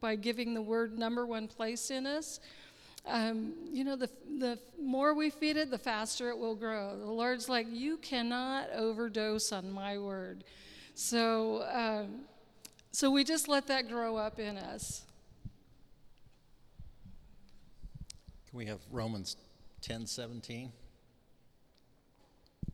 by 0.00 0.14
giving 0.14 0.54
the 0.54 0.62
Word 0.62 0.98
number 0.98 1.26
one 1.26 1.48
place 1.48 1.90
in 1.90 2.06
us. 2.06 2.40
Um, 3.08 3.54
you 3.72 3.84
know, 3.84 3.96
the, 3.96 4.10
the 4.38 4.58
more 4.80 5.14
we 5.14 5.30
feed 5.30 5.56
it, 5.56 5.70
the 5.70 5.78
faster 5.78 6.28
it 6.28 6.38
will 6.38 6.54
grow. 6.54 6.96
The 6.98 7.06
Lord's 7.06 7.48
like, 7.48 7.66
you 7.70 7.96
cannot 7.96 8.70
overdose 8.74 9.52
on 9.52 9.72
my 9.72 9.98
Word. 9.98 10.44
So, 10.94 11.64
um, 11.72 12.22
so 12.92 13.10
we 13.10 13.24
just 13.24 13.48
let 13.48 13.66
that 13.68 13.88
grow 13.88 14.16
up 14.16 14.38
in 14.38 14.56
us. 14.56 15.02
Can 18.50 18.58
we 18.58 18.66
have 18.66 18.80
Romans 18.90 19.36
10 19.82 20.06
17. 20.06 20.72
It 22.66 22.72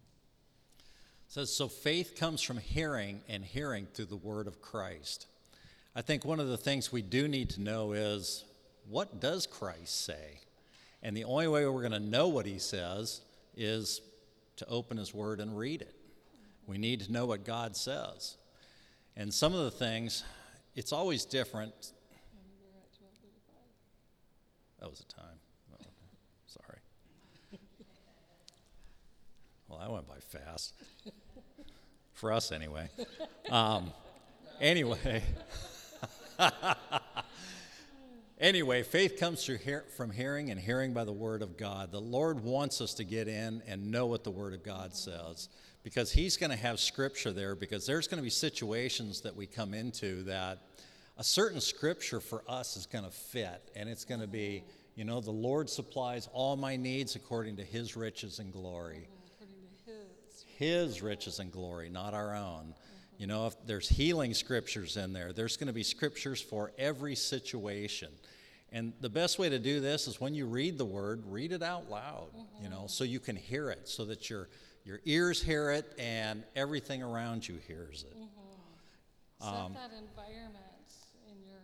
says, 1.29 1.55
So 1.55 1.69
faith 1.69 2.17
comes 2.17 2.41
from 2.43 2.59
hearing, 2.59 3.21
and 3.29 3.45
hearing 3.45 3.87
through 3.87 4.07
the 4.07 4.17
word 4.17 4.47
of 4.47 4.61
Christ. 4.61 5.27
I 5.95 6.03
think 6.03 6.25
one 6.25 6.41
of 6.41 6.49
the 6.49 6.57
things 6.57 6.91
we 6.91 7.03
do 7.03 7.29
need 7.29 7.51
to 7.51 7.61
know 7.61 7.93
is 7.93 8.45
what 8.89 9.21
does 9.21 9.47
Christ 9.47 10.05
say? 10.05 10.41
And 11.03 11.17
the 11.17 11.25
only 11.25 11.49
way 11.49 11.67
we're 11.67 11.81
going 11.81 11.93
to 11.93 12.01
know 12.01 12.29
what 12.29 12.47
he 12.47 12.59
says 12.59 13.21
is 13.57 14.01
to 14.57 14.67
open 14.69 14.97
his 14.97 15.13
word 15.13 15.41
and 15.41 15.57
read 15.57 15.83
it. 15.83 15.95
We 16.67 16.79
need 16.79 17.01
to 17.01 17.13
know 17.13 17.27
what 17.27 17.45
God 17.45 17.77
says. 17.77 18.37
And 19.17 19.33
some 19.33 19.55
of 19.55 19.65
the 19.65 19.71
things, 19.71 20.25
it's 20.75 20.93
always 20.93 21.25
different. 21.25 21.93
That 24.81 24.91
was 24.91 25.01
a 25.01 25.05
time. 25.05 25.39
Sorry. 26.47 26.79
Well, 29.69 29.79
that 29.79 29.91
went 29.91 30.09
by 30.09 30.19
fast. 30.21 30.75
For 32.13 32.33
us, 32.33 32.53
anyway. 32.53 32.89
Um, 33.51 33.93
anyway. 34.61 35.23
anyway, 38.45 38.83
faith 38.83 39.19
comes 39.19 39.47
hear, 39.47 39.85
from 39.97 40.11
hearing 40.11 40.51
and 40.51 40.61
hearing 40.61 40.93
by 40.93 41.05
the 41.05 41.13
Word 41.13 41.43
of 41.43 41.57
God. 41.57 41.91
The 41.91 42.01
Lord 42.01 42.45
wants 42.45 42.81
us 42.81 42.93
to 42.95 43.05
get 43.05 43.27
in 43.27 43.63
and 43.67 43.91
know 43.91 44.07
what 44.07 44.23
the 44.23 44.31
Word 44.31 44.53
of 44.53 44.63
God 44.63 44.95
says 44.95 45.49
because 45.83 46.13
He's 46.13 46.37
going 46.37 46.51
to 46.51 46.57
have 46.57 46.79
Scripture 46.79 47.33
there 47.33 47.57
because 47.57 47.87
there's 47.87 48.07
going 48.07 48.19
to 48.19 48.23
be 48.23 48.31
situations 48.31 49.23
that 49.23 49.35
we 49.35 49.47
come 49.47 49.73
into 49.73 50.23
that 50.25 50.59
a 51.17 51.25
certain 51.25 51.61
Scripture 51.61 52.21
for 52.21 52.45
us 52.47 52.77
is 52.77 52.87
going 52.87 53.05
to 53.05 53.11
fit 53.11 53.71
and 53.75 53.89
it's 53.89 54.05
going 54.05 54.21
to 54.21 54.27
be, 54.27 54.63
you 54.95 55.05
know, 55.05 55.21
the 55.21 55.31
Lord 55.31 55.71
supplies 55.71 56.29
all 56.33 56.57
my 56.57 56.77
needs 56.77 57.17
according 57.17 57.57
to 57.57 57.65
His 57.65 57.97
riches 57.97 58.39
and 58.41 58.53
glory. 58.53 59.09
His 60.59 61.03
riches 61.03 61.41
and 61.41 61.51
glory, 61.51 61.89
not 61.89 62.15
our 62.15 62.37
own. 62.37 62.75
You 63.19 63.29
know, 63.29 63.47
if 63.47 63.55
there's 63.67 63.89
healing 63.89 64.35
scriptures 64.35 64.97
in 64.97 65.13
there, 65.13 65.33
there's 65.33 65.57
going 65.57 65.69
to 65.69 65.73
be 65.73 65.85
scriptures 65.85 66.41
for 66.41 66.73
every 66.77 67.15
situation. 67.15 68.09
And 68.75 68.93
the 69.01 69.09
best 69.09 69.39
way 69.39 69.49
to 69.49 69.61
do 69.61 69.79
this 69.79 70.09
is 70.09 70.21
when 70.21 70.35
you 70.35 70.47
read 70.47 70.79
the 70.79 70.85
word, 70.85 71.23
read 71.29 71.53
it 71.53 71.63
out 71.63 71.89
loud, 71.89 72.27
mm-hmm. 72.37 72.65
you 72.65 72.69
know, 72.69 72.87
so 72.89 73.05
you 73.05 73.21
can 73.21 73.37
hear 73.37 73.71
it, 73.71 73.89
so 73.89 74.05
that 74.07 74.29
your 74.29 74.49
your 74.85 75.01
ears 75.05 75.41
hear 75.41 75.71
it 75.71 75.95
and 75.97 76.43
everything 76.57 77.01
around 77.01 77.47
you 77.49 77.57
hears 77.69 78.05
it. 78.07 78.17
Mm-hmm. 78.17 79.45
Set 79.45 79.55
um, 79.55 79.73
that 79.75 79.93
environment 79.97 80.93
in 81.31 81.41
your 81.47 81.61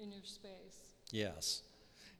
in 0.00 0.10
your 0.10 0.24
space. 0.24 0.94
Yes. 1.12 1.60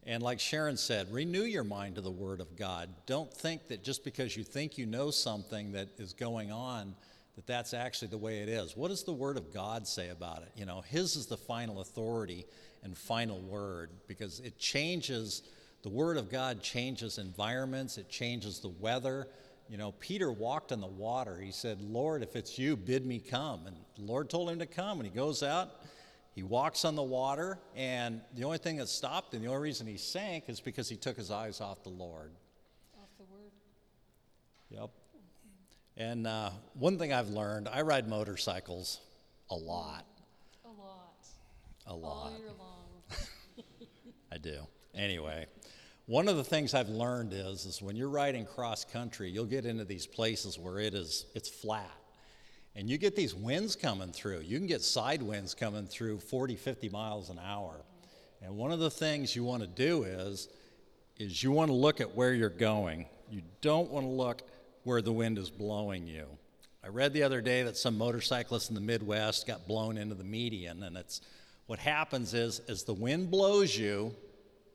And 0.06 0.22
like 0.22 0.38
Sharon 0.38 0.76
said, 0.76 1.10
renew 1.10 1.44
your 1.44 1.64
mind 1.64 1.94
to 1.94 2.02
the 2.02 2.10
Word 2.10 2.42
of 2.42 2.54
God. 2.54 2.90
Don't 3.06 3.32
think 3.32 3.68
that 3.68 3.82
just 3.82 4.04
because 4.04 4.36
you 4.36 4.44
think 4.44 4.76
you 4.76 4.84
know 4.84 5.10
something 5.10 5.72
that 5.72 5.88
is 5.96 6.12
going 6.12 6.52
on, 6.52 6.94
that 7.36 7.46
that's 7.46 7.72
actually 7.72 8.08
the 8.08 8.18
way 8.18 8.40
it 8.40 8.50
is. 8.50 8.76
What 8.76 8.88
does 8.88 9.04
the 9.04 9.14
Word 9.14 9.38
of 9.38 9.54
God 9.54 9.88
say 9.88 10.10
about 10.10 10.42
it? 10.42 10.50
You 10.54 10.66
know, 10.66 10.82
His 10.82 11.16
is 11.16 11.24
the 11.24 11.38
final 11.38 11.80
authority 11.80 12.44
and 12.84 12.96
final 12.96 13.40
word 13.40 13.90
because 14.06 14.40
it 14.40 14.58
changes, 14.58 15.42
the 15.82 15.88
Word 15.88 16.16
of 16.16 16.30
God 16.30 16.62
changes 16.62 17.18
environments, 17.18 17.98
it 17.98 18.08
changes 18.08 18.60
the 18.60 18.68
weather. 18.68 19.26
You 19.68 19.78
know, 19.78 19.92
Peter 19.92 20.30
walked 20.30 20.72
on 20.72 20.80
the 20.80 20.86
water. 20.86 21.40
He 21.40 21.50
said, 21.50 21.80
Lord, 21.80 22.22
if 22.22 22.36
it's 22.36 22.58
you, 22.58 22.76
bid 22.76 23.06
me 23.06 23.18
come. 23.18 23.66
And 23.66 23.76
the 23.96 24.02
Lord 24.02 24.28
told 24.28 24.50
him 24.50 24.58
to 24.58 24.66
come, 24.66 25.00
and 25.00 25.08
he 25.08 25.14
goes 25.14 25.42
out. 25.42 25.80
He 26.34 26.42
walks 26.42 26.84
on 26.84 26.96
the 26.96 27.02
water, 27.02 27.58
and 27.76 28.20
the 28.34 28.44
only 28.44 28.58
thing 28.58 28.76
that 28.78 28.88
stopped 28.88 29.32
him, 29.32 29.42
the 29.42 29.48
only 29.48 29.62
reason 29.62 29.86
he 29.86 29.96
sank, 29.96 30.44
is 30.48 30.60
because 30.60 30.88
he 30.88 30.96
took 30.96 31.16
his 31.16 31.30
eyes 31.30 31.60
off 31.60 31.82
the 31.84 31.90
Lord. 31.90 32.32
Off 33.00 33.08
the 33.16 33.24
word. 33.24 33.52
Yep. 34.68 34.90
And 35.96 36.26
uh, 36.26 36.50
one 36.74 36.98
thing 36.98 37.12
I've 37.12 37.28
learned, 37.28 37.68
I 37.68 37.82
ride 37.82 38.08
motorcycles 38.08 39.00
a 39.48 39.54
lot. 39.54 40.04
A 40.64 40.68
lot. 40.68 41.14
A 41.86 41.94
lot. 41.94 42.32
All 42.32 42.38
year 42.38 42.48
long. 42.58 42.73
I 44.34 44.38
do. 44.38 44.66
Anyway, 44.96 45.46
one 46.06 46.26
of 46.26 46.36
the 46.36 46.42
things 46.42 46.74
I've 46.74 46.88
learned 46.88 47.32
is, 47.32 47.66
is 47.66 47.80
when 47.80 47.94
you're 47.94 48.08
riding 48.08 48.44
cross 48.44 48.84
country, 48.84 49.30
you'll 49.30 49.44
get 49.44 49.64
into 49.64 49.84
these 49.84 50.08
places 50.08 50.58
where 50.58 50.80
it 50.80 50.92
is 50.92 51.26
it's 51.36 51.48
flat. 51.48 51.88
And 52.74 52.90
you 52.90 52.98
get 52.98 53.14
these 53.14 53.32
winds 53.32 53.76
coming 53.76 54.10
through. 54.10 54.40
You 54.40 54.58
can 54.58 54.66
get 54.66 54.82
side 54.82 55.22
winds 55.22 55.54
coming 55.54 55.86
through 55.86 56.18
40, 56.18 56.56
50 56.56 56.88
miles 56.88 57.30
an 57.30 57.38
hour. 57.38 57.76
And 58.42 58.56
one 58.56 58.72
of 58.72 58.80
the 58.80 58.90
things 58.90 59.36
you 59.36 59.44
want 59.44 59.62
to 59.62 59.68
do 59.68 60.02
is 60.02 60.48
is 61.16 61.40
you 61.44 61.52
want 61.52 61.70
to 61.70 61.76
look 61.76 62.00
at 62.00 62.16
where 62.16 62.34
you're 62.34 62.48
going. 62.48 63.06
You 63.30 63.42
don't 63.60 63.88
want 63.88 64.04
to 64.04 64.10
look 64.10 64.42
where 64.82 65.00
the 65.00 65.12
wind 65.12 65.38
is 65.38 65.48
blowing 65.48 66.08
you. 66.08 66.26
I 66.82 66.88
read 66.88 67.12
the 67.12 67.22
other 67.22 67.40
day 67.40 67.62
that 67.62 67.76
some 67.76 67.96
motorcyclists 67.96 68.68
in 68.68 68.74
the 68.74 68.80
Midwest 68.80 69.46
got 69.46 69.68
blown 69.68 69.96
into 69.96 70.16
the 70.16 70.24
median, 70.24 70.82
and 70.82 70.96
it's 70.96 71.20
what 71.66 71.78
happens 71.78 72.34
is 72.34 72.60
as 72.68 72.82
the 72.82 72.92
wind 72.92 73.30
blows 73.30 73.76
you, 73.76 74.14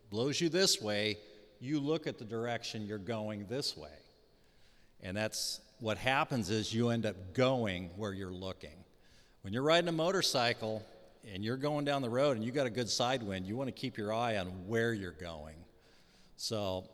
blows 0.10 0.40
you 0.40 0.50
this 0.50 0.82
way, 0.82 1.18
you 1.60 1.80
look 1.80 2.08
at 2.08 2.18
the 2.18 2.26
direction 2.26 2.86
you're 2.86 2.98
going 2.98 3.46
this 3.48 3.76
way. 3.76 3.90
And 5.02 5.16
that's 5.16 5.62
what 5.80 5.98
happens 5.98 6.50
is 6.50 6.74
you 6.74 6.90
end 6.90 7.06
up 7.06 7.34
going 7.34 7.90
where 7.96 8.14
you're 8.14 8.32
looking. 8.32 8.84
When 9.42 9.54
you're 9.54 9.64
riding 9.64 9.88
a 9.88 9.94
motorcycle 9.94 10.86
and 11.34 11.44
you're 11.44 11.58
going 11.58 11.86
down 11.86 12.02
the 12.02 12.10
road 12.10 12.38
and 12.38 12.46
you 12.46 12.52
got 12.52 12.68
a 12.68 12.72
good 12.72 12.90
side 12.90 13.24
wind, 13.24 13.46
you 13.46 13.56
want 13.56 13.68
to 13.68 13.74
keep 13.74 13.98
your 13.98 14.14
eye 14.14 14.38
on 14.38 14.48
where 14.68 14.94
you're 14.94 15.12
going. 15.12 15.56
So 16.36 16.86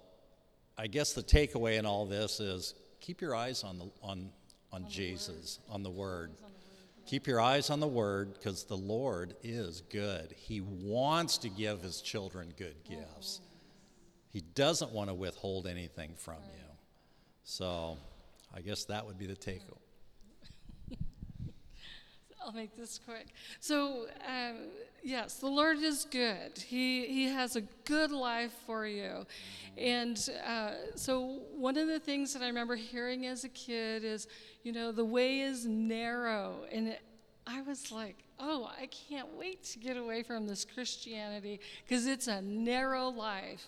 I 0.77 0.87
guess 0.87 1.13
the 1.13 1.23
takeaway 1.23 1.77
in 1.77 1.85
all 1.85 2.05
this 2.05 2.39
is 2.39 2.75
keep 2.99 3.21
your 3.21 3.35
eyes 3.35 3.63
on 3.63 3.79
the 3.79 3.89
on 4.01 4.29
on, 4.75 4.89
Jesus, 4.89 5.59
on 5.69 5.83
the 5.83 5.89
word. 5.89 6.31
Keep 7.05 7.27
your 7.27 7.39
eyes 7.39 7.69
on 7.69 7.79
the 7.79 7.87
word 7.87 8.33
because 8.33 8.63
the 8.63 8.77
Lord 8.77 9.35
is 9.43 9.81
good. 9.91 10.33
He 10.35 10.61
wants 10.61 11.37
to 11.39 11.49
give 11.49 11.81
his 11.81 12.01
children 12.01 12.51
good 12.57 12.75
gifts. 12.83 13.41
He 14.31 14.41
doesn't 14.41 14.91
want 14.91 15.09
to 15.09 15.13
withhold 15.13 15.67
anything 15.67 16.13
from 16.15 16.39
you. 16.51 16.65
So 17.43 17.97
I 18.53 18.61
guess 18.61 18.85
that 18.85 19.05
would 19.05 19.19
be 19.19 19.27
the 19.27 19.35
takeaway. 19.35 19.77
I'll 22.45 22.53
make 22.53 22.77
this 22.77 22.99
quick. 23.03 23.27
So, 23.59 24.05
um, 24.27 24.67
yes, 25.03 25.35
the 25.35 25.47
Lord 25.47 25.79
is 25.79 26.05
good. 26.05 26.57
He, 26.57 27.07
he 27.07 27.25
has 27.25 27.55
a 27.55 27.61
good 27.85 28.11
life 28.11 28.53
for 28.67 28.85
you. 28.85 29.25
And 29.79 30.17
uh, 30.45 30.71
so, 30.93 31.39
one 31.57 31.75
of 31.75 31.87
the 31.87 31.99
things 31.99 32.33
that 32.33 32.43
I 32.43 32.47
remember 32.47 32.75
hearing 32.75 33.25
as 33.25 33.45
a 33.45 33.49
kid 33.49 34.03
is, 34.03 34.27
you 34.61 34.73
know, 34.73 34.91
the 34.91 35.03
way 35.03 35.39
is 35.39 35.65
narrow. 35.65 36.65
And 36.71 36.95
I 37.47 37.61
was 37.61 37.91
like, 37.91 38.17
oh, 38.39 38.71
I 38.79 38.87
can't 38.87 39.37
wait 39.37 39.63
to 39.65 39.79
get 39.79 39.97
away 39.97 40.23
from 40.23 40.47
this 40.47 40.65
Christianity 40.65 41.59
because 41.87 42.07
it's 42.07 42.27
a 42.27 42.41
narrow 42.41 43.09
life. 43.09 43.67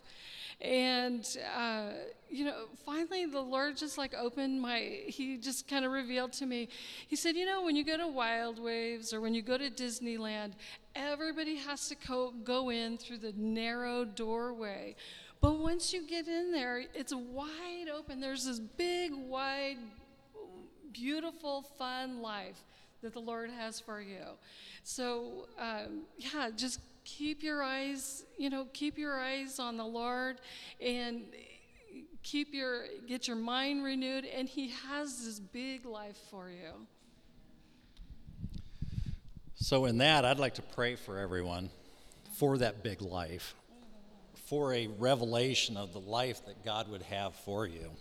And, 0.59 1.27
uh, 1.55 1.89
you 2.31 2.45
know, 2.45 2.65
finally 2.83 3.27
the 3.27 3.39
Lord 3.39 3.77
just 3.77 3.97
like 3.97 4.15
opened 4.15 4.59
my, 4.59 5.01
he 5.05 5.37
just 5.37 5.67
kind 5.67 5.85
of 5.85 5.91
revealed 5.91 6.33
to 6.33 6.47
me. 6.47 6.69
He 7.07 7.15
said, 7.15 7.35
you 7.35 7.45
know, 7.45 7.63
when 7.63 7.75
you 7.75 7.85
go 7.85 7.97
to 7.97 8.07
Wild 8.07 8.57
Waves 8.57 9.13
or 9.13 9.21
when 9.21 9.35
you 9.35 9.43
go 9.43 9.57
to 9.57 9.69
Disneyland, 9.69 10.53
everybody 10.95 11.57
has 11.57 11.87
to 11.89 11.95
co- 11.95 12.33
go 12.43 12.71
in 12.71 12.97
through 12.97 13.19
the 13.19 13.33
narrow 13.37 14.03
doorway. 14.03 14.95
But 15.39 15.59
once 15.59 15.93
you 15.93 16.07
get 16.07 16.27
in 16.27 16.51
there, 16.51 16.83
it's 16.95 17.13
wide 17.13 17.89
open. 17.95 18.19
There's 18.19 18.45
this 18.45 18.59
big, 18.59 19.13
wide, 19.13 19.77
beautiful, 20.91 21.61
fun 21.77 22.23
life 22.23 22.63
that 23.01 23.13
the 23.13 23.19
Lord 23.19 23.49
has 23.51 23.79
for 23.79 24.01
you. 24.01 24.23
So, 24.83 25.47
um, 25.59 26.03
yeah, 26.17 26.49
just 26.55 26.79
keep 27.03 27.43
your 27.43 27.63
eyes, 27.63 28.25
you 28.37 28.49
know, 28.49 28.67
keep 28.73 28.97
your 28.97 29.19
eyes 29.19 29.59
on 29.59 29.77
the 29.77 29.85
Lord 29.85 30.41
and 30.81 31.23
keep 32.23 32.53
your 32.53 32.83
get 33.07 33.27
your 33.27 33.37
mind 33.37 33.83
renewed 33.83 34.25
and 34.25 34.49
he 34.49 34.69
has 34.87 35.25
this 35.25 35.39
big 35.39 35.85
life 35.85 36.17
for 36.29 36.49
you. 36.49 36.87
So, 39.55 39.85
in 39.85 39.97
that, 39.97 40.23
I'd 40.23 40.39
like 40.39 40.55
to 40.55 40.61
pray 40.61 40.95
for 40.95 41.17
everyone 41.17 41.69
for 42.37 42.57
that 42.59 42.83
big 42.83 43.01
life, 43.01 43.55
for 44.45 44.73
a 44.73 44.87
revelation 44.99 45.75
of 45.75 45.93
the 45.93 45.99
life 45.99 46.45
that 46.45 46.63
God 46.63 46.87
would 46.89 47.01
have 47.01 47.33
for 47.35 47.65
you. 47.65 47.91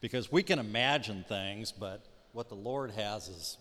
Because 0.00 0.30
we 0.30 0.42
can 0.42 0.58
imagine 0.58 1.24
things, 1.26 1.72
but 1.72 2.04
what 2.32 2.50
the 2.50 2.54
Lord 2.54 2.90
has 2.90 3.28
is 3.28 3.56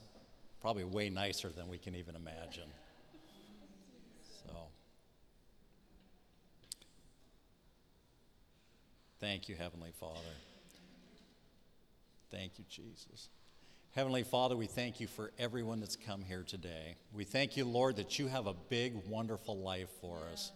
probably 0.65 0.83
way 0.83 1.11
nicer 1.11 1.49
than 1.49 1.67
we 1.67 1.77
can 1.77 1.93
even 1.93 2.15
imagine. 2.15 2.67
So, 4.43 4.51
thank 9.19 9.47
you, 9.47 9.53
Heavenly 9.53 9.91
Father. 9.99 10.17
Thank 12.31 12.57
you, 12.57 12.65
Jesus. 12.67 13.29
Heavenly 13.91 14.23
Father, 14.23 14.57
we 14.57 14.65
thank 14.65 14.99
you 14.99 15.05
for 15.05 15.29
everyone 15.37 15.81
that's 15.81 15.95
come 15.95 16.23
here 16.23 16.41
today. 16.41 16.95
We 17.13 17.25
thank 17.25 17.55
you, 17.55 17.65
Lord, 17.65 17.97
that 17.97 18.17
you 18.17 18.25
have 18.25 18.47
a 18.47 18.55
big, 18.55 18.95
wonderful 19.07 19.59
life 19.59 19.89
for 20.01 20.17
us. 20.33 20.51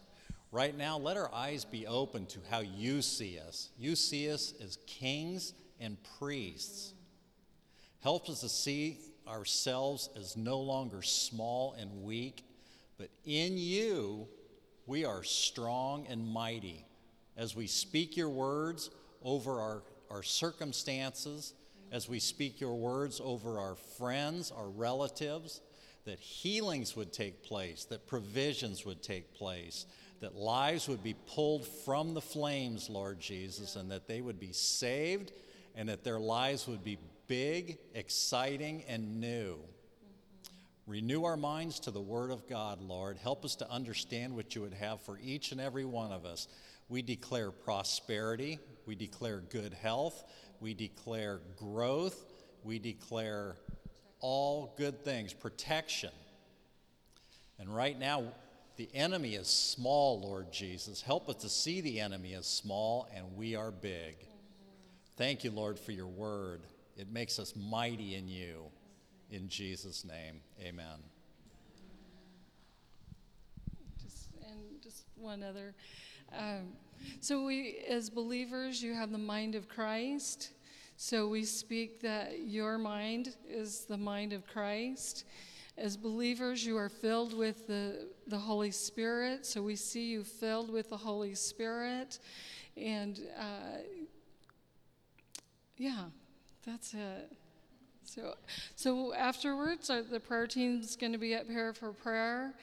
Right 0.51 0.75
now, 0.75 0.97
let 0.97 1.17
our 1.17 1.31
eyes 1.31 1.65
be 1.65 1.85
open 1.85 2.25
to 2.25 2.39
how 2.49 2.61
you 2.61 3.03
see 3.03 3.37
us. 3.37 3.69
You 3.77 3.95
see 3.95 4.31
us 4.31 4.55
as 4.59 4.79
kings 4.87 5.53
and 5.79 5.97
priests. 6.17 6.95
Help 7.99 8.27
us 8.27 8.41
to 8.41 8.49
see 8.49 8.97
ourselves 9.29 10.09
as 10.17 10.35
no 10.35 10.59
longer 10.59 11.01
small 11.01 11.75
and 11.79 12.03
weak, 12.03 12.43
but 12.97 13.09
in 13.25 13.57
you 13.57 14.27
we 14.85 15.05
are 15.05 15.23
strong 15.23 16.07
and 16.09 16.27
mighty. 16.27 16.85
As 17.37 17.55
we 17.55 17.67
speak 17.67 18.17
your 18.17 18.29
words 18.29 18.89
over 19.23 19.61
our, 19.61 19.83
our 20.09 20.23
circumstances, 20.23 21.53
as 21.91 22.09
we 22.09 22.19
speak 22.19 22.59
your 22.59 22.75
words 22.75 23.21
over 23.23 23.59
our 23.59 23.75
friends, 23.75 24.51
our 24.51 24.69
relatives, 24.69 25.61
that 26.05 26.19
healings 26.19 26.95
would 26.95 27.13
take 27.13 27.43
place, 27.43 27.85
that 27.85 28.07
provisions 28.07 28.85
would 28.85 29.01
take 29.03 29.33
place, 29.33 29.85
that 30.21 30.35
lives 30.35 30.87
would 30.87 31.03
be 31.03 31.15
pulled 31.27 31.67
from 31.67 32.13
the 32.13 32.21
flames, 32.21 32.89
Lord 32.89 33.19
Jesus, 33.19 33.75
and 33.75 33.91
that 33.91 34.07
they 34.07 34.21
would 34.21 34.39
be 34.39 34.51
saved 34.51 35.31
and 35.75 35.87
that 35.87 36.03
their 36.03 36.19
lives 36.19 36.67
would 36.67 36.83
be 36.83 36.97
big, 37.29 37.77
exciting, 37.93 38.83
and 38.89 39.21
new. 39.21 39.59
Renew 40.87 41.23
our 41.23 41.37
minds 41.37 41.79
to 41.81 41.91
the 41.91 42.01
Word 42.01 42.31
of 42.31 42.49
God, 42.49 42.81
Lord. 42.81 43.17
Help 43.17 43.45
us 43.45 43.55
to 43.57 43.71
understand 43.71 44.35
what 44.35 44.55
you 44.55 44.61
would 44.63 44.73
have 44.73 44.99
for 45.01 45.19
each 45.23 45.51
and 45.51 45.61
every 45.61 45.85
one 45.85 46.11
of 46.11 46.25
us. 46.25 46.47
We 46.89 47.03
declare 47.03 47.51
prosperity, 47.51 48.57
we 48.87 48.95
declare 48.95 49.41
good 49.51 49.75
health, 49.75 50.23
we 50.59 50.73
declare 50.73 51.41
growth, 51.55 52.25
we 52.63 52.79
declare 52.79 53.55
all 54.19 54.73
good 54.77 55.05
things, 55.05 55.31
protection. 55.31 56.09
And 57.59 57.73
right 57.73 57.97
now, 57.97 58.23
the 58.77 58.89
enemy 58.95 59.35
is 59.35 59.47
small, 59.47 60.19
Lord 60.19 60.51
Jesus. 60.51 61.03
Help 61.03 61.29
us 61.29 61.35
to 61.43 61.49
see 61.49 61.81
the 61.81 61.99
enemy 61.99 62.33
as 62.33 62.47
small 62.47 63.07
and 63.13 63.35
we 63.35 63.55
are 63.55 63.71
big. 63.71 64.15
Thank 65.17 65.43
you, 65.43 65.51
Lord, 65.51 65.77
for 65.77 65.91
your 65.91 66.07
word. 66.07 66.61
It 66.99 67.09
makes 67.09 67.39
us 67.39 67.53
mighty 67.55 68.15
in 68.15 68.27
you. 68.27 68.65
In 69.31 69.47
Jesus' 69.47 70.03
name, 70.03 70.41
amen. 70.61 70.97
Just, 74.03 74.27
and 74.45 74.81
just 74.83 75.05
one 75.15 75.41
other. 75.41 75.73
Um, 76.37 76.73
so, 77.21 77.45
we, 77.45 77.85
as 77.89 78.09
believers, 78.09 78.83
you 78.83 78.93
have 78.93 79.13
the 79.13 79.17
mind 79.17 79.55
of 79.55 79.69
Christ. 79.69 80.49
So, 80.97 81.29
we 81.29 81.45
speak 81.45 82.01
that 82.01 82.39
your 82.39 82.77
mind 82.77 83.37
is 83.47 83.85
the 83.85 83.97
mind 83.97 84.33
of 84.33 84.45
Christ. 84.45 85.23
As 85.77 85.95
believers, 85.95 86.65
you 86.65 86.75
are 86.75 86.89
filled 86.89 87.33
with 87.33 87.65
the, 87.65 88.09
the 88.27 88.37
Holy 88.37 88.71
Spirit. 88.71 89.45
So, 89.45 89.61
we 89.61 89.77
see 89.77 90.07
you 90.07 90.25
filled 90.25 90.69
with 90.69 90.89
the 90.89 90.97
Holy 90.97 91.33
Spirit. 91.33 92.19
And 92.75 93.21
uh, 93.39 93.83
yeah, 95.77 96.05
that's 96.65 96.93
it. 96.93 97.31
So, 98.03 98.35
so 98.75 99.13
afterwards, 99.13 99.89
uh, 99.89 100.03
the 100.09 100.19
prayer 100.19 100.47
team's 100.47 100.95
going 100.95 101.11
to 101.11 101.17
be 101.17 101.35
up 101.35 101.47
here 101.47 101.73
for 101.73 101.91
prayer, 101.91 102.53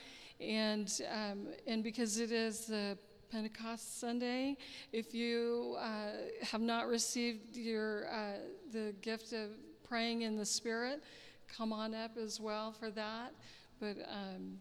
and 0.40 0.92
um, 1.12 1.48
and 1.66 1.84
because 1.84 2.18
it 2.18 2.32
is 2.32 2.66
the 2.66 2.98
Pentecost 3.30 4.00
Sunday, 4.00 4.56
if 4.92 5.14
you 5.14 5.76
uh, 5.78 6.10
have 6.42 6.60
not 6.60 6.88
received 6.88 7.56
your 7.56 8.08
uh, 8.08 8.38
the 8.72 8.94
gift 9.02 9.32
of 9.32 9.50
praying 9.88 10.22
in 10.22 10.36
the 10.36 10.44
Spirit, 10.44 11.02
come 11.48 11.72
on 11.72 11.94
up 11.94 12.16
as 12.16 12.40
well 12.40 12.72
for 12.72 12.90
that. 12.90 13.32
But 13.78 13.98
um, 14.10 14.58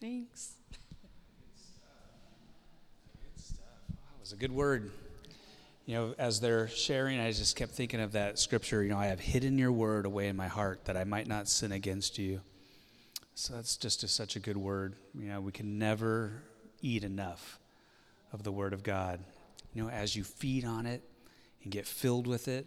thanks. 0.00 0.52
That 3.20 4.20
was 4.20 4.32
a 4.32 4.36
good 4.36 4.52
word. 4.52 4.90
You 5.88 5.94
know, 5.94 6.14
as 6.18 6.38
they're 6.38 6.68
sharing, 6.68 7.18
I 7.18 7.32
just 7.32 7.56
kept 7.56 7.72
thinking 7.72 7.98
of 7.98 8.12
that 8.12 8.38
scripture. 8.38 8.82
You 8.82 8.90
know, 8.90 8.98
I 8.98 9.06
have 9.06 9.20
hidden 9.20 9.56
your 9.56 9.72
word 9.72 10.04
away 10.04 10.28
in 10.28 10.36
my 10.36 10.46
heart 10.46 10.84
that 10.84 10.98
I 10.98 11.04
might 11.04 11.26
not 11.26 11.48
sin 11.48 11.72
against 11.72 12.18
you. 12.18 12.42
So 13.34 13.54
that's 13.54 13.74
just 13.78 14.02
a, 14.02 14.08
such 14.08 14.36
a 14.36 14.38
good 14.38 14.58
word. 14.58 14.96
You 15.18 15.30
know, 15.30 15.40
we 15.40 15.50
can 15.50 15.78
never 15.78 16.42
eat 16.82 17.04
enough 17.04 17.58
of 18.34 18.42
the 18.42 18.52
word 18.52 18.74
of 18.74 18.82
God. 18.82 19.20
You 19.72 19.82
know, 19.82 19.88
as 19.88 20.14
you 20.14 20.24
feed 20.24 20.66
on 20.66 20.84
it 20.84 21.02
and 21.62 21.72
get 21.72 21.86
filled 21.86 22.26
with 22.26 22.48
it, 22.48 22.66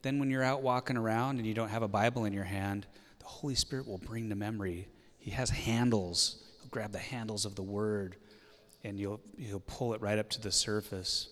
then 0.00 0.18
when 0.18 0.30
you're 0.30 0.42
out 0.42 0.62
walking 0.62 0.96
around 0.96 1.36
and 1.36 1.46
you 1.46 1.52
don't 1.52 1.68
have 1.68 1.82
a 1.82 1.88
Bible 1.88 2.24
in 2.24 2.32
your 2.32 2.44
hand, 2.44 2.86
the 3.18 3.26
Holy 3.26 3.54
Spirit 3.54 3.86
will 3.86 3.98
bring 3.98 4.30
to 4.30 4.34
memory. 4.34 4.88
He 5.18 5.32
has 5.32 5.50
handles. 5.50 6.42
He'll 6.62 6.70
grab 6.70 6.92
the 6.92 6.98
handles 6.98 7.44
of 7.44 7.54
the 7.54 7.62
word 7.62 8.16
and 8.82 8.98
you'll, 8.98 9.20
you'll 9.36 9.60
pull 9.60 9.92
it 9.92 10.00
right 10.00 10.18
up 10.18 10.30
to 10.30 10.40
the 10.40 10.50
surface. 10.50 11.28